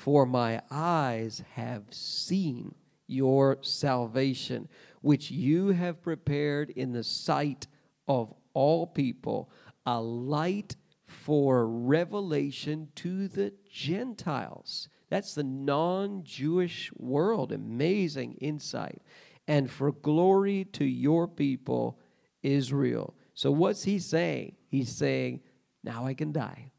for 0.04 0.26
my 0.26 0.62
eyes 0.70 1.42
have 1.54 1.86
seen 1.90 2.76
your 3.08 3.58
salvation, 3.62 4.68
which 5.00 5.32
you 5.32 5.70
have 5.70 6.02
prepared 6.02 6.70
in 6.72 6.92
the 6.92 7.06
sight 7.06 7.68
of 8.06 8.34
all 8.54 8.86
people, 8.86 9.50
a 9.86 10.02
light 10.02 10.76
for 11.06 11.66
revelation 11.66 12.90
to 12.96 13.30
the 13.30 13.54
Gentiles. 13.72 14.90
That's 15.10 15.36
the 15.36 15.44
non 15.46 16.26
Jewish 16.26 16.92
world. 16.98 17.54
Amazing 17.54 18.34
insight. 18.42 19.02
And 19.48 19.72
for 19.72 19.94
glory 19.94 20.66
to 20.74 20.84
your 20.84 21.30
people, 21.30 21.98
Israel. 22.42 23.16
So, 23.34 23.52
what's 23.52 23.86
he 23.86 24.00
saying? 24.00 24.58
He's 24.68 24.94
saying, 24.94 25.40
Now 25.84 26.06
I 26.06 26.14
can 26.14 26.32
die 26.32 26.72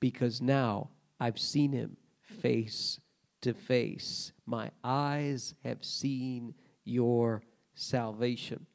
because 0.00 0.40
now 0.40 0.90
I've 1.20 1.38
seen 1.38 1.72
him 1.72 1.96
face 2.42 3.00
to 3.42 3.52
face. 3.54 4.32
My 4.46 4.70
eyes 4.82 5.54
have 5.64 5.84
seen 5.84 6.54
your 6.84 7.42
salvation. 7.74 8.66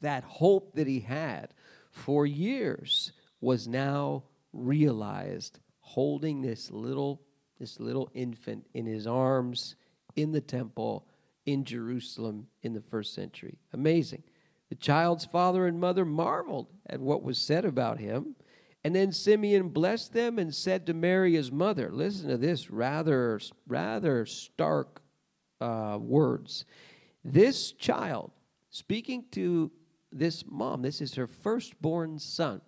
That 0.00 0.24
hope 0.24 0.74
that 0.74 0.86
he 0.86 1.00
had 1.00 1.54
for 1.90 2.26
years 2.26 3.12
was 3.40 3.66
now 3.66 4.24
realized 4.52 5.60
holding 5.80 6.42
this 6.42 6.70
little 6.70 7.22
this 7.58 7.80
little 7.80 8.10
infant 8.12 8.66
in 8.74 8.84
his 8.84 9.06
arms 9.06 9.76
in 10.14 10.32
the 10.32 10.40
temple 10.42 11.06
in 11.46 11.64
Jerusalem 11.64 12.48
in 12.62 12.74
the 12.74 12.82
first 12.82 13.14
century. 13.14 13.58
Amazing. 13.72 14.24
The 14.68 14.74
child's 14.74 15.24
father 15.24 15.66
and 15.66 15.80
mother 15.80 16.04
marveled 16.04 16.66
at 16.86 17.00
what 17.00 17.22
was 17.22 17.38
said 17.38 17.64
about 17.64 17.98
him. 17.98 18.34
And 18.86 18.94
then 18.94 19.10
Simeon 19.10 19.70
blessed 19.70 20.12
them 20.12 20.38
and 20.38 20.54
said 20.54 20.86
to 20.86 20.94
Mary, 20.94 21.34
his 21.34 21.50
mother, 21.50 21.90
listen 21.92 22.28
to 22.28 22.36
this 22.36 22.70
rather, 22.70 23.40
rather 23.66 24.24
stark 24.26 25.02
uh, 25.60 25.98
words. 26.00 26.66
This 27.24 27.72
child, 27.72 28.30
speaking 28.70 29.24
to 29.32 29.72
this 30.12 30.44
mom, 30.46 30.82
this 30.82 31.00
is 31.00 31.16
her 31.16 31.26
firstborn 31.26 32.20
son. 32.20 32.60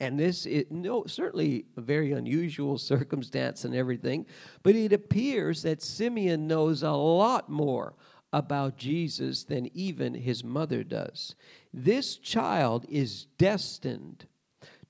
And 0.00 0.18
this 0.18 0.46
is 0.46 0.64
no, 0.70 1.04
certainly 1.04 1.66
a 1.76 1.82
very 1.82 2.12
unusual 2.12 2.78
circumstance 2.94 3.66
and 3.66 3.74
everything, 3.74 4.24
but 4.62 4.76
it 4.76 4.94
appears 4.94 5.60
that 5.60 5.82
Simeon 5.82 6.46
knows 6.46 6.82
a 6.82 6.92
lot 6.92 7.50
more 7.50 7.96
about 8.32 8.78
Jesus 8.78 9.44
than 9.44 9.68
even 9.76 10.14
his 10.14 10.42
mother 10.42 10.82
does. 10.82 11.34
This 11.70 12.16
child 12.16 12.86
is 12.88 13.26
destined 13.36 14.24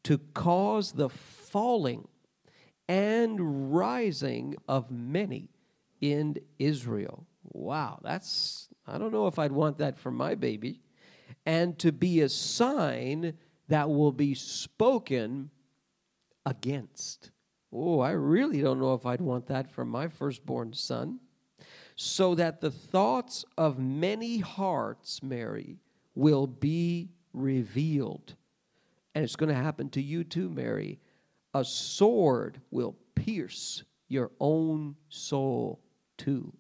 to 0.09 0.17
cause 0.33 0.93
the 0.93 1.11
falling 1.11 2.09
and 2.89 3.75
rising 3.75 4.57
of 4.67 4.91
many 4.91 5.51
in 6.01 6.35
Israel. 6.59 7.27
Wow, 7.43 8.01
that's, 8.03 8.71
I 8.87 8.97
don't 8.97 9.13
know 9.13 9.27
if 9.27 9.39
I'd 9.39 9.53
want 9.53 9.77
that 9.79 9.99
for 9.99 10.11
my 10.11 10.35
baby. 10.35 10.81
And 11.45 11.79
to 11.81 11.93
be 11.93 12.23
a 12.23 12.31
sign 12.31 13.35
that 13.69 13.91
will 13.91 14.13
be 14.13 14.33
spoken 14.33 15.51
against. 16.47 17.31
Oh, 17.71 18.01
I 18.01 18.13
really 18.13 18.63
don't 18.63 18.81
know 18.81 18.95
if 18.95 19.05
I'd 19.05 19.21
want 19.21 19.49
that 19.49 19.71
for 19.71 19.85
my 19.85 20.09
firstborn 20.09 20.73
son 20.73 21.21
so 21.97 22.35
that 22.35 22.63
the 22.63 22.71
thoughts 22.71 23.45
of 23.59 23.79
many 23.79 24.39
hearts, 24.39 25.23
Mary, 25.23 25.77
will 26.15 26.47
be 26.47 27.11
revealed. 27.35 28.37
And 29.15 29.25
it's 29.25 29.37
going 29.37 29.49
to 29.49 29.61
happen 29.61 29.91
to 29.91 30.03
you 30.03 30.25
too, 30.25 30.49
Mary. 30.49 31.01
A 31.55 31.65
sword 31.65 32.61
will 32.71 32.97
pierce 33.15 33.83
your 34.09 34.31
own 34.41 34.97
soul 35.09 35.81
too. 36.17 36.53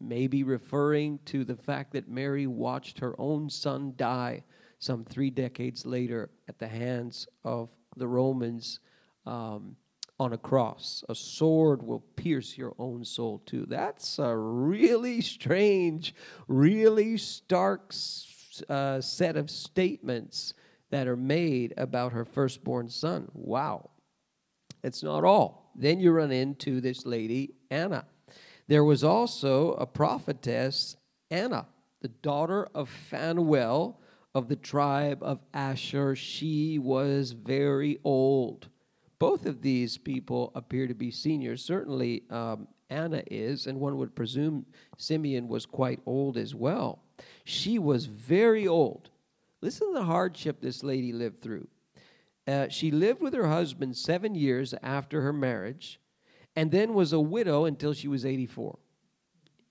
Maybe 0.00 0.42
referring 0.42 1.18
to 1.26 1.44
the 1.44 1.56
fact 1.56 1.92
that 1.92 2.08
Mary 2.08 2.46
watched 2.46 3.00
her 3.00 3.14
own 3.18 3.50
son 3.50 3.94
die 3.96 4.44
some 4.78 5.04
three 5.04 5.30
decades 5.30 5.84
later 5.84 6.30
at 6.48 6.58
the 6.58 6.68
hands 6.68 7.26
of 7.44 7.70
the 7.96 8.06
Romans. 8.06 8.80
Um, 9.26 9.76
on 10.20 10.32
a 10.32 10.38
cross. 10.38 11.04
A 11.08 11.14
sword 11.14 11.82
will 11.82 12.00
pierce 12.16 12.58
your 12.58 12.74
own 12.78 13.04
soul 13.04 13.42
too. 13.46 13.66
That's 13.68 14.18
a 14.18 14.36
really 14.36 15.20
strange, 15.20 16.14
really 16.48 17.16
stark 17.18 17.94
uh, 18.68 19.00
set 19.00 19.36
of 19.36 19.50
statements 19.50 20.54
that 20.90 21.06
are 21.06 21.16
made 21.16 21.74
about 21.76 22.12
her 22.12 22.24
firstborn 22.24 22.88
son. 22.88 23.28
Wow. 23.34 23.90
It's 24.82 25.02
not 25.02 25.24
all. 25.24 25.70
Then 25.74 26.00
you 26.00 26.12
run 26.12 26.32
into 26.32 26.80
this 26.80 27.04
lady, 27.04 27.54
Anna. 27.70 28.06
There 28.68 28.84
was 28.84 29.02
also 29.02 29.72
a 29.74 29.86
prophetess, 29.86 30.96
Anna, 31.30 31.66
the 32.00 32.08
daughter 32.08 32.68
of 32.74 32.88
Phanuel 32.88 34.00
of 34.34 34.48
the 34.48 34.56
tribe 34.56 35.22
of 35.22 35.40
Asher. 35.54 36.14
She 36.14 36.78
was 36.78 37.32
very 37.32 37.98
old. 38.04 38.68
Both 39.18 39.46
of 39.46 39.62
these 39.62 39.98
people 39.98 40.52
appear 40.54 40.86
to 40.86 40.94
be 40.94 41.10
seniors. 41.10 41.64
Certainly, 41.64 42.22
um, 42.30 42.68
Anna 42.90 43.22
is, 43.30 43.66
and 43.66 43.80
one 43.80 43.96
would 43.98 44.14
presume 44.14 44.66
Simeon 44.96 45.48
was 45.48 45.66
quite 45.66 46.00
old 46.06 46.36
as 46.36 46.54
well. 46.54 47.02
She 47.44 47.78
was 47.78 48.06
very 48.06 48.66
old. 48.66 49.10
Listen 49.60 49.88
to 49.88 49.98
the 49.98 50.04
hardship 50.04 50.60
this 50.60 50.82
lady 50.82 51.12
lived 51.12 51.42
through. 51.42 51.66
Uh, 52.46 52.68
she 52.68 52.90
lived 52.90 53.20
with 53.20 53.34
her 53.34 53.48
husband 53.48 53.96
seven 53.96 54.34
years 54.34 54.74
after 54.82 55.20
her 55.20 55.32
marriage, 55.32 56.00
and 56.56 56.70
then 56.70 56.94
was 56.94 57.12
a 57.12 57.20
widow 57.20 57.64
until 57.64 57.92
she 57.92 58.08
was 58.08 58.24
84. 58.24 58.78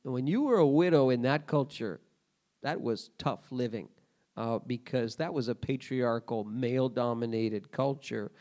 And 0.03 0.13
when 0.13 0.27
you 0.27 0.43
were 0.43 0.57
a 0.57 0.67
widow 0.67 1.09
in 1.09 1.21
that 1.23 1.47
culture, 1.47 1.99
that 2.63 2.81
was 2.81 3.09
tough 3.17 3.51
living 3.51 3.89
uh, 4.35 4.59
because 4.59 5.15
that 5.15 5.33
was 5.33 5.47
a 5.47 5.55
patriarchal, 5.55 6.43
male 6.43 6.89
dominated 6.89 7.71
culture. 7.71 8.31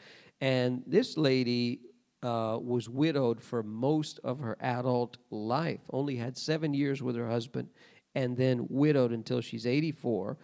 And 0.41 0.83
this 0.87 1.17
lady 1.17 1.81
uh, 2.23 2.59
was 2.61 2.89
widowed 2.89 3.43
for 3.43 3.63
most 3.63 4.21
of 4.23 4.41
her 4.41 4.57
adult 4.61 5.17
life, 5.31 5.81
only 5.91 6.17
had 6.17 6.37
seven 6.37 6.75
years 6.75 7.03
with 7.03 7.17
her 7.17 7.29
husband, 7.29 7.69
and 8.15 8.37
then 8.37 8.67
widowed 8.69 9.13
until 9.13 9.41
she's 9.41 9.67
84. 9.67 10.37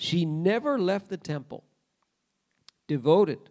She 0.00 0.24
never 0.24 0.78
left 0.78 1.10
the 1.10 1.18
temple, 1.18 1.62
devoted, 2.88 3.50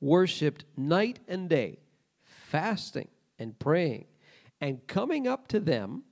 worshiped 0.00 0.64
night 0.76 1.20
and 1.28 1.48
day, 1.48 1.78
fasting 2.24 3.06
and 3.38 3.56
praying, 3.56 4.06
and 4.60 4.84
coming 4.88 5.28
up 5.28 5.46
to 5.48 5.60
them, 5.60 6.02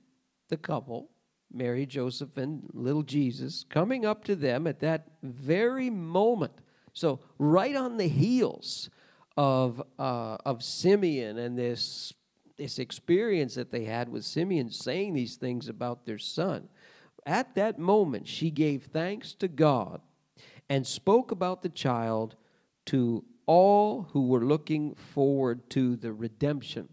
the 0.47 0.55
couple, 0.55 1.09
Mary, 1.51 1.85
Joseph, 1.85 2.37
and 2.37 2.63
little 2.71 3.03
Jesus, 3.03 3.65
coming 3.69 4.05
up 4.05 4.23
to 4.23 4.37
them 4.37 4.67
at 4.67 4.79
that 4.79 5.09
very 5.21 5.89
moment. 5.89 6.53
So, 6.93 7.19
right 7.37 7.75
on 7.75 7.97
the 7.97 8.07
heels 8.07 8.89
of 9.35 9.83
uh, 9.99 10.37
of 10.45 10.63
Simeon 10.63 11.37
and 11.37 11.59
this 11.59 12.13
this 12.55 12.79
experience 12.79 13.55
that 13.55 13.71
they 13.71 13.83
had 13.83 14.07
with 14.07 14.23
Simeon 14.23 14.69
saying 14.69 15.13
these 15.13 15.35
things 15.35 15.67
about 15.67 16.05
their 16.05 16.19
son. 16.19 16.69
At 17.25 17.55
that 17.55 17.79
moment, 17.79 18.27
she 18.27 18.49
gave 18.49 18.85
thanks 18.85 19.33
to 19.35 19.47
God 19.47 20.01
and 20.69 20.85
spoke 20.85 21.31
about 21.31 21.61
the 21.61 21.69
child 21.69 22.35
to 22.87 23.23
all 23.45 24.07
who 24.11 24.27
were 24.27 24.45
looking 24.45 24.95
forward 24.95 25.69
to 25.71 25.95
the 25.95 26.13
redemption. 26.13 26.89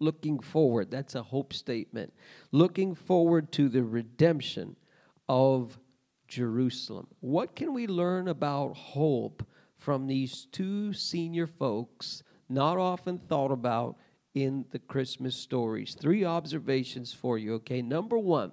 Looking 0.00 0.38
forward, 0.38 0.90
that's 0.90 1.14
a 1.14 1.22
hope 1.22 1.52
statement. 1.52 2.12
Looking 2.52 2.94
forward 2.94 3.50
to 3.52 3.68
the 3.68 3.82
redemption 3.82 4.76
of 5.28 5.78
Jerusalem. 6.28 7.08
What 7.20 7.56
can 7.56 7.74
we 7.74 7.86
learn 7.86 8.28
about 8.28 8.76
hope 8.76 9.44
from 9.78 10.06
these 10.06 10.46
two 10.50 10.92
senior 10.92 11.46
folks, 11.46 12.22
not 12.48 12.76
often 12.76 13.18
thought 13.18 13.52
about 13.52 13.96
in 14.34 14.64
the 14.70 14.78
Christmas 14.78 15.36
stories. 15.36 15.96
Three 15.98 16.24
observations 16.24 17.12
for 17.12 17.38
you, 17.38 17.54
okay? 17.54 17.80
Number 17.80 18.18
one, 18.18 18.52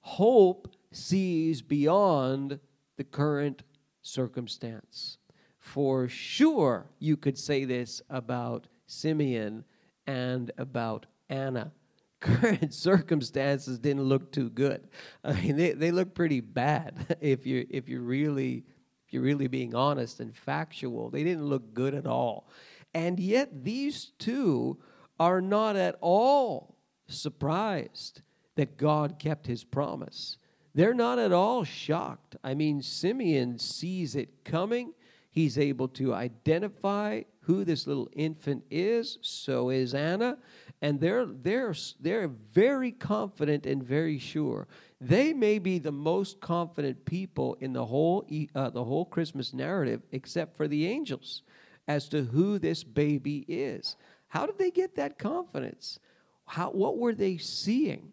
hope 0.00 0.68
sees 0.92 1.62
beyond 1.62 2.60
the 2.96 3.04
current 3.04 3.62
circumstance. 4.02 5.18
For 5.58 6.08
sure, 6.08 6.90
you 6.98 7.16
could 7.16 7.38
say 7.38 7.64
this 7.64 8.00
about 8.08 8.66
Simeon 8.86 9.64
and 10.06 10.50
about 10.56 11.06
Anna. 11.28 11.72
Current 12.20 12.74
circumstances 12.74 13.78
didn't 13.78 14.02
look 14.02 14.32
too 14.32 14.50
good. 14.50 14.88
I 15.22 15.34
mean, 15.34 15.56
they, 15.56 15.72
they 15.72 15.90
look 15.92 16.14
pretty 16.14 16.40
bad 16.40 17.16
if 17.20 17.46
you 17.46 17.66
if 17.70 17.88
you 17.88 18.00
really 18.00 18.64
if 19.06 19.12
you're 19.12 19.22
really 19.22 19.46
being 19.46 19.74
honest 19.74 20.18
and 20.18 20.36
factual, 20.36 21.10
they 21.10 21.22
didn't 21.22 21.46
look 21.46 21.74
good 21.74 21.94
at 21.94 22.06
all. 22.06 22.48
And 22.92 23.20
yet, 23.20 23.64
these 23.64 24.12
two 24.18 24.78
are 25.20 25.40
not 25.40 25.76
at 25.76 25.96
all 26.00 26.76
surprised 27.06 28.22
that 28.58 28.76
God 28.76 29.20
kept 29.20 29.46
his 29.46 29.62
promise. 29.62 30.36
They're 30.74 30.92
not 30.92 31.20
at 31.20 31.30
all 31.30 31.62
shocked. 31.62 32.34
I 32.42 32.54
mean, 32.54 32.82
Simeon 32.82 33.56
sees 33.56 34.16
it 34.16 34.44
coming. 34.44 34.94
He's 35.30 35.56
able 35.56 35.86
to 35.90 36.12
identify 36.12 37.22
who 37.42 37.64
this 37.64 37.86
little 37.86 38.10
infant 38.14 38.64
is. 38.68 39.18
So 39.22 39.70
is 39.70 39.94
Anna. 39.94 40.38
And 40.82 41.00
they're, 41.00 41.24
they're, 41.24 41.72
they're 42.00 42.26
very 42.26 42.90
confident 42.90 43.64
and 43.64 43.80
very 43.80 44.18
sure 44.18 44.66
they 45.00 45.32
may 45.32 45.60
be 45.60 45.78
the 45.78 45.92
most 45.92 46.40
confident 46.40 47.04
people 47.04 47.56
in 47.60 47.72
the 47.72 47.86
whole, 47.86 48.26
uh, 48.56 48.70
the 48.70 48.82
whole 48.82 49.04
Christmas 49.04 49.54
narrative, 49.54 50.02
except 50.10 50.56
for 50.56 50.66
the 50.66 50.88
angels, 50.88 51.42
as 51.86 52.08
to 52.08 52.24
who 52.24 52.58
this 52.58 52.82
baby 52.82 53.44
is. 53.46 53.94
How 54.26 54.46
did 54.46 54.58
they 54.58 54.72
get 54.72 54.96
that 54.96 55.16
confidence? 55.16 56.00
How, 56.44 56.70
what 56.70 56.98
were 56.98 57.14
they 57.14 57.36
seeing? 57.36 58.10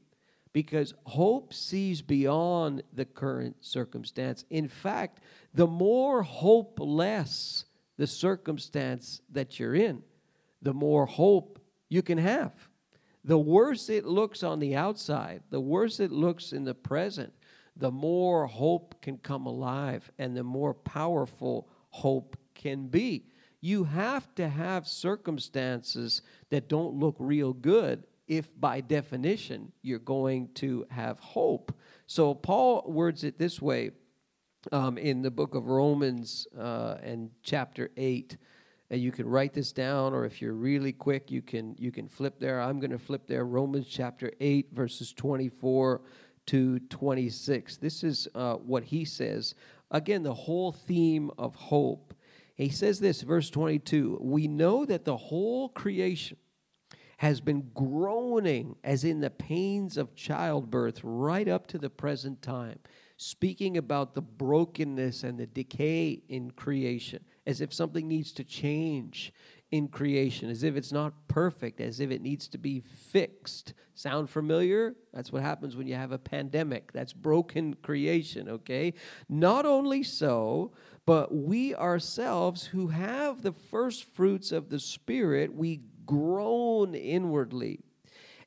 Because 0.55 0.93
hope 1.03 1.53
sees 1.53 2.01
beyond 2.01 2.81
the 2.93 3.03
current 3.03 3.57
circumstance. 3.59 4.45
In 4.49 4.69
fact, 4.69 5.19
the 5.53 5.67
more 5.67 6.23
hopeless 6.23 7.65
the 7.97 8.07
circumstance 8.07 9.19
that 9.33 9.59
you're 9.59 9.75
in, 9.75 10.01
the 10.61 10.73
more 10.73 11.05
hope 11.05 11.59
you 11.89 12.01
can 12.01 12.17
have 12.17 12.53
the 13.25 13.37
worse 13.37 13.89
it 13.89 14.05
looks 14.05 14.43
on 14.43 14.59
the 14.59 14.75
outside, 14.75 15.41
the 15.49 15.59
worse 15.59 15.99
it 15.99 16.11
looks 16.11 16.53
in 16.53 16.63
the 16.63 16.75
present, 16.75 17.33
the 17.75 17.91
more 17.91 18.45
hope 18.45 18.95
can 19.01 19.17
come 19.17 19.47
alive 19.47 20.09
and 20.19 20.37
the 20.37 20.43
more 20.43 20.73
powerful 20.73 21.67
hope 21.89 22.37
can 22.53 22.87
be. 22.87 23.25
You 23.61 23.83
have 23.83 24.33
to 24.35 24.47
have 24.47 24.87
circumstances 24.87 26.21
that 26.51 26.69
don't 26.69 26.93
look 26.93 27.15
real 27.17 27.51
good 27.51 28.03
if 28.27 28.49
by 28.59 28.81
definition 28.81 29.71
you're 29.81 29.99
going 29.99 30.49
to 30.55 30.85
have 30.89 31.19
hope. 31.19 31.75
So 32.07 32.33
Paul 32.33 32.83
words 32.87 33.23
it 33.23 33.37
this 33.37 33.61
way 33.61 33.91
um, 34.71 34.97
in 34.97 35.21
the 35.21 35.31
book 35.31 35.55
of 35.55 35.67
Romans 35.67 36.47
uh, 36.57 36.95
and 37.03 37.29
chapter 37.43 37.91
8. 37.97 38.37
And 38.91 39.01
you 39.01 39.11
can 39.11 39.27
write 39.27 39.53
this 39.53 39.71
down, 39.71 40.13
or 40.13 40.25
if 40.25 40.41
you're 40.41 40.53
really 40.53 40.93
quick, 40.93 41.31
you 41.31 41.41
can 41.41 41.75
you 41.79 41.91
can 41.91 42.07
flip 42.07 42.39
there. 42.39 42.61
I'm 42.61 42.79
going 42.79 42.91
to 42.91 42.99
flip 42.99 43.25
there. 43.25 43.43
Romans 43.43 43.87
chapter 43.89 44.31
8, 44.39 44.67
verses 44.73 45.11
24 45.11 46.01
to 46.47 46.79
26. 46.79 47.77
This 47.77 48.03
is 48.03 48.27
uh, 48.35 48.55
what 48.55 48.83
he 48.83 49.03
says. 49.03 49.55
Again, 49.89 50.21
the 50.21 50.33
whole 50.33 50.71
theme 50.71 51.31
of 51.37 51.55
hope. 51.55 52.13
He 52.55 52.69
says 52.69 52.99
this, 52.99 53.21
verse 53.21 53.49
22 53.49 54.19
We 54.21 54.47
know 54.47 54.85
that 54.85 55.03
the 55.03 55.17
whole 55.17 55.69
creation 55.69 56.37
has 57.17 57.39
been 57.39 57.69
groaning 57.73 58.75
as 58.83 59.03
in 59.03 59.21
the 59.21 59.29
pains 59.29 59.97
of 59.97 60.15
childbirth 60.15 60.99
right 61.03 61.47
up 61.47 61.67
to 61.67 61.77
the 61.77 61.89
present 61.89 62.41
time, 62.41 62.79
speaking 63.17 63.77
about 63.77 64.13
the 64.13 64.21
brokenness 64.21 65.23
and 65.23 65.39
the 65.39 65.47
decay 65.47 66.21
in 66.27 66.51
creation, 66.51 67.23
as 67.45 67.61
if 67.61 67.73
something 67.73 68.07
needs 68.07 68.31
to 68.33 68.43
change 68.43 69.33
in 69.71 69.87
creation, 69.87 70.49
as 70.49 70.63
if 70.63 70.75
it's 70.75 70.91
not 70.91 71.27
perfect, 71.27 71.81
as 71.81 71.99
if 71.99 72.11
it 72.11 72.21
needs 72.21 72.47
to 72.47 72.57
be 72.57 72.79
fixed. 72.79 73.73
Sound 73.93 74.29
familiar? 74.29 74.95
That's 75.13 75.31
what 75.31 75.41
happens 75.41 75.75
when 75.75 75.87
you 75.87 75.95
have 75.95 76.11
a 76.11 76.17
pandemic. 76.17 76.91
That's 76.91 77.13
broken 77.13 77.73
creation, 77.75 78.49
okay? 78.49 78.93
Not 79.27 79.65
only 79.65 80.03
so, 80.03 80.73
but 81.05 81.33
we 81.33 81.75
ourselves 81.75 82.65
who 82.65 82.87
have 82.87 83.41
the 83.41 83.51
first 83.53 84.03
fruits 84.03 84.51
of 84.51 84.69
the 84.69 84.79
Spirit, 84.79 85.53
we 85.53 85.81
groan 86.05 86.95
inwardly 86.95 87.79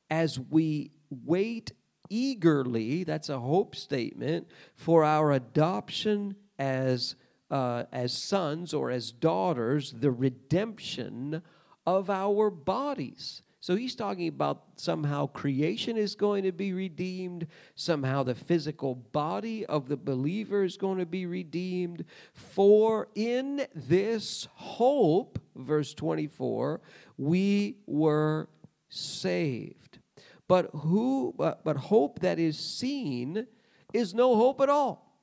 as 0.09 0.39
we 0.39 0.91
wait 1.09 1.71
eagerly, 2.09 3.03
that's 3.03 3.29
a 3.29 3.39
hope 3.39 3.75
statement, 3.75 4.47
for 4.75 5.03
our 5.03 5.31
adoption 5.31 6.35
as, 6.57 7.15
uh, 7.51 7.83
as 7.91 8.13
sons 8.13 8.73
or 8.73 8.89
as 8.89 9.11
daughters, 9.11 9.93
the 9.99 10.11
redemption 10.11 11.41
of 11.85 12.09
our 12.09 12.49
bodies. 12.49 13.43
So 13.61 13.75
he's 13.75 13.95
talking 13.95 14.29
about 14.29 14.63
somehow 14.77 15.27
creation 15.27 15.97
is 15.97 16.15
going 16.15 16.43
to 16.43 16.53
be 16.53 16.71
redeemed, 16.71 17.47
somehow 17.75 18.23
the 18.23 18.35
physical 18.35 18.95
body 18.95 19.65
of 19.65 19.89
the 19.89 19.97
believer 19.97 20.63
is 20.63 20.77
going 20.77 20.99
to 20.99 21.05
be 21.05 21.25
redeemed. 21.25 22.05
For 22.33 23.09
in 23.15 23.67
this 23.75 24.47
hope, 24.53 25.39
verse 25.57 25.93
24, 25.93 26.79
we 27.17 27.75
were 27.85 28.47
saved. 28.87 29.99
But 30.47 30.69
who 30.73 31.33
but, 31.37 31.63
but 31.65 31.75
hope 31.75 32.19
that 32.19 32.39
is 32.39 32.57
seen 32.57 33.45
is 33.93 34.13
no 34.13 34.35
hope 34.35 34.61
at 34.61 34.69
all. 34.69 35.21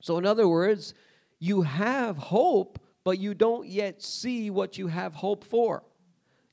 So 0.00 0.16
in 0.16 0.24
other 0.24 0.48
words, 0.48 0.94
you 1.38 1.62
have 1.62 2.16
hope, 2.16 2.78
but 3.04 3.18
you 3.18 3.34
don't 3.34 3.68
yet 3.68 4.02
see 4.02 4.48
what 4.48 4.78
you 4.78 4.86
have 4.86 5.12
hope 5.14 5.44
for. 5.44 5.82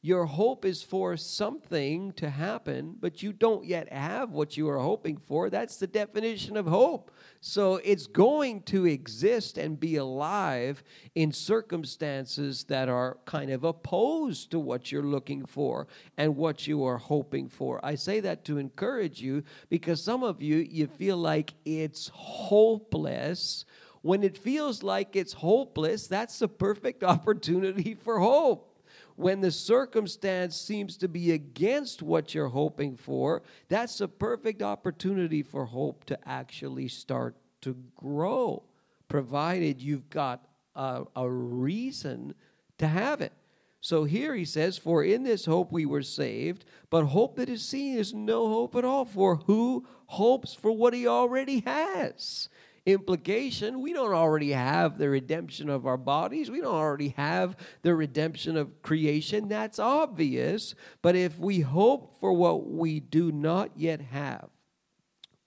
Your 0.06 0.26
hope 0.26 0.66
is 0.66 0.84
for 0.84 1.16
something 1.16 2.12
to 2.18 2.30
happen, 2.30 2.98
but 3.00 3.24
you 3.24 3.32
don't 3.32 3.64
yet 3.64 3.92
have 3.94 4.32
what 4.32 4.58
you 4.58 4.68
are 4.68 4.80
hoping 4.80 5.16
for. 5.16 5.50
That's 5.50 5.78
the 5.78 5.88
definition 5.88 6.58
of 6.58 6.68
hope. 6.68 7.10
So 7.40 7.78
it's 7.86 8.06
going 8.06 8.64
to 8.64 8.86
exist 8.86 9.58
and 9.58 9.80
be 9.80 9.96
alive 9.96 10.84
in 11.16 11.32
circumstances 11.32 12.66
that 12.66 12.90
are 12.90 13.18
kind 13.24 13.50
of 13.50 13.64
opposed 13.64 14.52
to 14.52 14.60
what 14.60 14.92
you're 14.92 15.04
looking 15.04 15.46
for 15.46 15.88
and 16.18 16.36
what 16.36 16.68
you 16.68 16.84
are 16.84 16.98
hoping 16.98 17.48
for. 17.48 17.80
I 17.82 17.96
say 17.96 18.20
that 18.20 18.44
to 18.44 18.58
encourage 18.58 19.22
you 19.22 19.46
because 19.70 20.04
some 20.04 20.22
of 20.22 20.42
you, 20.42 20.58
you 20.58 20.88
feel 20.88 21.16
like 21.16 21.54
it's 21.64 22.10
hopeless. 22.14 23.64
When 24.02 24.22
it 24.22 24.38
feels 24.38 24.84
like 24.84 25.16
it's 25.16 25.32
hopeless, 25.32 26.08
that's 26.08 26.40
the 26.40 26.50
perfect 26.50 27.04
opportunity 27.06 27.96
for 27.96 28.20
hope 28.20 28.72
when 29.16 29.42
the 29.42 29.52
circumstance 29.52 30.56
seems 30.56 30.98
to 30.98 31.08
be 31.08 31.32
against 31.32 32.02
what 32.02 32.34
you're 32.34 32.48
hoping 32.48 32.96
for, 32.96 33.44
that's 33.68 34.02
a 34.02 34.08
perfect 34.08 34.62
opportunity 34.62 35.44
for 35.44 35.66
hope 35.66 36.06
to 36.06 36.18
actually 36.28 36.88
start 36.88 37.36
to 37.62 37.76
grow, 37.96 38.64
provided 39.08 39.82
you've 39.82 40.10
got 40.10 40.46
a, 40.76 41.04
a 41.16 41.30
reason 41.30 42.34
to 42.78 42.88
have 42.88 43.22
it. 43.22 43.34
So 43.82 44.06
here 44.06 44.34
he 44.34 44.46
says, 44.46 44.78
For 44.78 45.04
in 45.04 45.24
this 45.24 45.46
hope 45.46 45.72
we 45.72 45.86
were 45.86 46.04
saved, 46.04 46.64
but 46.90 47.06
hope 47.06 47.36
that 47.36 47.50
is 47.50 47.66
seen 47.66 47.98
is 47.98 48.14
no 48.14 48.48
hope 48.48 48.76
at 48.76 48.86
all. 48.86 49.04
For 49.04 49.36
who 49.36 49.86
hopes 50.06 50.54
for 50.54 50.72
what 50.72 50.94
he 50.94 51.06
already 51.06 51.60
has? 51.66 52.48
Implication. 52.86 53.82
We 53.82 53.94
don't 53.94 54.14
already 54.14 54.52
have 54.52 54.98
the 54.98 55.10
redemption 55.10 55.70
of 55.70 55.86
our 55.86 55.98
bodies. 55.98 56.52
We 56.52 56.62
don't 56.62 56.76
already 56.76 57.10
have 57.10 57.56
the 57.82 57.96
redemption 57.96 58.58
of 58.58 58.82
creation. 58.82 59.48
That's 59.48 59.80
obvious. 59.80 60.76
But 61.02 61.16
if 61.16 61.40
we 61.40 61.62
hope 61.62 62.20
for 62.20 62.34
what 62.34 62.70
we 62.70 63.00
do 63.00 63.32
not 63.32 63.72
yet 63.78 64.02
have, 64.02 64.50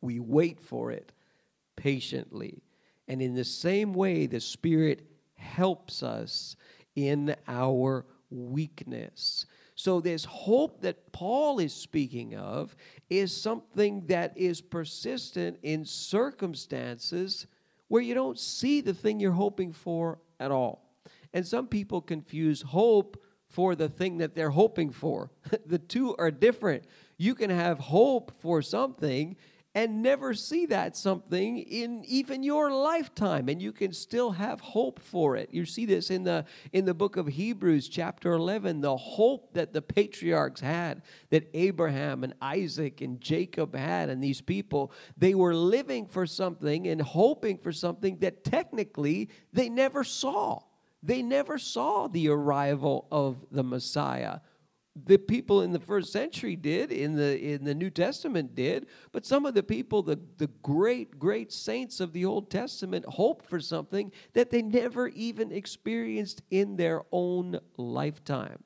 we 0.01 0.19
wait 0.21 0.61
for 0.61 0.91
it 0.91 1.13
patiently. 1.77 2.63
And 3.09 3.21
in 3.21 3.35
the 3.35 3.45
same 3.45 3.93
way, 3.93 4.27
the 4.27 4.41
Spirit 4.41 5.07
helps 5.35 6.03
us 6.03 6.57
in 6.95 7.37
our 7.47 8.07
weakness. 8.31 9.47
So, 9.79 10.01
this 10.01 10.25
hope 10.25 10.81
that 10.81 11.13
Paul 11.13 11.59
is 11.59 11.75
speaking 11.75 12.35
of 12.35 12.75
is 13.09 13.35
something 13.35 14.07
that 14.07 14.37
is 14.37 14.61
persistent 14.61 15.59
in 15.63 15.85
circumstances 15.85 17.47
where 17.89 18.03
you 18.03 18.15
don't 18.15 18.39
see 18.39 18.81
the 18.81 18.95
thing 18.95 19.21
you're 19.21 19.33
hoping 19.33 19.73
for 19.73 20.19
at 20.41 20.51
all. 20.51 20.83
And 21.33 21.47
some 21.47 21.69
people 21.69 22.01
confuse 22.01 22.63
hope 22.63 23.23
for 23.49 23.75
the 23.75 23.89
thing 23.89 24.19
that 24.19 24.35
they're 24.35 24.51
hoping 24.51 24.91
for. 24.91 25.31
the 25.67 25.79
two 25.79 26.17
are 26.17 26.31
different. 26.31 26.85
You 27.17 27.35
can 27.35 27.51
have 27.51 27.79
hope 27.79 28.33
for 28.41 28.61
something 28.61 29.37
and 29.77 30.03
never 30.03 30.33
see 30.33 30.65
that 30.65 30.97
something 30.97 31.59
in 31.59 32.03
even 32.07 32.43
your 32.43 32.71
lifetime 32.71 33.51
and 33.51 33.61
you 33.61 33.73
can 33.73 33.93
still 33.93 34.31
have 34.31 34.59
hope 34.59 34.99
for 34.99 35.37
it. 35.37 35.51
You 35.53 35.67
see 35.67 35.85
this 35.85 36.11
in 36.11 36.25
the 36.25 36.47
in 36.73 36.87
the 36.87 36.95
book 36.95 37.19
of 37.19 37.27
hebrews 37.27 37.87
chapter 37.87 38.33
11 38.33 38.81
the 38.81 38.97
hope 38.97 39.53
that 39.53 39.75
the 39.75 39.83
patriarchs 39.83 40.63
had 40.63 41.03
that 41.29 41.51
abraham 41.53 42.25
and 42.25 42.33
isaac 42.41 43.03
and 43.03 43.21
jacob 43.21 43.77
had 43.77 44.09
and 44.09 44.25
these 44.25 44.41
people 44.41 44.93
they 45.19 45.35
were 45.35 45.55
living 45.55 46.07
for 46.07 46.27
something 46.27 46.87
and 46.89 47.03
hoping 47.03 47.59
for 47.59 47.71
something 47.71 48.17
that 48.21 48.45
technically 48.45 49.29
they 49.53 49.69
never 49.69 50.03
saw. 50.05 50.61
They 51.03 51.21
never 51.21 51.59
saw 51.59 52.09
the 52.09 52.31
arrival 52.31 53.07
of 53.13 53.45
the 53.51 53.63
messiah 53.63 54.39
the 55.05 55.19
people 55.19 55.61
in 55.61 55.73
the 55.73 55.81
first 55.81 56.11
century 56.11 56.57
did 56.57 56.91
in 56.91 57.17
the 57.17 57.39
in 57.39 57.65
the 57.65 57.75
new 57.75 57.91
testament 57.91 58.55
did 58.55 58.87
but 59.13 59.27
some 59.27 59.45
of 59.45 59.53
the 59.53 59.63
people 59.63 60.03
the, 60.03 60.19
the 60.39 60.49
great 60.63 61.19
great 61.19 61.53
saints 61.53 62.01
of 62.01 62.13
the 62.13 62.25
old 62.25 62.51
testament 62.51 63.05
hoped 63.05 63.45
for 63.45 63.61
something 63.61 64.11
that 64.33 64.51
they 64.51 64.63
never 64.63 65.09
even 65.09 65.53
experienced 65.53 66.43
in 66.51 66.77
their 66.77 67.03
own 67.13 67.59
lifetime. 67.77 68.63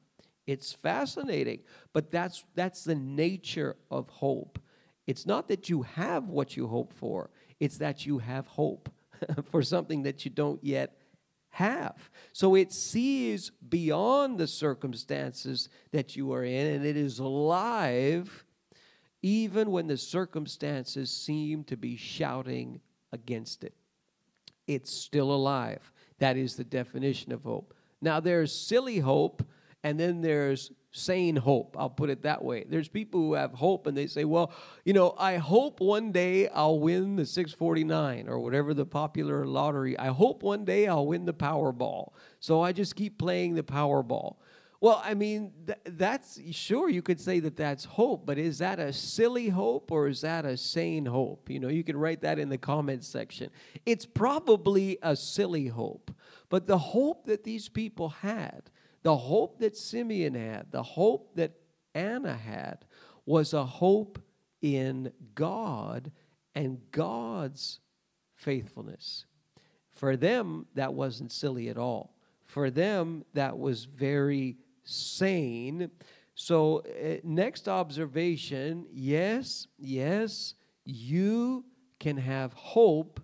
It's 0.46 0.72
fascinating 0.72 1.60
but 1.92 2.10
that's 2.10 2.44
that's 2.54 2.84
the 2.84 2.94
nature 2.94 3.76
of 3.90 4.08
hope. 4.08 4.60
It's 5.06 5.26
not 5.26 5.48
that 5.48 5.68
you 5.68 5.82
have 5.82 6.28
what 6.28 6.56
you 6.56 6.68
hope 6.68 6.92
for 6.92 7.30
it's 7.58 7.78
that 7.78 8.06
you 8.06 8.18
have 8.18 8.46
hope 8.46 8.88
for 9.50 9.62
something 9.62 10.04
that 10.04 10.24
you 10.24 10.30
don't 10.30 10.62
yet 10.62 10.99
have. 11.50 12.10
So 12.32 12.54
it 12.54 12.72
sees 12.72 13.50
beyond 13.68 14.38
the 14.38 14.46
circumstances 14.46 15.68
that 15.92 16.16
you 16.16 16.32
are 16.32 16.44
in, 16.44 16.66
and 16.66 16.84
it 16.84 16.96
is 16.96 17.18
alive 17.18 18.44
even 19.22 19.70
when 19.70 19.86
the 19.86 19.96
circumstances 19.96 21.10
seem 21.10 21.64
to 21.64 21.76
be 21.76 21.96
shouting 21.96 22.80
against 23.12 23.64
it. 23.64 23.74
It's 24.66 24.90
still 24.90 25.32
alive. 25.32 25.92
That 26.18 26.36
is 26.36 26.56
the 26.56 26.64
definition 26.64 27.32
of 27.32 27.42
hope. 27.42 27.74
Now, 28.00 28.20
there's 28.20 28.52
silly 28.52 28.98
hope, 28.98 29.42
and 29.82 29.98
then 30.00 30.22
there's 30.22 30.72
sane 30.92 31.36
hope. 31.36 31.76
I'll 31.78 31.90
put 31.90 32.10
it 32.10 32.22
that 32.22 32.44
way. 32.44 32.64
There's 32.68 32.88
people 32.88 33.20
who 33.20 33.34
have 33.34 33.52
hope 33.52 33.86
and 33.86 33.96
they 33.96 34.06
say, 34.06 34.24
well, 34.24 34.52
you 34.84 34.92
know, 34.92 35.14
I 35.18 35.36
hope 35.36 35.80
one 35.80 36.10
day 36.10 36.48
I'll 36.48 36.80
win 36.80 37.16
the 37.16 37.26
649 37.26 38.28
or 38.28 38.40
whatever 38.40 38.74
the 38.74 38.86
popular 38.86 39.46
lottery. 39.46 39.96
I 39.98 40.08
hope 40.08 40.42
one 40.42 40.64
day 40.64 40.88
I'll 40.88 41.06
win 41.06 41.26
the 41.26 41.34
Powerball. 41.34 42.12
So 42.40 42.60
I 42.60 42.72
just 42.72 42.96
keep 42.96 43.18
playing 43.18 43.54
the 43.54 43.62
Powerball. 43.62 44.36
Well, 44.80 45.02
I 45.04 45.12
mean, 45.12 45.52
th- 45.66 45.78
that's 45.84 46.40
sure 46.52 46.88
you 46.88 47.02
could 47.02 47.20
say 47.20 47.38
that 47.40 47.54
that's 47.54 47.84
hope, 47.84 48.24
but 48.24 48.38
is 48.38 48.58
that 48.58 48.78
a 48.78 48.94
silly 48.94 49.50
hope 49.50 49.92
or 49.92 50.08
is 50.08 50.22
that 50.22 50.46
a 50.46 50.56
sane 50.56 51.04
hope? 51.04 51.50
You 51.50 51.60
know, 51.60 51.68
you 51.68 51.84
can 51.84 51.98
write 51.98 52.22
that 52.22 52.38
in 52.38 52.48
the 52.48 52.56
comments 52.56 53.06
section. 53.06 53.50
It's 53.84 54.06
probably 54.06 54.98
a 55.02 55.14
silly 55.14 55.66
hope, 55.66 56.10
but 56.48 56.66
the 56.66 56.78
hope 56.78 57.26
that 57.26 57.44
these 57.44 57.68
people 57.68 58.08
had 58.08 58.70
the 59.02 59.16
hope 59.16 59.58
that 59.60 59.76
Simeon 59.76 60.34
had, 60.34 60.70
the 60.70 60.82
hope 60.82 61.34
that 61.36 61.52
Anna 61.94 62.36
had, 62.36 62.84
was 63.26 63.54
a 63.54 63.64
hope 63.64 64.18
in 64.62 65.12
God 65.34 66.12
and 66.54 66.78
God's 66.90 67.80
faithfulness. 68.34 69.26
For 69.92 70.16
them, 70.16 70.66
that 70.74 70.94
wasn't 70.94 71.32
silly 71.32 71.68
at 71.68 71.78
all. 71.78 72.14
For 72.46 72.70
them, 72.70 73.24
that 73.34 73.58
was 73.58 73.84
very 73.84 74.56
sane. 74.84 75.90
So, 76.34 76.78
uh, 76.80 77.16
next 77.22 77.68
observation 77.68 78.86
yes, 78.90 79.66
yes, 79.78 80.54
you 80.84 81.64
can 81.98 82.16
have 82.16 82.52
hope 82.54 83.20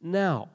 now. 0.00 0.48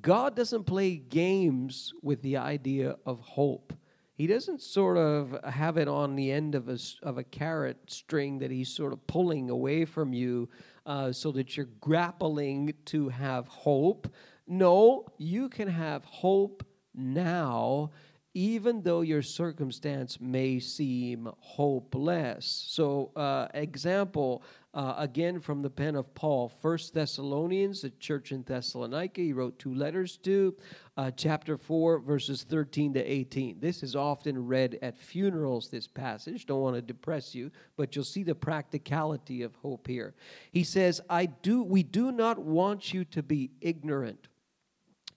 God 0.00 0.34
doesn't 0.34 0.64
play 0.64 0.96
games 0.96 1.92
with 2.02 2.22
the 2.22 2.36
idea 2.36 2.96
of 3.06 3.20
hope. 3.20 3.72
He 4.16 4.26
doesn't 4.26 4.62
sort 4.62 4.96
of 4.96 5.36
have 5.44 5.76
it 5.76 5.88
on 5.88 6.14
the 6.14 6.30
end 6.30 6.54
of 6.54 6.68
a, 6.68 6.78
of 7.02 7.18
a 7.18 7.24
carrot 7.24 7.78
string 7.88 8.38
that 8.38 8.50
he's 8.50 8.68
sort 8.68 8.92
of 8.92 9.04
pulling 9.06 9.50
away 9.50 9.84
from 9.84 10.12
you 10.12 10.48
uh, 10.86 11.10
so 11.10 11.32
that 11.32 11.56
you're 11.56 11.68
grappling 11.80 12.74
to 12.86 13.08
have 13.08 13.48
hope. 13.48 14.08
No, 14.46 15.06
you 15.18 15.48
can 15.48 15.68
have 15.68 16.04
hope 16.04 16.64
now 16.94 17.90
even 18.34 18.82
though 18.82 19.00
your 19.00 19.22
circumstance 19.22 20.20
may 20.20 20.58
seem 20.58 21.28
hopeless. 21.38 22.66
So, 22.68 23.12
uh, 23.14 23.46
example, 23.54 24.42
uh, 24.74 24.94
again 24.98 25.38
from 25.38 25.62
the 25.62 25.70
pen 25.70 25.94
of 25.94 26.12
Paul, 26.16 26.48
First 26.48 26.94
Thessalonians, 26.94 27.82
the 27.82 27.90
church 27.90 28.32
in 28.32 28.42
Thessalonica, 28.42 29.20
he 29.20 29.32
wrote 29.32 29.56
two 29.60 29.72
letters 29.72 30.16
to, 30.18 30.56
uh, 30.96 31.12
chapter 31.12 31.56
4, 31.56 32.00
verses 32.00 32.42
13 32.42 32.94
to 32.94 33.00
18. 33.00 33.60
This 33.60 33.84
is 33.84 33.94
often 33.94 34.48
read 34.48 34.80
at 34.82 34.98
funerals, 34.98 35.68
this 35.68 35.86
passage. 35.86 36.46
Don't 36.46 36.60
want 36.60 36.74
to 36.74 36.82
depress 36.82 37.36
you, 37.36 37.52
but 37.76 37.94
you'll 37.94 38.04
see 38.04 38.24
the 38.24 38.34
practicality 38.34 39.42
of 39.42 39.54
hope 39.56 39.86
here. 39.86 40.12
He 40.50 40.64
says, 40.64 41.00
I 41.08 41.26
do, 41.26 41.62
we 41.62 41.84
do 41.84 42.10
not 42.10 42.40
want 42.40 42.92
you 42.92 43.04
to 43.04 43.22
be 43.22 43.52
ignorant 43.60 44.26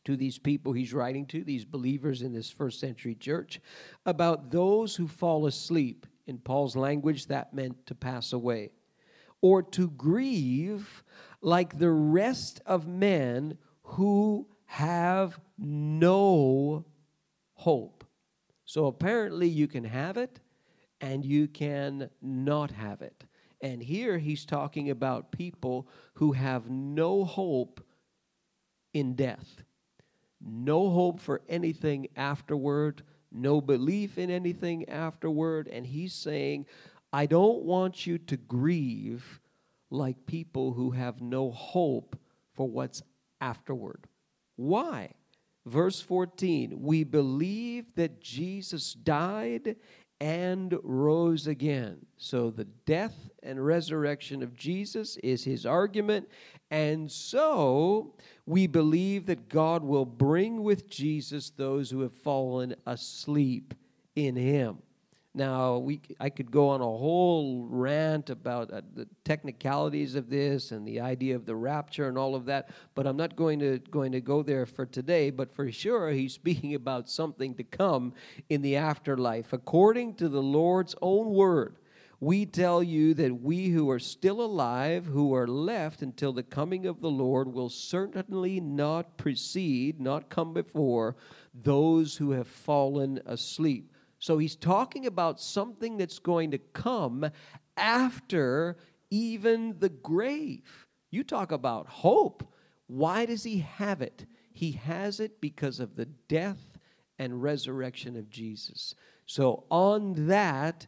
to 0.08 0.16
these 0.16 0.40
people 0.40 0.72
he's 0.72 0.94
writing 0.94 1.26
to, 1.26 1.44
these 1.44 1.66
believers 1.66 2.22
in 2.22 2.32
this 2.32 2.50
first 2.50 2.80
century 2.80 3.14
church, 3.14 3.60
about 4.06 4.52
those 4.52 4.96
who 4.96 5.06
fall 5.06 5.46
asleep. 5.46 6.08
In 6.28 6.38
Paul's 6.38 6.78
language, 6.78 7.28
that 7.28 7.54
meant 7.54 7.86
to 7.88 7.96
pass 7.96 8.32
away, 8.32 8.72
or 9.42 9.62
to 9.62 9.90
grieve 9.90 11.04
like 11.42 11.78
the 11.78 11.92
rest 11.92 12.62
of 12.66 12.88
men 12.88 13.58
who 13.84 14.48
have 14.66 15.40
no 15.58 16.86
hope. 17.54 18.06
So 18.64 18.86
apparently, 18.86 19.50
you 19.50 19.68
can 19.68 19.84
have 19.84 20.16
it 20.16 20.40
and 21.02 21.26
you 21.26 21.48
can 21.48 22.10
not 22.22 22.72
have 22.72 23.02
it. 23.02 23.26
And 23.62 23.82
here 23.82 24.18
he's 24.18 24.46
talking 24.46 24.90
about 24.90 25.32
people 25.32 25.88
who 26.16 26.32
have 26.32 26.70
no 26.70 27.26
hope 27.26 27.82
in 28.94 29.16
death 29.16 29.64
no 30.48 30.90
hope 30.90 31.20
for 31.20 31.42
anything 31.50 32.08
afterward, 32.16 33.04
no 33.32 33.62
belief 33.62 34.18
in 34.18 34.30
anything 34.32 34.88
afterward. 34.90 35.68
And 35.68 35.86
he's 35.86 36.14
saying, 36.14 36.66
I 37.12 37.26
don't 37.26 37.64
want 37.64 38.08
you 38.08 38.18
to 38.18 38.38
grieve 38.38 39.40
like 39.90 40.26
people 40.26 40.74
who 40.74 40.92
have 40.92 41.22
no 41.22 41.52
hope 41.52 42.18
for 42.54 42.68
what's 42.68 43.02
afterward. 43.40 44.06
Why? 44.56 45.12
Verse 45.66 46.00
14, 46.02 46.82
we 46.82 47.04
believe 47.04 47.94
that 47.96 48.22
Jesus 48.22 48.94
died 48.94 49.76
and 50.20 50.78
rose 50.82 51.46
again. 51.46 52.06
So 52.18 52.50
the 52.50 52.66
death 52.66 53.30
and 53.48 53.66
resurrection 53.66 54.44
of 54.44 54.56
Jesus 54.56 55.18
is 55.18 55.44
his 55.44 55.66
argument. 55.66 56.30
And 56.70 57.12
so 57.12 58.14
we 58.46 58.68
believe 58.68 59.26
that 59.28 59.50
God 59.50 59.84
will 59.84 60.06
bring 60.06 60.64
with 60.64 60.90
Jesus 60.90 61.50
those 61.50 61.90
who 61.90 62.02
have 62.02 62.14
fallen 62.14 62.76
asleep 62.86 63.74
in 64.16 64.36
him. 64.36 64.80
Now, 65.38 65.78
we, 65.78 66.02
I 66.20 66.32
could 66.32 66.50
go 66.50 66.70
on 66.70 66.82
a 66.82 66.84
whole 66.84 67.68
rant 67.70 68.32
about 68.32 68.74
uh, 68.74 68.82
the 68.96 69.08
technicalities 69.24 70.16
of 70.16 70.32
this 70.32 70.72
and 70.72 70.86
the 70.88 71.00
idea 71.00 71.36
of 71.36 71.46
the 71.46 71.56
rapture 71.56 72.08
and 72.08 72.18
all 72.18 72.34
of 72.34 72.46
that, 72.46 72.72
but 72.96 73.06
I'm 73.06 73.18
not 73.18 73.36
going 73.36 73.60
to, 73.60 73.78
going 73.92 74.14
to 74.14 74.20
go 74.20 74.42
there 74.42 74.66
for 74.66 74.88
today. 74.88 75.30
But 75.30 75.54
for 75.54 75.72
sure, 75.72 76.10
he's 76.10 76.34
speaking 76.42 76.74
about 76.74 77.08
something 77.08 77.54
to 77.54 77.64
come 77.64 78.14
in 78.50 78.64
the 78.64 78.78
afterlife. 78.78 79.54
According 79.54 80.16
to 80.16 80.28
the 80.28 80.42
Lord's 80.42 80.96
own 81.04 81.30
word, 81.30 81.76
we 82.20 82.46
tell 82.46 82.82
you 82.82 83.14
that 83.14 83.42
we 83.42 83.70
who 83.70 83.90
are 83.92 84.00
still 84.00 84.42
alive, 84.42 85.06
who 85.06 85.36
are 85.36 85.48
left 85.48 86.02
until 86.02 86.34
the 86.34 86.44
coming 86.44 86.88
of 86.88 87.00
the 87.00 87.12
Lord, 87.12 87.54
will 87.54 87.70
certainly 87.70 88.60
not 88.60 89.18
precede, 89.18 90.02
not 90.02 90.30
come 90.30 90.54
before 90.54 91.16
those 91.54 92.18
who 92.18 92.32
have 92.32 92.48
fallen 92.48 93.20
asleep. 93.26 93.92
So 94.20 94.40
he's 94.40 94.56
talking 94.56 95.06
about 95.06 95.40
something 95.40 95.98
that's 95.98 96.20
going 96.20 96.52
to 96.52 96.58
come 96.58 97.30
after 97.76 98.78
even 99.12 99.76
the 99.80 99.90
grave. 99.90 100.88
You 101.12 101.24
talk 101.24 101.52
about 101.52 101.88
hope. 101.88 102.52
Why 102.88 103.26
does 103.26 103.44
he 103.44 103.60
have 103.60 104.02
it? 104.02 104.26
He 104.52 104.72
has 104.72 105.20
it 105.20 105.40
because 105.40 105.80
of 105.80 105.96
the 105.96 106.06
death 106.06 106.78
and 107.20 107.44
resurrection 107.44 108.16
of 108.16 108.30
Jesus. 108.30 108.96
So, 109.28 109.66
on 109.70 110.28
that, 110.28 110.88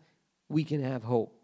we 0.49 0.63
can 0.63 0.83
have 0.83 1.03
hope 1.03 1.39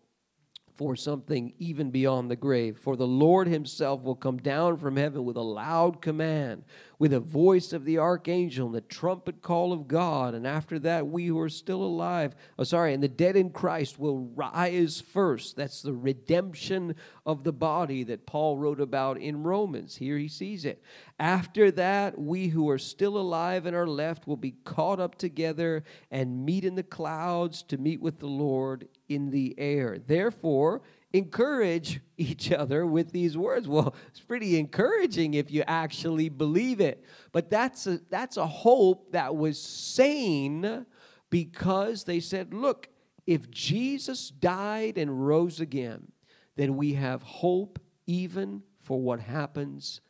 for 0.75 0.95
something 0.95 1.53
even 1.57 1.89
beyond 1.89 2.29
the 2.29 2.35
grave. 2.35 2.77
For 2.77 2.97
the 2.97 3.07
Lord 3.07 3.47
himself 3.47 4.03
will 4.03 4.15
come 4.15 4.37
down 4.37 4.75
from 4.75 4.97
heaven 4.97 5.23
with 5.23 5.37
a 5.37 5.41
loud 5.41 6.01
command, 6.01 6.65
with 6.99 7.13
a 7.13 7.19
voice 7.21 7.71
of 7.71 7.85
the 7.85 7.97
archangel 7.97 8.65
and 8.67 8.75
the 8.75 8.81
trumpet 8.81 9.41
call 9.41 9.71
of 9.71 9.87
God. 9.87 10.33
And 10.33 10.45
after 10.45 10.77
that, 10.79 11.07
we 11.07 11.27
who 11.27 11.39
are 11.39 11.49
still 11.49 11.81
alive, 11.81 12.35
oh, 12.59 12.65
sorry, 12.65 12.93
and 12.93 13.01
the 13.01 13.07
dead 13.07 13.37
in 13.37 13.51
Christ 13.51 13.97
will 13.97 14.29
rise 14.35 14.99
first. 14.99 15.55
That's 15.55 15.81
the 15.81 15.93
redemption 15.93 16.95
of 17.25 17.45
the 17.45 17.53
body 17.53 18.03
that 18.03 18.25
Paul 18.25 18.57
wrote 18.57 18.81
about 18.81 19.17
in 19.17 19.43
Romans. 19.43 19.95
Here 19.95 20.17
he 20.17 20.27
sees 20.27 20.65
it. 20.65 20.83
After 21.17 21.71
that, 21.71 22.19
we 22.19 22.49
who 22.49 22.69
are 22.69 22.77
still 22.77 23.17
alive 23.17 23.65
and 23.65 23.75
are 23.77 23.87
left 23.87 24.27
will 24.27 24.35
be 24.35 24.55
caught 24.65 24.99
up 24.99 25.15
together 25.15 25.85
and 26.11 26.45
meet 26.45 26.65
in 26.65 26.75
the 26.75 26.83
clouds 26.83 27.63
to 27.63 27.77
meet 27.77 28.01
with 28.01 28.19
the 28.19 28.27
Lord 28.27 28.89
in 29.09 29.29
the 29.31 29.55
air. 29.57 29.97
Therefore, 29.99 30.81
encourage 31.13 32.01
each 32.17 32.51
other 32.51 32.85
with 32.85 33.11
these 33.11 33.37
words. 33.37 33.67
Well, 33.67 33.95
it's 34.07 34.19
pretty 34.19 34.59
encouraging 34.59 35.33
if 35.33 35.51
you 35.51 35.63
actually 35.67 36.29
believe 36.29 36.81
it. 36.81 37.03
But 37.31 37.49
that's 37.49 37.87
a, 37.87 37.99
that's 38.09 38.37
a 38.37 38.47
hope 38.47 39.11
that 39.11 39.35
was 39.35 39.61
sane 39.61 40.85
because 41.29 42.03
they 42.03 42.19
said, 42.19 42.53
look, 42.53 42.89
if 43.25 43.49
Jesus 43.49 44.29
died 44.29 44.97
and 44.97 45.25
rose 45.25 45.59
again, 45.59 46.11
then 46.55 46.77
we 46.77 46.93
have 46.93 47.23
hope 47.23 47.79
even 48.05 48.61
for 48.81 49.01
what 49.01 49.19
happens 49.19 50.01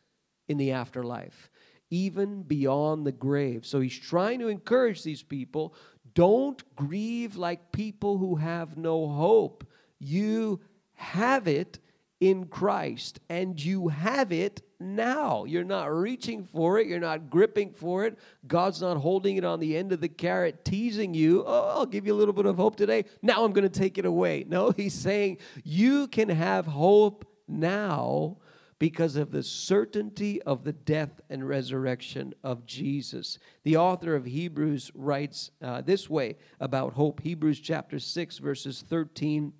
in 0.47 0.57
the 0.57 0.71
afterlife, 0.71 1.49
even 1.89 2.43
beyond 2.43 3.05
the 3.05 3.11
grave. 3.11 3.65
So 3.65 3.79
he's 3.79 3.97
trying 3.97 4.39
to 4.39 4.47
encourage 4.47 5.03
these 5.03 5.23
people 5.23 5.73
don't 6.15 6.63
grieve 6.75 7.35
like 7.35 7.71
people 7.71 8.17
who 8.17 8.35
have 8.37 8.77
no 8.77 9.07
hope. 9.07 9.67
You 9.99 10.61
have 10.93 11.47
it 11.47 11.79
in 12.21 12.45
Christ, 12.45 13.19
and 13.29 13.61
you 13.61 13.89
have 13.89 14.31
it 14.31 14.61
now. 14.79 15.43
You're 15.43 15.65
not 15.65 15.93
reaching 15.93 16.45
for 16.45 16.79
it, 16.79 16.87
you're 16.87 16.99
not 16.99 17.29
gripping 17.29 17.73
for 17.73 18.05
it. 18.05 18.17
God's 18.47 18.81
not 18.81 18.97
holding 18.97 19.35
it 19.35 19.43
on 19.43 19.59
the 19.59 19.75
end 19.75 19.91
of 19.91 19.99
the 19.99 20.07
carrot, 20.07 20.63
teasing 20.63 21.13
you. 21.13 21.43
Oh, 21.45 21.73
I'll 21.75 21.85
give 21.85 22.07
you 22.07 22.13
a 22.13 22.17
little 22.17 22.33
bit 22.33 22.45
of 22.45 22.55
hope 22.55 22.77
today. 22.77 23.05
Now 23.21 23.43
I'm 23.43 23.51
going 23.51 23.69
to 23.69 23.79
take 23.79 23.97
it 23.97 24.05
away. 24.05 24.45
No, 24.47 24.71
He's 24.75 24.93
saying 24.93 25.39
you 25.63 26.07
can 26.07 26.29
have 26.29 26.65
hope 26.65 27.27
now 27.47 28.37
because 28.85 29.15
of 29.15 29.31
the 29.31 29.41
certainty 29.41 30.39
of 30.43 30.63
the 30.63 30.71
death 30.71 31.19
and 31.31 31.49
resurrection 31.49 32.35
of 32.43 32.67
Jesus. 32.67 33.39
The 33.63 33.77
author 33.77 34.15
of 34.15 34.25
Hebrews 34.25 34.91
writes 34.93 35.49
uh, 35.59 35.81
this 35.81 36.07
way 36.07 36.35
about 36.59 36.93
hope 36.93 37.19
Hebrews 37.21 37.59
chapter 37.61 37.97
6, 37.97 38.37
verses 38.37 38.83
13 38.87 39.53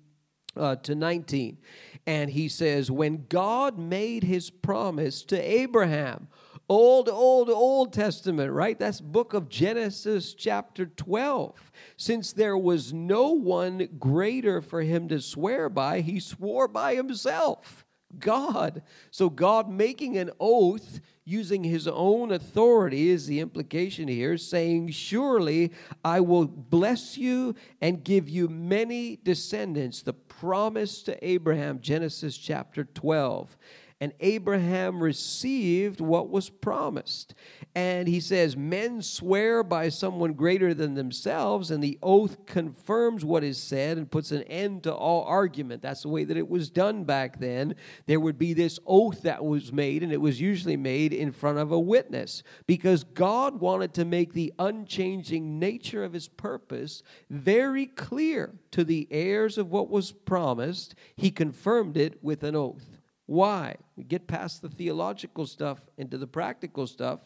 uh, 0.56 0.76
to 0.76 0.94
19. 0.94 1.58
And 2.06 2.30
he 2.30 2.48
says, 2.48 2.88
When 2.88 3.26
God 3.28 3.80
made 3.80 4.22
his 4.22 4.48
promise 4.48 5.24
to 5.24 5.36
Abraham, 5.36 6.28
Old, 6.68 7.08
old, 7.08 7.48
Old 7.48 7.92
Testament, 7.92 8.52
right? 8.52 8.78
That's 8.78 9.00
book 9.00 9.34
of 9.34 9.48
Genesis, 9.48 10.34
chapter 10.34 10.86
12. 10.86 11.72
Since 11.96 12.32
there 12.32 12.58
was 12.58 12.92
no 12.92 13.30
one 13.30 13.88
greater 13.98 14.60
for 14.60 14.82
him 14.82 15.08
to 15.08 15.20
swear 15.20 15.68
by, 15.68 16.00
he 16.00 16.18
swore 16.18 16.66
by 16.66 16.94
himself. 16.94 17.85
God. 18.18 18.82
So, 19.10 19.28
God 19.28 19.68
making 19.68 20.16
an 20.16 20.30
oath 20.40 21.00
using 21.24 21.64
his 21.64 21.88
own 21.88 22.30
authority, 22.30 23.08
is 23.10 23.26
the 23.26 23.40
implication 23.40 24.06
here, 24.06 24.38
saying, 24.38 24.90
Surely 24.90 25.72
I 26.04 26.20
will 26.20 26.46
bless 26.46 27.18
you 27.18 27.56
and 27.80 28.04
give 28.04 28.28
you 28.28 28.48
many 28.48 29.16
descendants. 29.16 30.02
The 30.02 30.12
promise 30.12 31.02
to 31.02 31.26
Abraham, 31.26 31.80
Genesis 31.80 32.38
chapter 32.38 32.84
12 32.84 33.56
and 34.00 34.12
Abraham 34.20 35.02
received 35.02 36.00
what 36.00 36.28
was 36.28 36.50
promised. 36.50 37.34
And 37.74 38.06
he 38.06 38.20
says, 38.20 38.56
Men 38.56 39.00
swear 39.00 39.62
by 39.62 39.88
someone 39.88 40.34
greater 40.34 40.74
than 40.74 40.94
themselves, 40.94 41.70
and 41.70 41.82
the 41.82 41.98
oath 42.02 42.44
confirms 42.44 43.24
what 43.24 43.42
is 43.42 43.56
said 43.56 43.96
and 43.96 44.10
puts 44.10 44.32
an 44.32 44.42
end 44.44 44.82
to 44.82 44.94
all 44.94 45.24
argument. 45.24 45.80
That's 45.80 46.02
the 46.02 46.10
way 46.10 46.24
that 46.24 46.36
it 46.36 46.48
was 46.48 46.68
done 46.68 47.04
back 47.04 47.40
then. 47.40 47.74
There 48.04 48.20
would 48.20 48.36
be 48.36 48.52
this 48.52 48.78
oath 48.86 49.22
that 49.22 49.44
was 49.44 49.72
made, 49.72 50.02
and 50.02 50.12
it 50.12 50.20
was 50.20 50.40
usually 50.40 50.76
made 50.76 51.14
in 51.14 51.32
front 51.32 51.58
of 51.58 51.72
a 51.72 51.80
witness 51.80 52.42
because 52.66 53.02
God 53.02 53.60
wanted 53.60 53.94
to 53.94 54.04
make 54.04 54.34
the 54.34 54.52
unchanging 54.58 55.58
nature 55.58 56.04
of 56.04 56.12
his 56.12 56.28
purpose 56.28 57.02
very 57.30 57.86
clear 57.86 58.52
to 58.72 58.84
the 58.84 59.08
heirs 59.10 59.56
of 59.56 59.70
what 59.70 59.88
was 59.88 60.12
promised. 60.12 60.94
He 61.16 61.30
confirmed 61.30 61.96
it 61.96 62.22
with 62.22 62.42
an 62.42 62.54
oath. 62.54 62.95
Why? 63.26 63.76
We 63.96 64.04
get 64.04 64.28
past 64.28 64.62
the 64.62 64.68
theological 64.68 65.46
stuff 65.46 65.80
into 65.98 66.16
the 66.16 66.28
practical 66.28 66.86
stuff. 66.86 67.20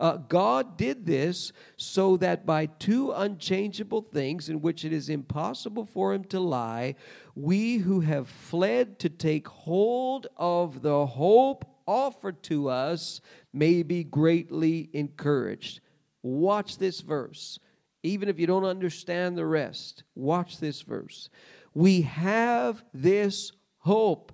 Uh, 0.00 0.16
God 0.16 0.76
did 0.76 1.06
this 1.06 1.52
so 1.76 2.16
that 2.16 2.44
by 2.44 2.66
two 2.66 3.12
unchangeable 3.12 4.02
things 4.02 4.48
in 4.48 4.60
which 4.60 4.84
it 4.84 4.92
is 4.92 5.08
impossible 5.08 5.86
for 5.86 6.12
him 6.12 6.24
to 6.24 6.40
lie, 6.40 6.96
we 7.36 7.78
who 7.78 8.00
have 8.00 8.28
fled 8.28 8.98
to 8.98 9.08
take 9.08 9.46
hold 9.46 10.26
of 10.36 10.82
the 10.82 11.06
hope 11.06 11.64
offered 11.86 12.42
to 12.42 12.68
us 12.68 13.20
may 13.52 13.82
be 13.82 14.02
greatly 14.02 14.90
encouraged. 14.92 15.80
Watch 16.22 16.78
this 16.78 17.00
verse. 17.00 17.60
Even 18.02 18.28
if 18.28 18.38
you 18.38 18.46
don't 18.46 18.64
understand 18.64 19.36
the 19.36 19.46
rest, 19.46 20.02
watch 20.14 20.58
this 20.58 20.82
verse. 20.82 21.28
We 21.72 22.02
have 22.02 22.84
this 22.92 23.52
hope 23.78 24.32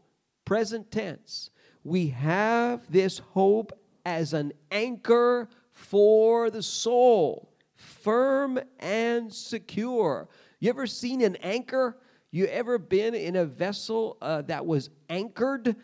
present 0.51 0.90
tense, 0.90 1.51
we 1.84 2.09
have 2.09 2.90
this 2.90 3.20
hope 3.20 3.70
as 4.05 4.32
an 4.32 4.53
anchor 4.72 5.48
for 5.70 6.51
the 6.51 6.61
soul, 6.61 7.55
firm 7.76 8.59
and 8.80 9.32
secure. 9.32 10.28
You 10.59 10.70
ever 10.70 10.88
seen 10.88 11.20
an 11.20 11.36
anchor? 11.36 11.98
You 12.32 12.46
ever 12.46 12.78
been 12.78 13.14
in 13.14 13.36
a 13.36 13.44
vessel 13.44 14.16
uh, 14.20 14.42
that 14.42 14.66
was 14.66 14.90
anchored? 15.09 15.76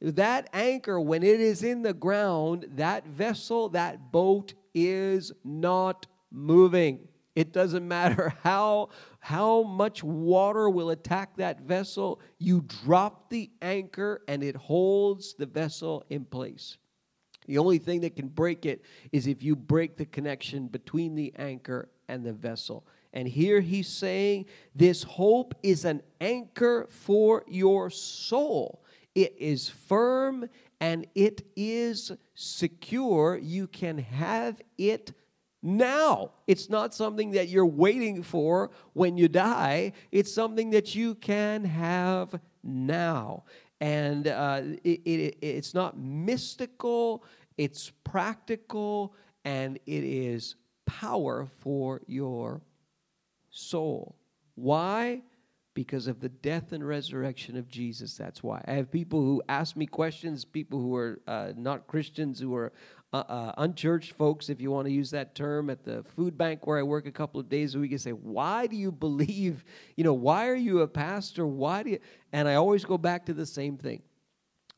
That 0.00 0.48
anchor, 0.52 1.00
when 1.00 1.24
it 1.24 1.40
is 1.40 1.64
in 1.64 1.82
the 1.82 1.92
ground, 1.92 2.66
that 2.76 3.04
vessel, 3.04 3.70
that 3.70 4.12
boat 4.12 4.54
is 4.72 5.32
not 5.42 6.06
moving. 6.30 7.08
It 7.34 7.52
doesn't 7.52 7.86
matter 7.86 8.34
how, 8.42 8.90
how 9.20 9.62
much 9.62 10.02
water 10.04 10.68
will 10.68 10.90
attack 10.90 11.36
that 11.36 11.60
vessel. 11.62 12.20
You 12.38 12.62
drop 12.62 13.30
the 13.30 13.50
anchor 13.60 14.22
and 14.28 14.42
it 14.42 14.56
holds 14.56 15.34
the 15.34 15.46
vessel 15.46 16.04
in 16.10 16.24
place. 16.24 16.76
The 17.46 17.58
only 17.58 17.78
thing 17.78 18.00
that 18.02 18.16
can 18.16 18.28
break 18.28 18.66
it 18.66 18.84
is 19.10 19.26
if 19.26 19.42
you 19.42 19.56
break 19.56 19.96
the 19.96 20.04
connection 20.04 20.68
between 20.68 21.14
the 21.14 21.32
anchor 21.36 21.88
and 22.08 22.24
the 22.24 22.32
vessel. 22.32 22.86
And 23.12 23.26
here 23.28 23.60
he's 23.60 23.88
saying 23.88 24.46
this 24.74 25.02
hope 25.02 25.54
is 25.62 25.84
an 25.84 26.02
anchor 26.20 26.86
for 26.90 27.44
your 27.46 27.90
soul. 27.90 28.84
It 29.14 29.34
is 29.38 29.68
firm 29.68 30.48
and 30.80 31.06
it 31.14 31.42
is 31.56 32.12
secure. 32.34 33.36
You 33.36 33.66
can 33.66 33.98
have 33.98 34.60
it 34.78 35.12
now. 35.62 36.32
It's 36.46 36.68
not 36.68 36.94
something 36.94 37.30
that 37.32 37.48
you're 37.48 37.66
waiting 37.66 38.22
for 38.22 38.70
when 38.92 39.16
you 39.16 39.28
die, 39.28 39.92
it's 40.10 40.32
something 40.32 40.70
that 40.70 40.94
you 40.94 41.14
can 41.14 41.64
have 41.64 42.38
now. 42.62 43.44
And 43.80 44.28
uh, 44.28 44.62
it, 44.84 45.00
it, 45.04 45.38
it's 45.40 45.74
not 45.74 45.98
mystical, 45.98 47.24
it's 47.56 47.90
practical, 48.04 49.14
and 49.44 49.78
it 49.86 50.04
is 50.04 50.54
power 50.86 51.48
for 51.60 52.00
your 52.06 52.62
soul. 53.50 54.16
Why? 54.54 55.22
Because 55.74 56.06
of 56.06 56.20
the 56.20 56.28
death 56.28 56.72
and 56.72 56.86
resurrection 56.86 57.56
of 57.56 57.68
Jesus. 57.68 58.16
That's 58.16 58.42
why. 58.42 58.62
I 58.68 58.72
have 58.72 58.90
people 58.90 59.20
who 59.20 59.42
ask 59.48 59.74
me 59.74 59.86
questions, 59.86 60.44
people 60.44 60.78
who 60.80 60.94
are 60.94 61.20
uh, 61.26 61.52
not 61.56 61.86
Christians, 61.86 62.38
who 62.38 62.54
are 62.54 62.72
uh, 63.12 63.24
uh, 63.28 63.52
unchurched 63.58 64.12
folks, 64.12 64.48
if 64.48 64.60
you 64.60 64.70
want 64.70 64.86
to 64.86 64.92
use 64.92 65.10
that 65.10 65.34
term, 65.34 65.68
at 65.68 65.84
the 65.84 66.02
food 66.16 66.38
bank 66.38 66.66
where 66.66 66.78
I 66.78 66.82
work 66.82 67.06
a 67.06 67.12
couple 67.12 67.40
of 67.40 67.48
days 67.48 67.74
a 67.74 67.78
week 67.78 67.92
and 67.92 68.00
say, 68.00 68.12
Why 68.12 68.66
do 68.66 68.76
you 68.76 68.90
believe? 68.90 69.64
You 69.96 70.04
know, 70.04 70.14
why 70.14 70.48
are 70.48 70.56
you 70.56 70.80
a 70.80 70.88
pastor? 70.88 71.46
Why 71.46 71.82
do 71.82 71.90
you? 71.90 71.98
And 72.32 72.48
I 72.48 72.54
always 72.54 72.84
go 72.84 72.96
back 72.96 73.26
to 73.26 73.34
the 73.34 73.44
same 73.44 73.76
thing. 73.76 74.02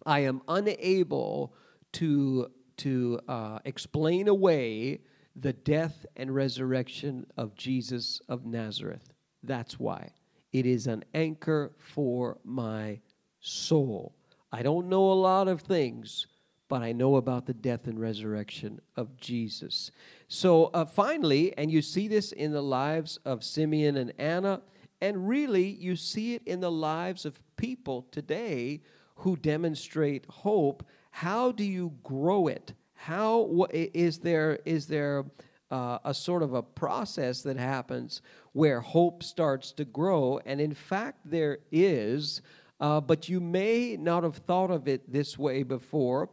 I 0.04 0.20
am 0.20 0.42
unable 0.48 1.54
to, 1.92 2.50
to 2.78 3.20
uh, 3.28 3.60
explain 3.64 4.26
away 4.26 5.00
the 5.36 5.52
death 5.52 6.04
and 6.16 6.34
resurrection 6.34 7.26
of 7.36 7.54
Jesus 7.54 8.20
of 8.28 8.44
Nazareth. 8.44 9.12
That's 9.42 9.78
why. 9.78 10.10
It 10.52 10.66
is 10.66 10.86
an 10.88 11.04
anchor 11.14 11.72
for 11.78 12.38
my 12.44 13.00
soul. 13.40 14.14
I 14.52 14.62
don't 14.62 14.88
know 14.88 15.12
a 15.12 15.14
lot 15.14 15.48
of 15.48 15.60
things 15.60 16.26
but 16.68 16.82
I 16.82 16.92
know 16.92 17.16
about 17.16 17.46
the 17.46 17.54
death 17.54 17.86
and 17.86 18.00
resurrection 18.00 18.80
of 18.96 19.16
Jesus. 19.16 19.90
So 20.28 20.66
uh, 20.66 20.84
finally, 20.84 21.56
and 21.58 21.70
you 21.70 21.82
see 21.82 22.08
this 22.08 22.32
in 22.32 22.52
the 22.52 22.62
lives 22.62 23.18
of 23.24 23.44
Simeon 23.44 23.96
and 23.96 24.12
Anna, 24.18 24.62
and 25.00 25.28
really 25.28 25.66
you 25.66 25.96
see 25.96 26.34
it 26.34 26.42
in 26.46 26.60
the 26.60 26.70
lives 26.70 27.26
of 27.26 27.38
people 27.56 28.06
today 28.10 28.80
who 29.16 29.36
demonstrate 29.36 30.24
hope. 30.28 30.86
How 31.10 31.52
do 31.52 31.64
you 31.64 31.92
grow 32.02 32.46
it? 32.46 32.72
How 32.94 33.66
is 33.70 34.18
there 34.18 34.58
is 34.64 34.86
there 34.86 35.24
uh, 35.70 35.98
a 36.04 36.14
sort 36.14 36.42
of 36.42 36.54
a 36.54 36.62
process 36.62 37.42
that 37.42 37.58
happens 37.58 38.22
where 38.52 38.80
hope 38.80 39.22
starts 39.22 39.72
to 39.72 39.84
grow? 39.84 40.40
And 40.46 40.60
in 40.60 40.74
fact, 40.74 41.18
there 41.24 41.58
is. 41.70 42.40
Uh, 42.80 43.00
but 43.00 43.28
you 43.28 43.40
may 43.40 43.96
not 43.96 44.24
have 44.24 44.36
thought 44.36 44.70
of 44.70 44.88
it 44.88 45.10
this 45.10 45.38
way 45.38 45.62
before 45.62 46.28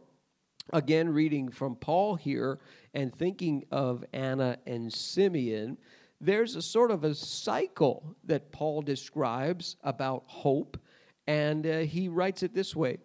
again, 0.72 1.08
reading 1.08 1.50
from 1.50 1.76
Paul 1.76 2.16
here 2.16 2.58
and 2.94 3.14
thinking 3.14 3.64
of 3.70 4.04
Anna 4.12 4.58
and 4.66 4.92
Simeon, 4.92 5.78
there's 6.20 6.54
a 6.54 6.62
sort 6.62 6.90
of 6.90 7.04
a 7.04 7.14
cycle 7.14 8.16
that 8.24 8.52
Paul 8.52 8.82
describes 8.82 9.76
about 9.82 10.22
hope, 10.26 10.78
and 11.26 11.66
uh, 11.66 11.78
he 11.78 12.08
writes 12.08 12.42
it 12.42 12.54
this 12.54 12.76
way 12.76 12.98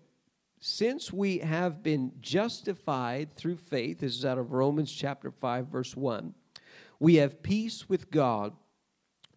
Since 0.60 1.12
we 1.12 1.40
have 1.40 1.82
been 1.82 2.12
justified 2.22 3.36
through 3.36 3.58
faith, 3.58 4.00
this 4.00 4.16
is 4.16 4.26
out 4.26 4.38
of 4.38 4.52
Romans 4.52 4.92
chapter 4.92 5.32
5, 5.32 5.68
verse 5.68 5.96
1, 5.96 6.34
we 7.00 7.16
have 7.16 7.42
peace 7.42 7.90
with 7.90 8.12
God 8.12 8.54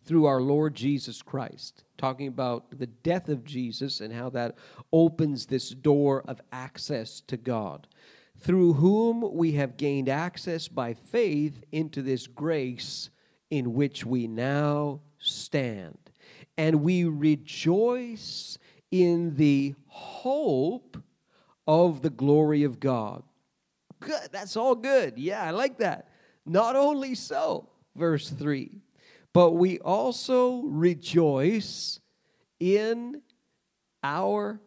through 0.05 0.27
our 0.27 0.41
Lord 0.41 0.75
Jesus 0.75 1.23
Christ, 1.23 1.85
talking 1.99 2.29
about 2.29 2.79
the 2.79 2.87
death 2.87 3.29
of 3.29 3.45
Jesus 3.45 4.01
and 4.01 4.13
how 4.13 4.31
that 4.31 4.57
opens 4.93 5.47
this 5.47 5.71
door 5.71 6.25
of 6.27 6.41
access 6.53 7.21
to 7.23 7.37
God, 7.37 7.87
through 8.39 8.75
whom 8.75 9.35
we 9.35 9.53
have 9.53 9.77
gained 9.77 10.09
access 10.09 10.69
by 10.69 10.95
faith 10.95 11.63
into 11.71 12.03
this 12.03 12.27
grace 12.27 13.11
in 13.51 13.75
which 13.75 14.07
we 14.07 14.27
now 14.27 15.01
stand. 15.19 15.99
And 16.57 16.83
we 16.83 17.05
rejoice 17.05 18.59
in 18.91 19.37
the 19.37 19.75
hope 19.87 20.97
of 21.67 22.03
the 22.03 22.11
glory 22.11 22.65
of 22.65 22.81
God. 22.81 23.23
Good, 24.01 24.29
that's 24.33 24.57
all 24.57 24.75
good. 24.75 25.19
Yeah, 25.19 25.43
I 25.43 25.51
like 25.51 25.79
that. 25.79 26.09
Not 26.47 26.75
only 26.75 27.15
so, 27.15 27.69
verse 27.95 28.31
3 28.31 28.81
but 29.33 29.53
we 29.53 29.79
also 29.81 30.63
rejoice 30.63 32.01
in 32.59 33.23
our 34.03 34.61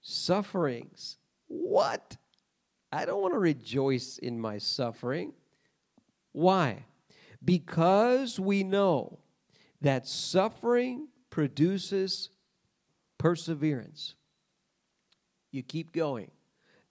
sufferings. 0.00 1.18
What? 1.48 2.16
I 2.92 3.04
don't 3.04 3.20
want 3.20 3.34
to 3.34 3.38
rejoice 3.38 4.18
in 4.18 4.40
my 4.40 4.58
suffering. 4.58 5.32
Why? 6.32 6.84
Because 7.44 8.38
we 8.38 8.62
know 8.62 9.18
that 9.80 10.06
suffering 10.06 11.08
produces 11.30 12.30
perseverance. 13.18 14.14
You 15.50 15.62
keep 15.62 15.92
going. 15.92 16.30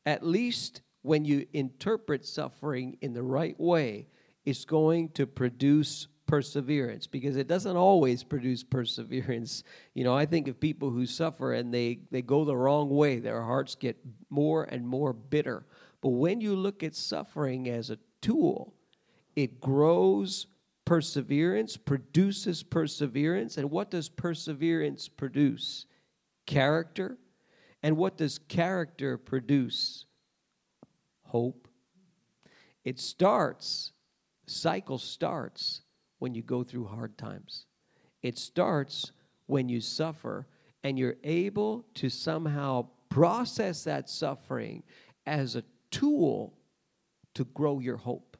At 0.05 0.26
least 0.26 0.82
when 1.01 1.26
you 1.26 1.45
interpret 1.53 2.26
suffering 2.26 2.97
in 3.01 3.13
the 3.13 3.24
right 3.24 3.59
way, 3.59 4.07
it's 4.45 4.66
going 4.66 5.09
to 5.09 5.26
produce 5.26 6.07
perseverance 6.26 7.07
because 7.07 7.36
it 7.36 7.47
doesn't 7.47 7.78
always 7.78 8.23
produce 8.23 8.63
perseverance. 8.63 9.63
You 9.93 10.03
know, 10.03 10.13
I 10.13 10.26
think 10.26 10.49
of 10.49 10.59
people 10.59 10.89
who 10.89 11.05
suffer 11.05 11.53
and 11.53 11.73
they, 11.73 11.99
they 12.11 12.21
go 12.21 12.43
the 12.43 12.55
wrong 12.55 12.89
way, 12.89 13.19
their 13.19 13.41
hearts 13.41 13.76
get 13.76 13.95
more 14.30 14.65
and 14.65 14.86
more 14.86 15.13
bitter. 15.13 15.65
But 16.01 16.09
when 16.09 16.41
you 16.41 16.53
look 16.53 16.84
at 16.84 16.95
suffering 16.95 17.69
as 17.69 17.89
a 17.89 17.97
tool, 18.21 18.73
it 19.38 19.61
grows 19.61 20.47
perseverance, 20.84 21.78
produces 21.78 22.61
perseverance. 22.61 23.57
And 23.57 23.71
what 23.71 23.89
does 23.89 24.09
perseverance 24.09 25.07
produce? 25.07 25.86
Character. 26.45 27.17
And 27.82 27.95
what 27.95 28.17
does 28.17 28.38
character 28.38 29.17
produce? 29.17 30.05
Hope. 31.23 31.69
It 32.84 32.99
starts, 32.99 33.93
cycle 34.45 34.97
starts 34.97 35.82
when 36.26 36.34
you 36.34 36.41
go 36.41 36.63
through 36.63 36.86
hard 36.86 37.15
times. 37.19 37.67
It 38.23 38.39
starts 38.39 39.11
when 39.45 39.69
you 39.69 39.80
suffer 39.80 40.47
and 40.84 40.97
you're 40.97 41.17
able 41.23 41.86
to 41.93 42.09
somehow 42.09 42.88
process 43.09 43.84
that 43.84 44.09
suffering 44.09 44.82
as 45.28 45.55
a 45.55 45.63
tool 45.91 46.57
to 47.36 47.43
grow 47.43 47.78
your 47.78 47.97
hope. 47.97 48.38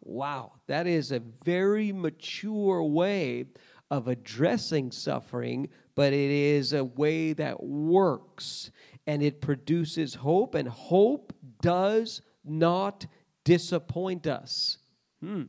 Wow, 0.00 0.52
that 0.66 0.86
is 0.86 1.12
a 1.12 1.20
very 1.44 1.92
mature 1.92 2.82
way 2.82 3.44
of 3.90 4.08
addressing 4.08 4.90
suffering, 4.90 5.68
but 5.94 6.14
it 6.14 6.30
is 6.30 6.72
a 6.72 6.84
way 6.84 7.34
that 7.34 7.62
works 7.62 8.70
and 9.06 9.22
it 9.22 9.42
produces 9.42 10.14
hope, 10.14 10.54
and 10.54 10.68
hope 10.68 11.34
does 11.60 12.22
not 12.46 13.04
disappoint 13.44 14.26
us. 14.26 14.78
Hmm. 15.22 15.42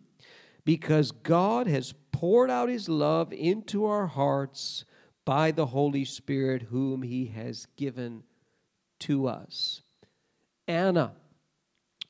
Because 0.63 1.11
God 1.11 1.67
has 1.67 1.93
poured 2.11 2.49
out 2.49 2.69
his 2.69 2.87
love 2.87 3.33
into 3.33 3.85
our 3.85 4.07
hearts 4.07 4.85
by 5.25 5.51
the 5.51 5.67
Holy 5.67 6.05
Spirit, 6.05 6.63
whom 6.63 7.01
he 7.01 7.25
has 7.27 7.67
given 7.77 8.23
to 8.99 9.27
us. 9.27 9.81
Anna, 10.67 11.13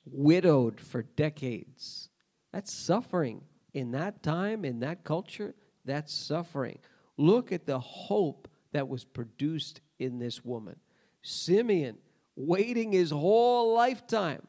widowed 0.06 0.80
for 0.80 1.04
decades. 1.04 2.10
That's 2.52 2.74
suffering. 2.74 3.42
In 3.74 3.92
that 3.92 4.22
time, 4.22 4.66
in 4.66 4.82
that 4.82 5.04
culture, 5.04 5.56
that's 5.86 6.14
suffering. 6.14 6.80
Look 7.18 7.52
at 7.52 7.66
the 7.66 7.80
hope 7.80 8.50
that 8.74 8.88
was 8.88 9.06
produced 9.06 9.82
in 10.00 10.20
this 10.20 10.44
woman. 10.44 10.76
Simeon, 11.22 11.98
waiting 12.36 12.92
his 12.92 13.12
whole 13.12 13.74
lifetime 13.74 14.42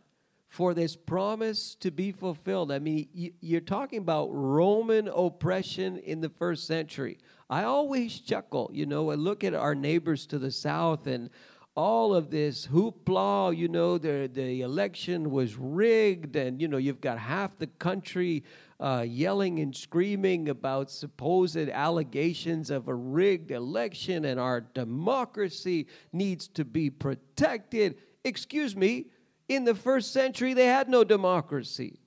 for 0.53 0.75
this 0.75 0.95
promise 0.95 1.75
to 1.77 1.91
be 1.91 2.13
fulfilled. 2.13 2.71
I 2.71 2.79
mean, 2.79 3.09
you're 3.41 3.63
talking 3.63 4.01
about 4.01 4.29
Roman 4.31 5.09
oppression 5.09 5.97
in 5.97 6.21
the 6.21 6.29
first 6.29 6.67
century. 6.67 7.17
I 7.49 7.63
always 7.63 8.21
chuckle, 8.21 8.71
you 8.71 8.85
know, 8.85 9.11
I 9.11 9.15
look 9.15 9.45
at 9.45 9.55
our 9.55 9.75
neighbors 9.75 10.27
to 10.27 10.39
the 10.39 10.51
south 10.51 11.07
and 11.07 11.31
all 11.75 12.15
of 12.15 12.31
this 12.31 12.67
hoopla, 12.67 13.57
you 13.57 13.67
know, 13.67 13.97
the, 13.97 14.29
the 14.31 14.61
election 14.61 15.31
was 15.31 15.57
rigged, 15.57 16.37
and, 16.37 16.61
you 16.61 16.69
know, 16.69 16.77
you've 16.77 17.01
got 17.01 17.17
half 17.17 17.57
the 17.57 17.67
country 17.67 18.45
uh, 18.79 19.07
yelling 19.09 19.59
and 19.59 19.75
screaming 19.75 20.51
about 20.51 20.91
supposed 20.91 21.57
allegations 21.57 22.69
of 22.69 22.89
a 22.89 22.95
rigged 22.95 23.51
election, 23.51 24.27
and 24.27 24.39
our 24.39 24.61
democracy 24.61 25.87
needs 26.13 26.47
to 26.47 26.63
be 26.67 26.91
protected. 26.91 27.97
Excuse 28.23 28.77
me, 28.77 29.07
in 29.49 29.65
the 29.65 29.75
first 29.75 30.13
century, 30.13 30.55
they 30.55 30.67
had 30.67 30.89
no 30.89 31.05
democracy. 31.05 32.01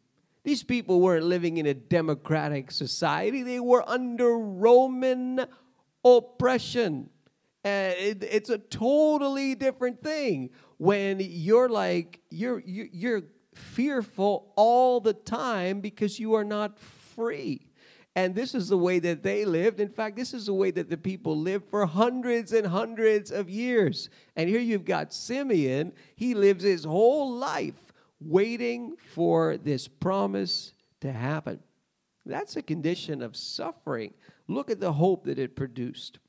These 0.44 0.64
people 0.64 1.02
weren't 1.02 1.26
living 1.26 1.58
in 1.58 1.66
a 1.66 1.74
democratic 1.74 2.72
society, 2.72 3.42
they 3.44 3.60
were 3.60 3.88
under 3.90 4.38
Roman 4.38 5.46
oppression. 6.04 7.10
It, 7.64 8.24
it's 8.24 8.52
a 8.52 8.60
totally 8.60 9.56
different 9.56 10.04
thing 10.04 10.52
when 10.78 11.20
you're 11.20 11.68
like 11.68 12.22
you're 12.30 12.60
you're 12.60 13.24
fearful 13.56 14.54
all 14.56 15.00
the 15.00 15.14
time 15.14 15.82
because 15.82 16.20
you 16.20 16.36
are 16.36 16.44
not 16.44 16.78
free. 16.78 17.72
And 18.16 18.34
this 18.34 18.56
is 18.56 18.70
the 18.70 18.78
way 18.78 19.00
that 19.00 19.24
they 19.24 19.44
lived. 19.44 19.82
In 19.82 19.90
fact, 19.90 20.16
this 20.16 20.34
is 20.34 20.46
the 20.46 20.54
way 20.54 20.72
that 20.72 20.90
the 20.90 20.98
people 20.98 21.38
lived 21.38 21.70
for 21.70 21.86
hundreds 21.86 22.54
and 22.54 22.68
hundreds 22.68 23.30
of 23.30 23.50
years. 23.50 24.10
And 24.38 24.50
here 24.50 24.62
you've 24.62 24.86
got 24.86 25.14
Simeon. 25.14 25.92
He 26.16 26.34
lives 26.34 26.64
his 26.64 26.86
whole 26.86 27.34
life 27.34 27.94
waiting 28.22 28.96
for 29.14 29.58
this 29.58 29.88
promise 29.90 30.74
to 31.02 31.12
happen. 31.12 31.60
That's 32.26 32.56
a 32.56 32.62
condition 32.62 33.22
of 33.22 33.36
suffering. 33.36 34.14
Look 34.48 34.72
at 34.72 34.80
the 34.80 34.94
hope 34.94 35.26
that 35.26 35.38
it 35.38 35.56
produced. 35.56 36.20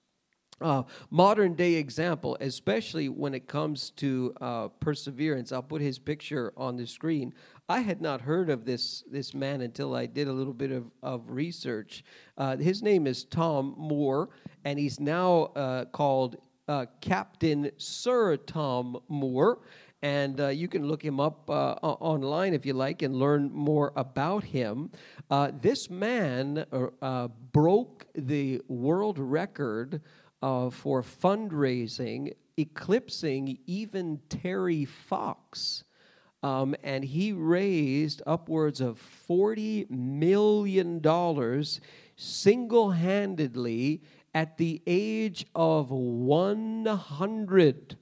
Uh, 0.59 0.83
modern 1.11 1.55
day 1.55 1.75
example, 1.75 2.37
especially 2.41 3.11
when 3.11 3.35
it 3.35 3.47
comes 3.47 3.91
to 3.91 4.35
uh, 4.41 4.69
perseverance. 4.81 5.53
I'll 5.53 5.63
put 5.63 5.83
his 5.83 5.99
picture 5.99 6.53
on 6.57 6.77
the 6.77 6.87
screen. 6.87 7.35
I 7.69 7.81
had 7.81 8.01
not 8.01 8.21
heard 8.21 8.49
of 8.49 8.65
this 8.65 9.03
this 9.11 9.35
man 9.35 9.61
until 9.61 9.95
I 9.97 10.07
did 10.07 10.29
a 10.29 10.33
little 10.33 10.53
bit 10.53 10.71
of, 10.71 10.85
of 11.03 11.23
research. 11.29 12.05
Uh, 12.39 12.57
his 12.57 12.81
name 12.81 13.09
is 13.09 13.25
Tom 13.25 13.75
Moore, 13.77 14.29
and 14.65 14.79
he's 14.79 15.01
now 15.01 15.51
uh, 15.57 15.87
called 15.87 16.37
uh, 16.69 16.87
Captain 17.01 17.73
Sir 17.77 18.37
Tom 18.37 18.99
Moore. 19.09 19.59
And 20.03 20.41
uh, 20.41 20.49
you 20.49 20.69
can 20.69 20.87
look 20.87 21.05
him 21.05 21.19
up 21.19 21.49
online 21.49 22.55
if 22.55 22.65
you 22.65 22.75
like 22.75 23.03
and 23.03 23.17
learn 23.17 23.51
more 23.51 23.93
about 23.97 24.45
him. 24.45 24.91
this 25.61 25.91
man 25.91 26.65
broke 27.53 28.07
the 28.15 28.61
world 28.69 29.19
record 29.19 30.03
uh, 30.43 30.71
for 30.71 31.03
fundraising, 31.03 32.33
eclipsing 32.57 33.59
even 33.67 34.21
Terry 34.29 34.85
Fox. 34.85 35.83
Um, 36.43 36.75
and 36.83 37.05
he 37.05 37.33
raised 37.33 38.23
upwards 38.27 38.81
of 38.81 39.01
$40 39.29 39.89
million 39.91 41.01
single 42.17 42.91
handedly 42.91 44.03
at 44.35 44.59
the 44.59 44.83
age 44.87 45.47
of 45.55 45.91
100. 45.91 47.97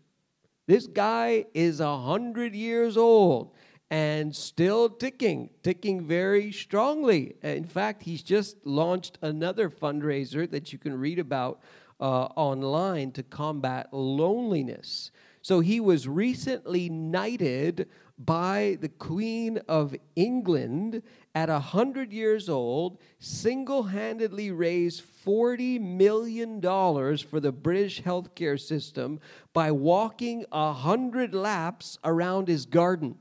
This 0.66 0.86
guy 0.86 1.44
is 1.54 1.80
100 1.80 2.54
years 2.54 2.96
old 2.96 3.52
and 3.90 4.34
still 4.34 4.88
ticking, 4.88 5.50
ticking 5.62 6.04
very 6.04 6.50
strongly. 6.50 7.34
In 7.42 7.64
fact, 7.64 8.02
he's 8.02 8.22
just 8.22 8.56
launched 8.66 9.18
another 9.22 9.70
fundraiser 9.70 10.50
that 10.50 10.72
you 10.72 10.78
can 10.78 10.98
read 10.98 11.18
about 11.18 11.60
uh, 12.00 12.24
online 12.34 13.12
to 13.12 13.22
combat 13.22 13.88
loneliness. 13.92 15.10
So 15.44 15.60
he 15.60 15.78
was 15.78 16.08
recently 16.08 16.88
knighted 16.88 17.90
by 18.18 18.78
the 18.80 18.88
Queen 18.88 19.58
of 19.68 19.94
England 20.16 21.02
at 21.34 21.50
100 21.50 22.14
years 22.14 22.48
old, 22.48 22.96
single 23.18 23.82
handedly 23.82 24.50
raised 24.50 25.02
$40 25.26 25.78
million 25.82 26.62
for 26.62 27.40
the 27.40 27.52
British 27.52 28.00
healthcare 28.00 28.58
system 28.58 29.20
by 29.52 29.70
walking 29.70 30.46
100 30.48 31.34
laps 31.34 31.98
around 32.02 32.48
his 32.48 32.64
garden 32.64 33.16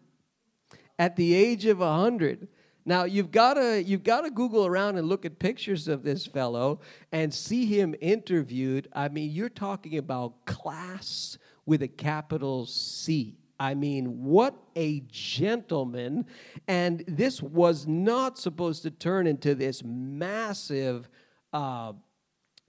at 0.97 1.17
the 1.17 1.35
age 1.35 1.65
of 1.65 1.79
100. 1.79 2.47
Now 2.85 3.03
you've 3.03 3.31
got 3.31 3.55
to 3.55 3.83
you've 3.83 4.03
got 4.03 4.21
to 4.21 4.31
Google 4.31 4.65
around 4.65 4.97
and 4.97 5.09
look 5.09 5.25
at 5.25 5.39
pictures 5.39 5.89
of 5.89 6.03
this 6.03 6.25
fellow 6.25 6.79
and 7.11 7.33
see 7.33 7.65
him 7.65 7.95
interviewed. 7.99 8.87
I 8.93 9.09
mean, 9.09 9.31
you're 9.31 9.49
talking 9.49 9.97
about 9.97 10.45
class 10.45 11.37
with 11.65 11.81
a 11.81 11.87
capital 11.87 12.65
C. 12.65 13.37
I 13.59 13.75
mean, 13.75 14.23
what 14.23 14.55
a 14.75 15.01
gentleman. 15.09 16.25
And 16.67 17.03
this 17.07 17.41
was 17.41 17.87
not 17.87 18.37
supposed 18.37 18.83
to 18.83 18.91
turn 18.91 19.27
into 19.27 19.55
this 19.55 19.83
massive 19.83 21.09
uh, 21.53 21.93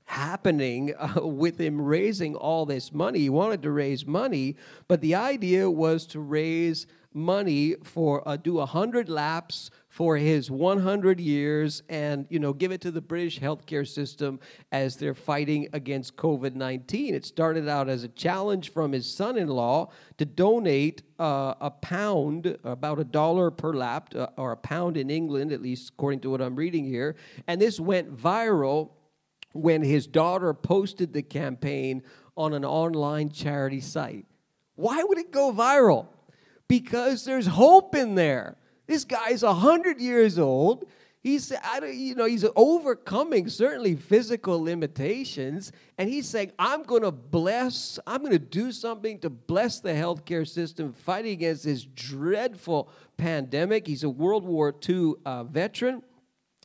happening 0.04 0.94
uh, 0.94 1.20
with 1.26 1.58
him 1.58 1.80
raising 1.80 2.36
all 2.36 2.66
this 2.66 2.92
money. 2.92 3.20
He 3.20 3.30
wanted 3.30 3.62
to 3.62 3.70
raise 3.70 4.06
money, 4.06 4.56
but 4.86 5.00
the 5.00 5.14
idea 5.14 5.70
was 5.70 6.06
to 6.08 6.20
raise 6.20 6.86
money 7.14 7.76
for 7.82 8.26
uh, 8.28 8.36
do 8.36 8.54
100 8.54 9.08
laps 9.08 9.70
for 9.88 10.16
his 10.16 10.50
100 10.50 11.20
years 11.20 11.82
and 11.88 12.26
you 12.28 12.40
know 12.40 12.52
give 12.52 12.72
it 12.72 12.80
to 12.80 12.90
the 12.90 13.00
british 13.00 13.38
healthcare 13.38 13.86
system 13.86 14.40
as 14.72 14.96
they're 14.96 15.14
fighting 15.14 15.68
against 15.72 16.16
covid-19 16.16 17.12
it 17.12 17.24
started 17.24 17.68
out 17.68 17.88
as 17.88 18.02
a 18.02 18.08
challenge 18.08 18.72
from 18.72 18.90
his 18.90 19.08
son-in-law 19.08 19.88
to 20.18 20.24
donate 20.24 21.02
uh, 21.20 21.54
a 21.60 21.70
pound 21.70 22.58
about 22.64 22.98
a 22.98 23.04
dollar 23.04 23.50
per 23.52 23.72
lap 23.72 24.12
uh, 24.16 24.26
or 24.36 24.50
a 24.50 24.56
pound 24.56 24.96
in 24.96 25.08
england 25.08 25.52
at 25.52 25.62
least 25.62 25.90
according 25.90 26.18
to 26.18 26.28
what 26.28 26.42
i'm 26.42 26.56
reading 26.56 26.84
here. 26.84 27.16
And 27.46 27.60
this 27.60 27.78
went 27.78 28.16
viral 28.16 28.90
when 29.52 29.82
his 29.82 30.06
daughter 30.06 30.52
posted 30.52 31.12
the 31.12 31.22
campaign 31.22 32.02
on 32.36 32.52
an 32.52 32.64
online 32.64 33.30
charity 33.30 33.80
site. 33.80 34.26
Why 34.74 35.02
would 35.04 35.18
it 35.18 35.30
go 35.30 35.52
viral 35.52 36.08
because 36.68 37.24
there's 37.24 37.46
hope 37.46 37.94
in 37.94 38.14
there. 38.14 38.56
This 38.86 39.04
guy's 39.04 39.42
100 39.42 40.00
years 40.00 40.38
old. 40.38 40.86
He's, 41.22 41.50
you 41.82 42.14
know, 42.14 42.26
he's 42.26 42.44
overcoming 42.54 43.48
certainly 43.48 43.96
physical 43.96 44.62
limitations, 44.62 45.72
and 45.96 46.10
he's 46.10 46.28
saying, 46.28 46.52
"I'm 46.58 46.82
going 46.82 47.00
to 47.00 47.10
bless. 47.10 47.98
I'm 48.06 48.20
going 48.20 48.32
to 48.32 48.38
do 48.38 48.70
something 48.72 49.18
to 49.20 49.30
bless 49.30 49.80
the 49.80 49.92
healthcare 49.92 50.46
system, 50.46 50.92
fighting 50.92 51.32
against 51.32 51.64
this 51.64 51.84
dreadful 51.84 52.90
pandemic." 53.16 53.86
He's 53.86 54.04
a 54.04 54.10
World 54.10 54.44
War 54.44 54.74
II 54.86 55.14
uh, 55.24 55.44
veteran, 55.44 56.02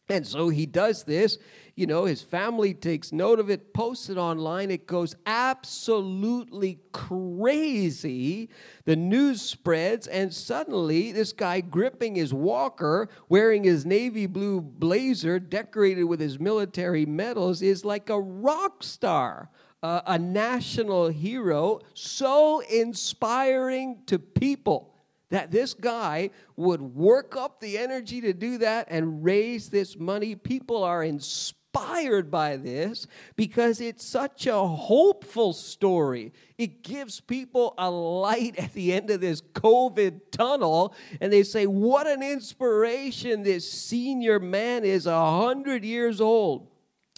and 0.10 0.26
so 0.26 0.50
he 0.50 0.66
does 0.66 1.04
this 1.04 1.38
you 1.80 1.88
know, 1.88 2.04
his 2.04 2.22
family 2.22 2.74
takes 2.74 3.14
note 3.14 3.40
of 3.40 3.50
it, 3.50 3.74
posts 3.74 4.10
it 4.10 4.18
online. 4.18 4.70
It 4.70 4.86
goes 4.86 5.16
absolutely 5.26 6.80
crazy. 6.92 8.50
The 8.84 8.98
news 8.98 9.42
spreads, 9.42 10.06
and 10.06 10.34
suddenly, 10.34 11.14
this 11.14 11.32
guy 11.32 11.62
gripping 11.62 12.16
his 12.16 12.34
walker, 12.34 13.08
wearing 13.30 13.64
his 13.64 13.86
navy 13.86 14.26
blue 14.26 14.60
blazer, 14.60 15.40
decorated 15.40 16.04
with 16.04 16.20
his 16.20 16.38
military 16.38 17.06
medals, 17.06 17.62
is 17.62 17.86
like 17.86 18.10
a 18.10 18.20
rock 18.20 18.84
star. 18.84 19.50
Uh, 19.82 20.02
a 20.06 20.20
national 20.20 21.08
hero, 21.08 21.80
so 21.94 22.60
inspiring 22.70 23.98
to 24.06 24.20
people 24.20 24.94
that 25.30 25.52
this 25.52 25.74
guy 25.74 26.32
would 26.56 26.82
work 26.82 27.36
up 27.36 27.60
the 27.60 27.78
energy 27.78 28.22
to 28.22 28.34
do 28.34 28.58
that 28.60 28.88
and 28.90 29.24
raise 29.24 29.70
this 29.70 29.98
money. 29.98 30.36
People 30.36 30.84
are 30.84 31.04
inspired 31.04 32.32
by 32.32 32.58
this 32.58 33.06
because 33.36 33.80
it's 33.80 34.04
such 34.04 34.48
a 34.48 34.68
hopeful 34.68 35.54
story. 35.54 36.34
It 36.58 36.84
gives 36.84 37.20
people 37.20 37.76
a 37.78 37.90
light 37.92 38.58
at 38.58 38.74
the 38.74 38.94
end 38.94 39.10
of 39.12 39.22
this 39.22 39.42
COVID 39.42 40.32
tunnel, 40.32 40.96
and 41.22 41.32
they 41.32 41.44
say, 41.44 41.68
What 41.68 42.08
an 42.08 42.24
inspiration 42.24 43.44
this 43.44 43.72
senior 43.72 44.40
man 44.40 44.84
is, 44.84 45.06
a 45.06 45.12
100 45.12 45.86
years 45.86 46.20
old. 46.20 46.68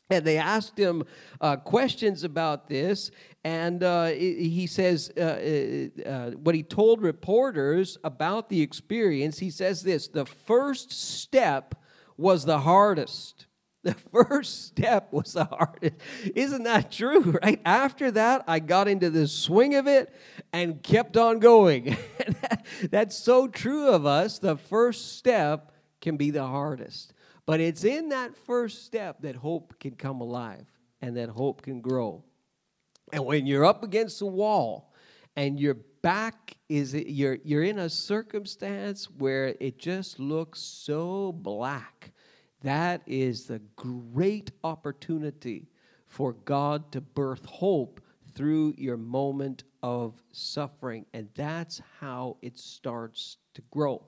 And 0.10 0.26
they 0.26 0.38
asked 0.38 0.78
him 0.78 1.04
uh, 1.40 1.56
questions 1.56 2.26
about 2.26 2.68
this, 2.68 3.12
and 3.44 3.84
uh, 3.84 4.08
he 4.08 4.68
says 4.68 5.12
uh, 5.18 5.22
uh, 5.22 6.08
uh, 6.08 6.32
what 6.32 6.54
he 6.54 6.62
told 6.62 7.02
reporters 7.02 7.98
about 8.04 8.50
the 8.50 8.62
experience. 8.62 9.40
He 9.40 9.50
says 9.50 9.82
this 9.82 10.08
the 10.08 10.26
first 10.26 10.92
step 10.92 11.76
was 12.18 12.46
the 12.46 12.60
hardest. 12.60 13.48
The 13.84 13.96
first 13.96 14.68
step 14.68 15.12
was 15.12 15.34
the 15.34 15.46
hardest. 15.46 15.96
Isn't 16.36 16.66
that 16.66 16.92
true, 16.92 17.22
right? 17.44 17.60
After 17.66 18.12
that, 18.12 18.44
I 18.48 18.60
got 18.60 18.88
into 18.88 19.10
the 19.10 19.28
swing 19.28 19.74
of 19.74 19.88
it 19.88 20.14
and 20.54 20.84
kept 20.84 21.18
on 21.18 21.40
going. 21.40 21.98
that's 22.92 23.16
so 23.16 23.48
true 23.48 23.90
of 23.90 24.06
us. 24.06 24.38
The 24.38 24.56
first 24.56 25.18
step 25.18 25.72
can 26.00 26.16
be 26.16 26.30
the 26.30 26.46
hardest. 26.46 27.16
But 27.48 27.60
it's 27.60 27.84
in 27.84 28.10
that 28.10 28.38
first 28.38 28.86
step 28.86 29.24
that 29.24 29.36
hope 29.36 29.80
can 29.80 29.96
come 29.96 30.22
alive 30.22 30.68
and 31.02 31.18
that 31.18 31.30
hope 31.30 31.64
can 31.64 31.82
grow. 31.82 32.24
And 33.12 33.26
when 33.26 33.46
you're 33.46 33.66
up 33.66 33.84
against 33.84 34.20
the 34.20 34.26
wall 34.26 34.94
and 35.36 35.60
your 35.60 35.76
back 36.02 36.56
is 36.70 36.94
you're 36.94 37.38
you're 37.44 37.64
in 37.64 37.80
a 37.80 37.90
circumstance 37.90 39.10
where 39.10 39.56
it 39.60 39.78
just 39.78 40.20
looks 40.20 40.60
so 40.60 41.32
black 41.32 42.12
that 42.62 43.02
is 43.08 43.46
the 43.46 43.60
great 43.76 44.52
opportunity 44.64 45.68
for 46.08 46.34
God 46.34 46.92
to 46.92 47.02
birth 47.02 47.46
hope 47.46 48.02
through 48.36 48.76
your 48.78 48.98
moment 48.98 49.64
of 49.82 50.22
suffering. 50.32 51.06
And 51.14 51.30
that's 51.36 51.82
how 52.00 52.38
it 52.42 52.58
starts 52.58 53.38
to 53.56 53.64
grow. 53.72 54.04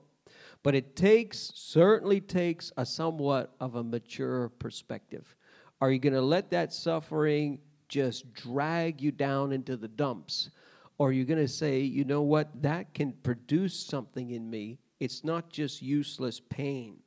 But 0.62 0.74
it 0.74 0.96
takes, 0.96 1.52
certainly 1.54 2.20
takes, 2.20 2.72
a 2.76 2.86
somewhat 2.86 3.54
of 3.60 3.74
a 3.74 3.84
mature 3.84 4.50
perspective. 4.58 5.34
Are 5.80 5.90
you 5.90 5.98
going 5.98 6.14
to 6.14 6.22
let 6.22 6.50
that 6.50 6.72
suffering 6.72 7.58
just 7.94 8.32
drag 8.34 9.00
you 9.00 9.10
down 9.10 9.52
into 9.52 9.76
the 9.76 9.88
dumps? 9.88 10.50
Or 10.98 11.08
are 11.08 11.12
you 11.12 11.24
going 11.24 11.40
to 11.40 11.48
say, 11.48 11.80
you 11.80 12.04
know 12.04 12.22
what, 12.22 12.62
that 12.62 12.94
can 12.94 13.12
produce 13.12 13.74
something 13.74 14.30
in 14.30 14.48
me? 14.48 14.78
It's 15.00 15.24
not 15.24 15.50
just 15.50 15.82
useless 15.82 16.40
pain 16.40 16.98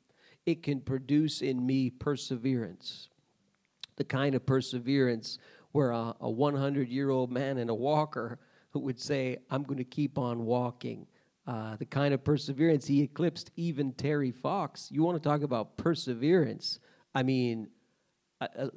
it 0.47 0.63
can 0.63 0.79
produce 0.79 1.41
in 1.41 1.63
me 1.63 1.89
perseverance. 1.89 3.09
The 3.97 4.05
kind 4.05 4.33
of 4.33 4.45
perseverance 4.45 5.39
where 5.73 5.91
a 5.91 6.13
100 6.19 6.87
year 6.87 7.09
old 7.09 7.31
man 7.31 7.57
in 7.57 7.69
a 7.69 7.75
walker 7.75 8.39
who 8.71 8.79
would 8.79 8.99
say, 8.99 9.37
I'm 9.51 9.63
going 9.63 9.77
to 9.77 9.83
keep 9.83 10.17
on 10.17 10.45
walking. 10.45 11.05
Uh, 11.45 11.75
the 11.75 11.85
kind 11.85 12.13
of 12.13 12.23
perseverance 12.23 12.87
he 12.87 13.01
eclipsed 13.01 13.51
even 13.57 13.91
Terry 13.93 14.31
Fox. 14.31 14.89
You 14.89 15.03
want 15.03 15.21
to 15.21 15.29
talk 15.29 15.43
about 15.43 15.75
perseverance? 15.77 16.79
I 17.13 17.23
mean, 17.23 17.67
uh, 18.39 18.69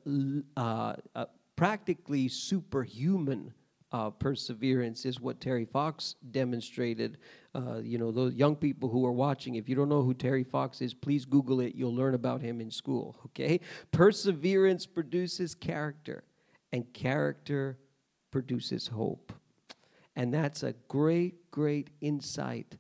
uh, 0.56 0.94
uh 1.14 1.24
practically 1.60 2.26
superhuman 2.26 3.52
uh, 3.92 4.08
perseverance 4.08 5.04
is 5.04 5.20
what 5.20 5.42
Terry 5.42 5.66
Fox 5.66 6.14
demonstrated. 6.30 7.18
Uh, 7.54 7.80
you 7.82 7.98
know, 7.98 8.10
those 8.10 8.32
young 8.32 8.56
people 8.56 8.88
who 8.88 9.04
are 9.04 9.12
watching, 9.12 9.56
if 9.56 9.68
you 9.68 9.74
don't 9.74 9.90
know 9.90 10.02
who 10.02 10.14
Terry 10.14 10.42
Fox 10.42 10.80
is, 10.80 10.94
please 10.94 11.26
Google 11.26 11.60
it. 11.60 11.74
You'll 11.74 11.94
learn 11.94 12.14
about 12.14 12.40
him 12.40 12.62
in 12.62 12.70
school, 12.70 13.14
okay? 13.26 13.60
Perseverance 13.92 14.86
produces 14.86 15.54
character, 15.54 16.24
and 16.72 16.90
character 16.94 17.78
produces 18.30 18.86
hope. 18.86 19.30
And 20.16 20.32
that's 20.32 20.62
a 20.62 20.72
great, 20.88 21.50
great 21.50 21.90
insight 22.00 22.78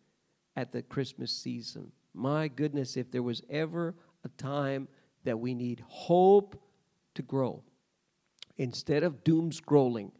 at 0.56 0.72
the 0.72 0.80
Christmas 0.80 1.32
season. 1.32 1.92
My 2.14 2.48
goodness, 2.48 2.96
if 2.96 3.10
there 3.10 3.22
was 3.22 3.42
ever 3.50 3.94
a 4.24 4.28
time 4.42 4.88
that 5.24 5.38
we 5.38 5.52
need 5.52 5.84
hope 5.86 6.58
to 7.14 7.20
grow, 7.20 7.62
instead 8.60 9.02
of 9.02 9.24
doom 9.24 9.50
scrolling, 9.50 10.10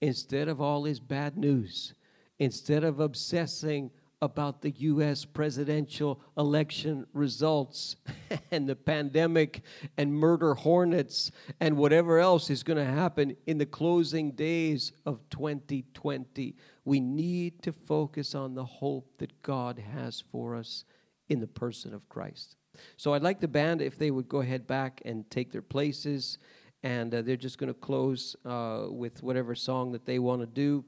instead 0.00 0.48
of 0.48 0.58
all 0.58 0.84
his 0.84 0.98
bad 0.98 1.36
news, 1.36 1.92
instead 2.38 2.82
of 2.82 2.98
obsessing 2.98 3.90
about 4.22 4.62
the 4.62 4.70
U.S. 4.70 5.26
presidential 5.26 6.18
election 6.38 7.06
results 7.12 7.96
and 8.50 8.66
the 8.66 8.74
pandemic 8.74 9.60
and 9.98 10.14
murder 10.14 10.54
hornets 10.54 11.30
and 11.60 11.76
whatever 11.76 12.18
else 12.18 12.48
is 12.48 12.62
going 12.62 12.78
to 12.78 12.90
happen 12.90 13.36
in 13.46 13.58
the 13.58 13.66
closing 13.66 14.30
days 14.30 14.92
of 15.04 15.20
2020. 15.28 16.56
We 16.86 17.00
need 17.00 17.62
to 17.64 17.72
focus 17.72 18.34
on 18.34 18.54
the 18.54 18.64
hope 18.64 19.18
that 19.18 19.42
God 19.42 19.78
has 19.78 20.24
for 20.32 20.56
us 20.56 20.86
in 21.28 21.38
the 21.38 21.46
person 21.46 21.92
of 21.92 22.08
Christ. 22.08 22.56
So 22.96 23.12
I'd 23.12 23.22
like 23.22 23.40
the 23.40 23.46
band, 23.46 23.82
if 23.82 23.98
they 23.98 24.10
would 24.10 24.26
go 24.26 24.40
ahead 24.40 24.66
back 24.66 25.02
and 25.04 25.30
take 25.30 25.52
their 25.52 25.62
places 25.62 26.38
and 26.84 27.14
uh, 27.14 27.22
they're 27.22 27.36
just 27.36 27.58
going 27.58 27.72
to 27.72 27.80
close 27.80 28.36
uh, 28.44 28.84
with 28.90 29.22
whatever 29.22 29.54
song 29.54 29.90
that 29.92 30.04
they 30.04 30.18
want 30.18 30.42
to 30.42 30.46
do. 30.46 30.84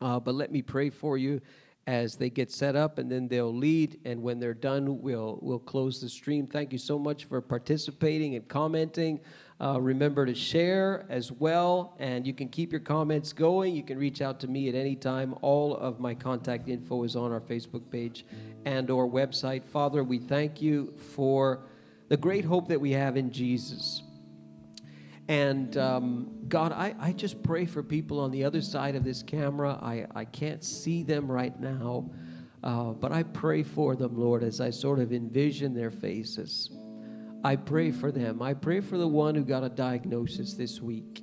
Uh, 0.00 0.20
but 0.20 0.34
let 0.34 0.52
me 0.52 0.60
pray 0.60 0.90
for 0.90 1.16
you 1.16 1.40
as 1.86 2.16
they 2.16 2.30
get 2.30 2.50
set 2.50 2.76
up, 2.76 2.98
and 2.98 3.10
then 3.10 3.26
they'll 3.28 3.54
lead. 3.54 3.98
And 4.04 4.22
when 4.22 4.38
they're 4.38 4.54
done, 4.54 5.00
we'll 5.00 5.38
we'll 5.40 5.58
close 5.58 6.00
the 6.00 6.08
stream. 6.08 6.46
Thank 6.46 6.72
you 6.72 6.78
so 6.78 6.98
much 6.98 7.24
for 7.24 7.40
participating 7.40 8.34
and 8.34 8.46
commenting. 8.46 9.20
Uh, 9.60 9.80
remember 9.80 10.26
to 10.26 10.34
share 10.34 11.06
as 11.08 11.32
well, 11.32 11.96
and 11.98 12.26
you 12.26 12.34
can 12.34 12.48
keep 12.48 12.70
your 12.70 12.80
comments 12.80 13.32
going. 13.32 13.74
You 13.74 13.82
can 13.82 13.98
reach 13.98 14.20
out 14.20 14.40
to 14.40 14.46
me 14.46 14.68
at 14.68 14.74
any 14.74 14.96
time. 14.96 15.34
All 15.40 15.74
of 15.76 16.00
my 16.00 16.14
contact 16.14 16.68
info 16.68 17.02
is 17.04 17.16
on 17.16 17.32
our 17.32 17.40
Facebook 17.40 17.90
page 17.90 18.26
and 18.66 18.90
or 18.90 19.08
website. 19.08 19.64
Father, 19.64 20.04
we 20.04 20.18
thank 20.18 20.60
you 20.60 20.92
for 21.14 21.60
the 22.08 22.16
great 22.16 22.44
hope 22.44 22.68
that 22.68 22.80
we 22.80 22.90
have 22.90 23.16
in 23.16 23.30
Jesus. 23.30 24.02
And 25.28 25.76
um, 25.78 26.28
God, 26.48 26.72
I, 26.72 26.94
I 26.98 27.12
just 27.12 27.42
pray 27.42 27.64
for 27.64 27.82
people 27.82 28.20
on 28.20 28.30
the 28.30 28.44
other 28.44 28.60
side 28.60 28.94
of 28.94 29.04
this 29.04 29.22
camera. 29.22 29.78
I, 29.80 30.06
I 30.14 30.24
can't 30.26 30.62
see 30.62 31.02
them 31.02 31.30
right 31.30 31.58
now, 31.58 32.10
uh, 32.62 32.90
but 32.90 33.10
I 33.10 33.22
pray 33.22 33.62
for 33.62 33.96
them, 33.96 34.18
Lord, 34.18 34.42
as 34.42 34.60
I 34.60 34.70
sort 34.70 34.98
of 34.98 35.12
envision 35.12 35.72
their 35.74 35.90
faces. 35.90 36.70
I 37.42 37.56
pray 37.56 37.90
for 37.90 38.12
them. 38.12 38.42
I 38.42 38.54
pray 38.54 38.80
for 38.80 38.98
the 38.98 39.08
one 39.08 39.34
who 39.34 39.44
got 39.44 39.64
a 39.64 39.68
diagnosis 39.68 40.54
this 40.54 40.80
week. 40.80 41.22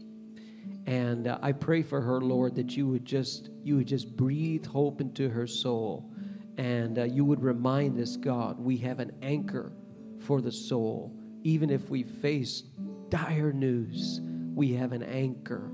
And 0.88 1.28
uh, 1.28 1.38
I 1.42 1.52
pray 1.52 1.84
for 1.84 2.02
her, 2.02 2.22
Lord, 2.22 2.56
that 2.56 2.76
you 2.76 2.88
would 2.88 3.06
just 3.06 3.50
you 3.64 3.78
would 3.78 3.88
just 3.88 4.18
breathe 4.18 4.66
hope 4.66 5.00
into 5.00 5.30
her 5.30 5.46
soul, 5.46 6.12
and 6.58 6.98
uh, 6.98 7.04
you 7.04 7.24
would 7.24 7.44
remind 7.44 8.00
us, 8.00 8.18
God, 8.18 8.60
we 8.60 8.78
have 8.78 9.00
an 9.00 9.12
anchor 9.22 9.72
for 10.20 10.42
the 10.42 10.52
soul, 10.52 11.16
even 11.44 11.70
if 11.70 11.90
we 11.90 12.02
face 12.02 12.64
dire 13.12 13.54
news, 13.54 14.22
we 14.56 14.74
have 14.74 14.94
an 14.94 15.04
anchor. 15.04 15.72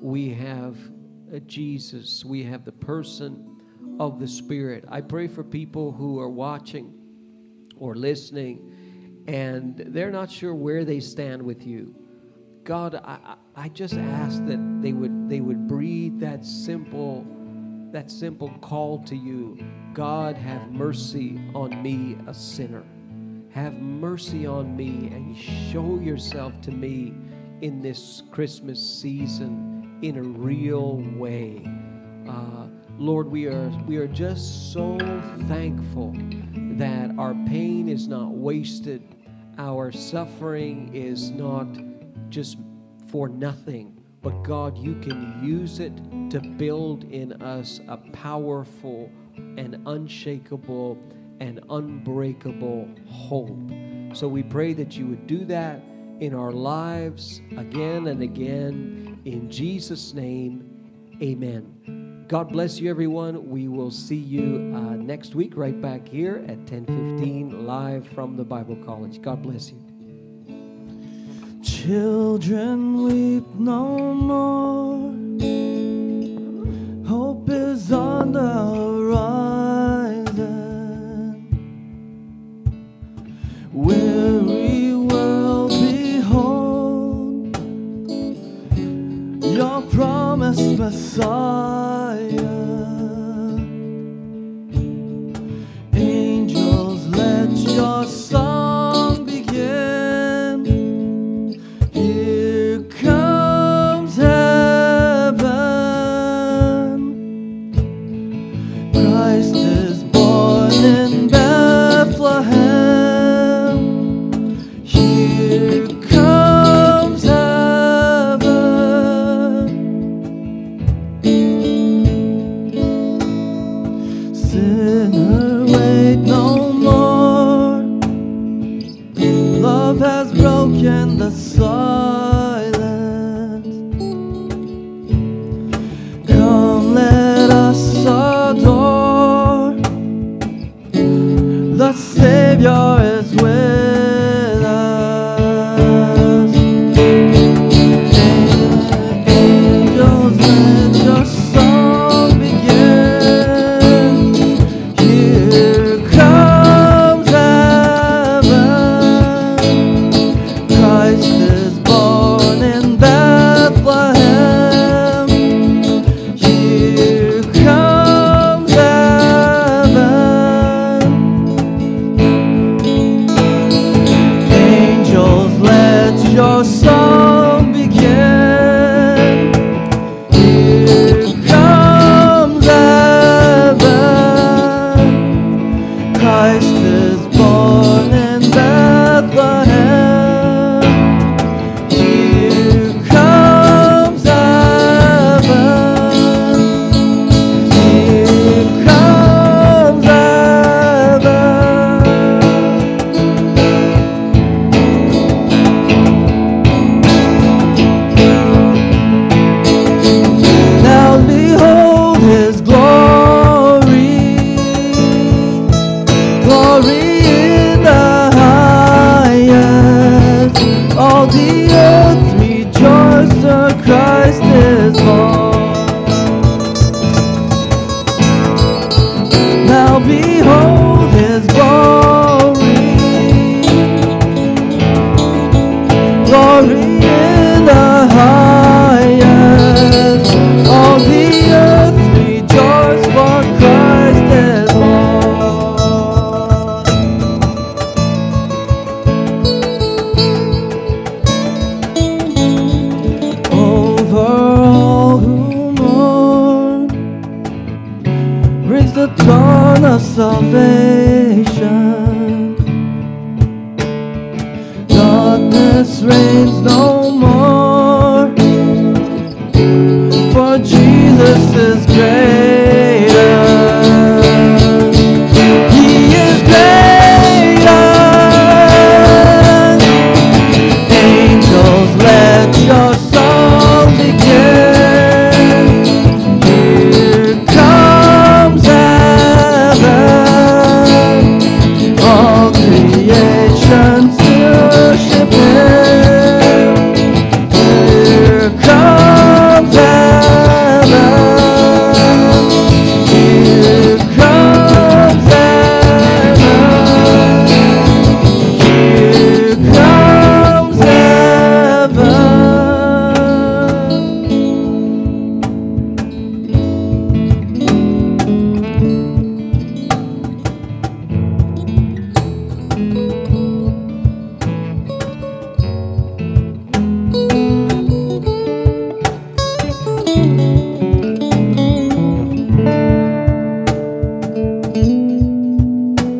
We 0.00 0.30
have 0.34 0.76
Jesus. 1.46 2.24
We 2.24 2.42
have 2.44 2.64
the 2.64 2.72
person 2.72 3.96
of 4.00 4.18
the 4.18 4.26
Spirit. 4.26 4.84
I 4.88 5.02
pray 5.02 5.28
for 5.28 5.44
people 5.44 5.92
who 5.92 6.18
are 6.18 6.30
watching 6.30 6.92
or 7.76 7.94
listening 7.94 9.24
and 9.28 9.76
they're 9.76 10.10
not 10.10 10.30
sure 10.30 10.54
where 10.54 10.84
they 10.84 10.98
stand 10.98 11.40
with 11.42 11.66
you. 11.66 11.94
God, 12.64 12.94
I, 12.94 13.36
I 13.54 13.68
just 13.68 13.94
ask 13.94 14.44
that 14.46 14.78
they 14.82 14.92
would 14.92 15.28
they 15.28 15.40
would 15.40 15.68
breathe 15.68 16.18
that 16.20 16.44
simple 16.44 17.26
that 17.92 18.10
simple 18.10 18.50
call 18.60 19.02
to 19.04 19.16
you. 19.16 19.58
God, 19.92 20.36
have 20.36 20.70
mercy 20.70 21.40
on 21.54 21.82
me, 21.82 22.16
a 22.26 22.34
sinner. 22.34 22.84
Have 23.52 23.74
mercy 23.74 24.46
on 24.46 24.76
me 24.76 25.08
and 25.12 25.36
show 25.36 25.98
yourself 25.98 26.52
to 26.62 26.70
me 26.70 27.14
in 27.62 27.80
this 27.80 28.22
Christmas 28.30 28.80
season 28.80 29.98
in 30.02 30.16
a 30.16 30.22
real 30.22 31.02
way. 31.16 31.66
Uh, 32.28 32.68
Lord, 32.96 33.28
we 33.30 33.46
are 33.46 33.68
we 33.86 33.96
are 33.96 34.06
just 34.06 34.72
so 34.72 34.98
thankful 35.48 36.14
that 36.76 37.12
our 37.18 37.34
pain 37.46 37.88
is 37.88 38.06
not 38.06 38.30
wasted, 38.30 39.02
our 39.58 39.90
suffering 39.90 40.94
is 40.94 41.30
not 41.30 41.66
just 42.28 42.58
for 43.08 43.28
nothing, 43.28 44.00
but 44.22 44.42
God, 44.42 44.78
you 44.78 44.94
can 44.96 45.40
use 45.42 45.80
it 45.80 45.96
to 46.30 46.40
build 46.40 47.04
in 47.04 47.42
us 47.42 47.80
a 47.88 47.96
powerful 47.96 49.10
and 49.36 49.82
unshakable 49.86 50.98
and 51.40 51.60
unbreakable 51.70 52.88
hope. 53.08 53.70
So 54.12 54.28
we 54.28 54.42
pray 54.42 54.72
that 54.74 54.96
you 54.96 55.06
would 55.06 55.26
do 55.26 55.44
that 55.46 55.82
in 56.20 56.34
our 56.34 56.52
lives 56.52 57.40
again 57.56 58.06
and 58.06 58.22
again. 58.22 59.20
In 59.24 59.50
Jesus' 59.50 60.14
name, 60.14 61.16
amen. 61.22 62.26
God 62.28 62.52
bless 62.52 62.78
you, 62.78 62.88
everyone. 62.88 63.50
We 63.50 63.66
will 63.66 63.90
see 63.90 64.14
you 64.14 64.72
uh, 64.74 64.94
next 64.94 65.34
week 65.34 65.56
right 65.56 65.80
back 65.80 66.06
here 66.06 66.44
at 66.46 66.58
1015 66.58 67.66
live 67.66 68.06
from 68.08 68.36
the 68.36 68.44
Bible 68.44 68.76
College. 68.84 69.20
God 69.20 69.42
bless 69.42 69.72
you. 69.72 69.78
Children 71.62 73.02
weep 73.02 73.46
no 73.54 74.14
more. 74.14 75.10
Hope 77.08 77.50
is 77.50 77.90
on 77.90 78.32
the 78.32 78.89
promised 90.80 91.18
Messiah. 91.18 92.79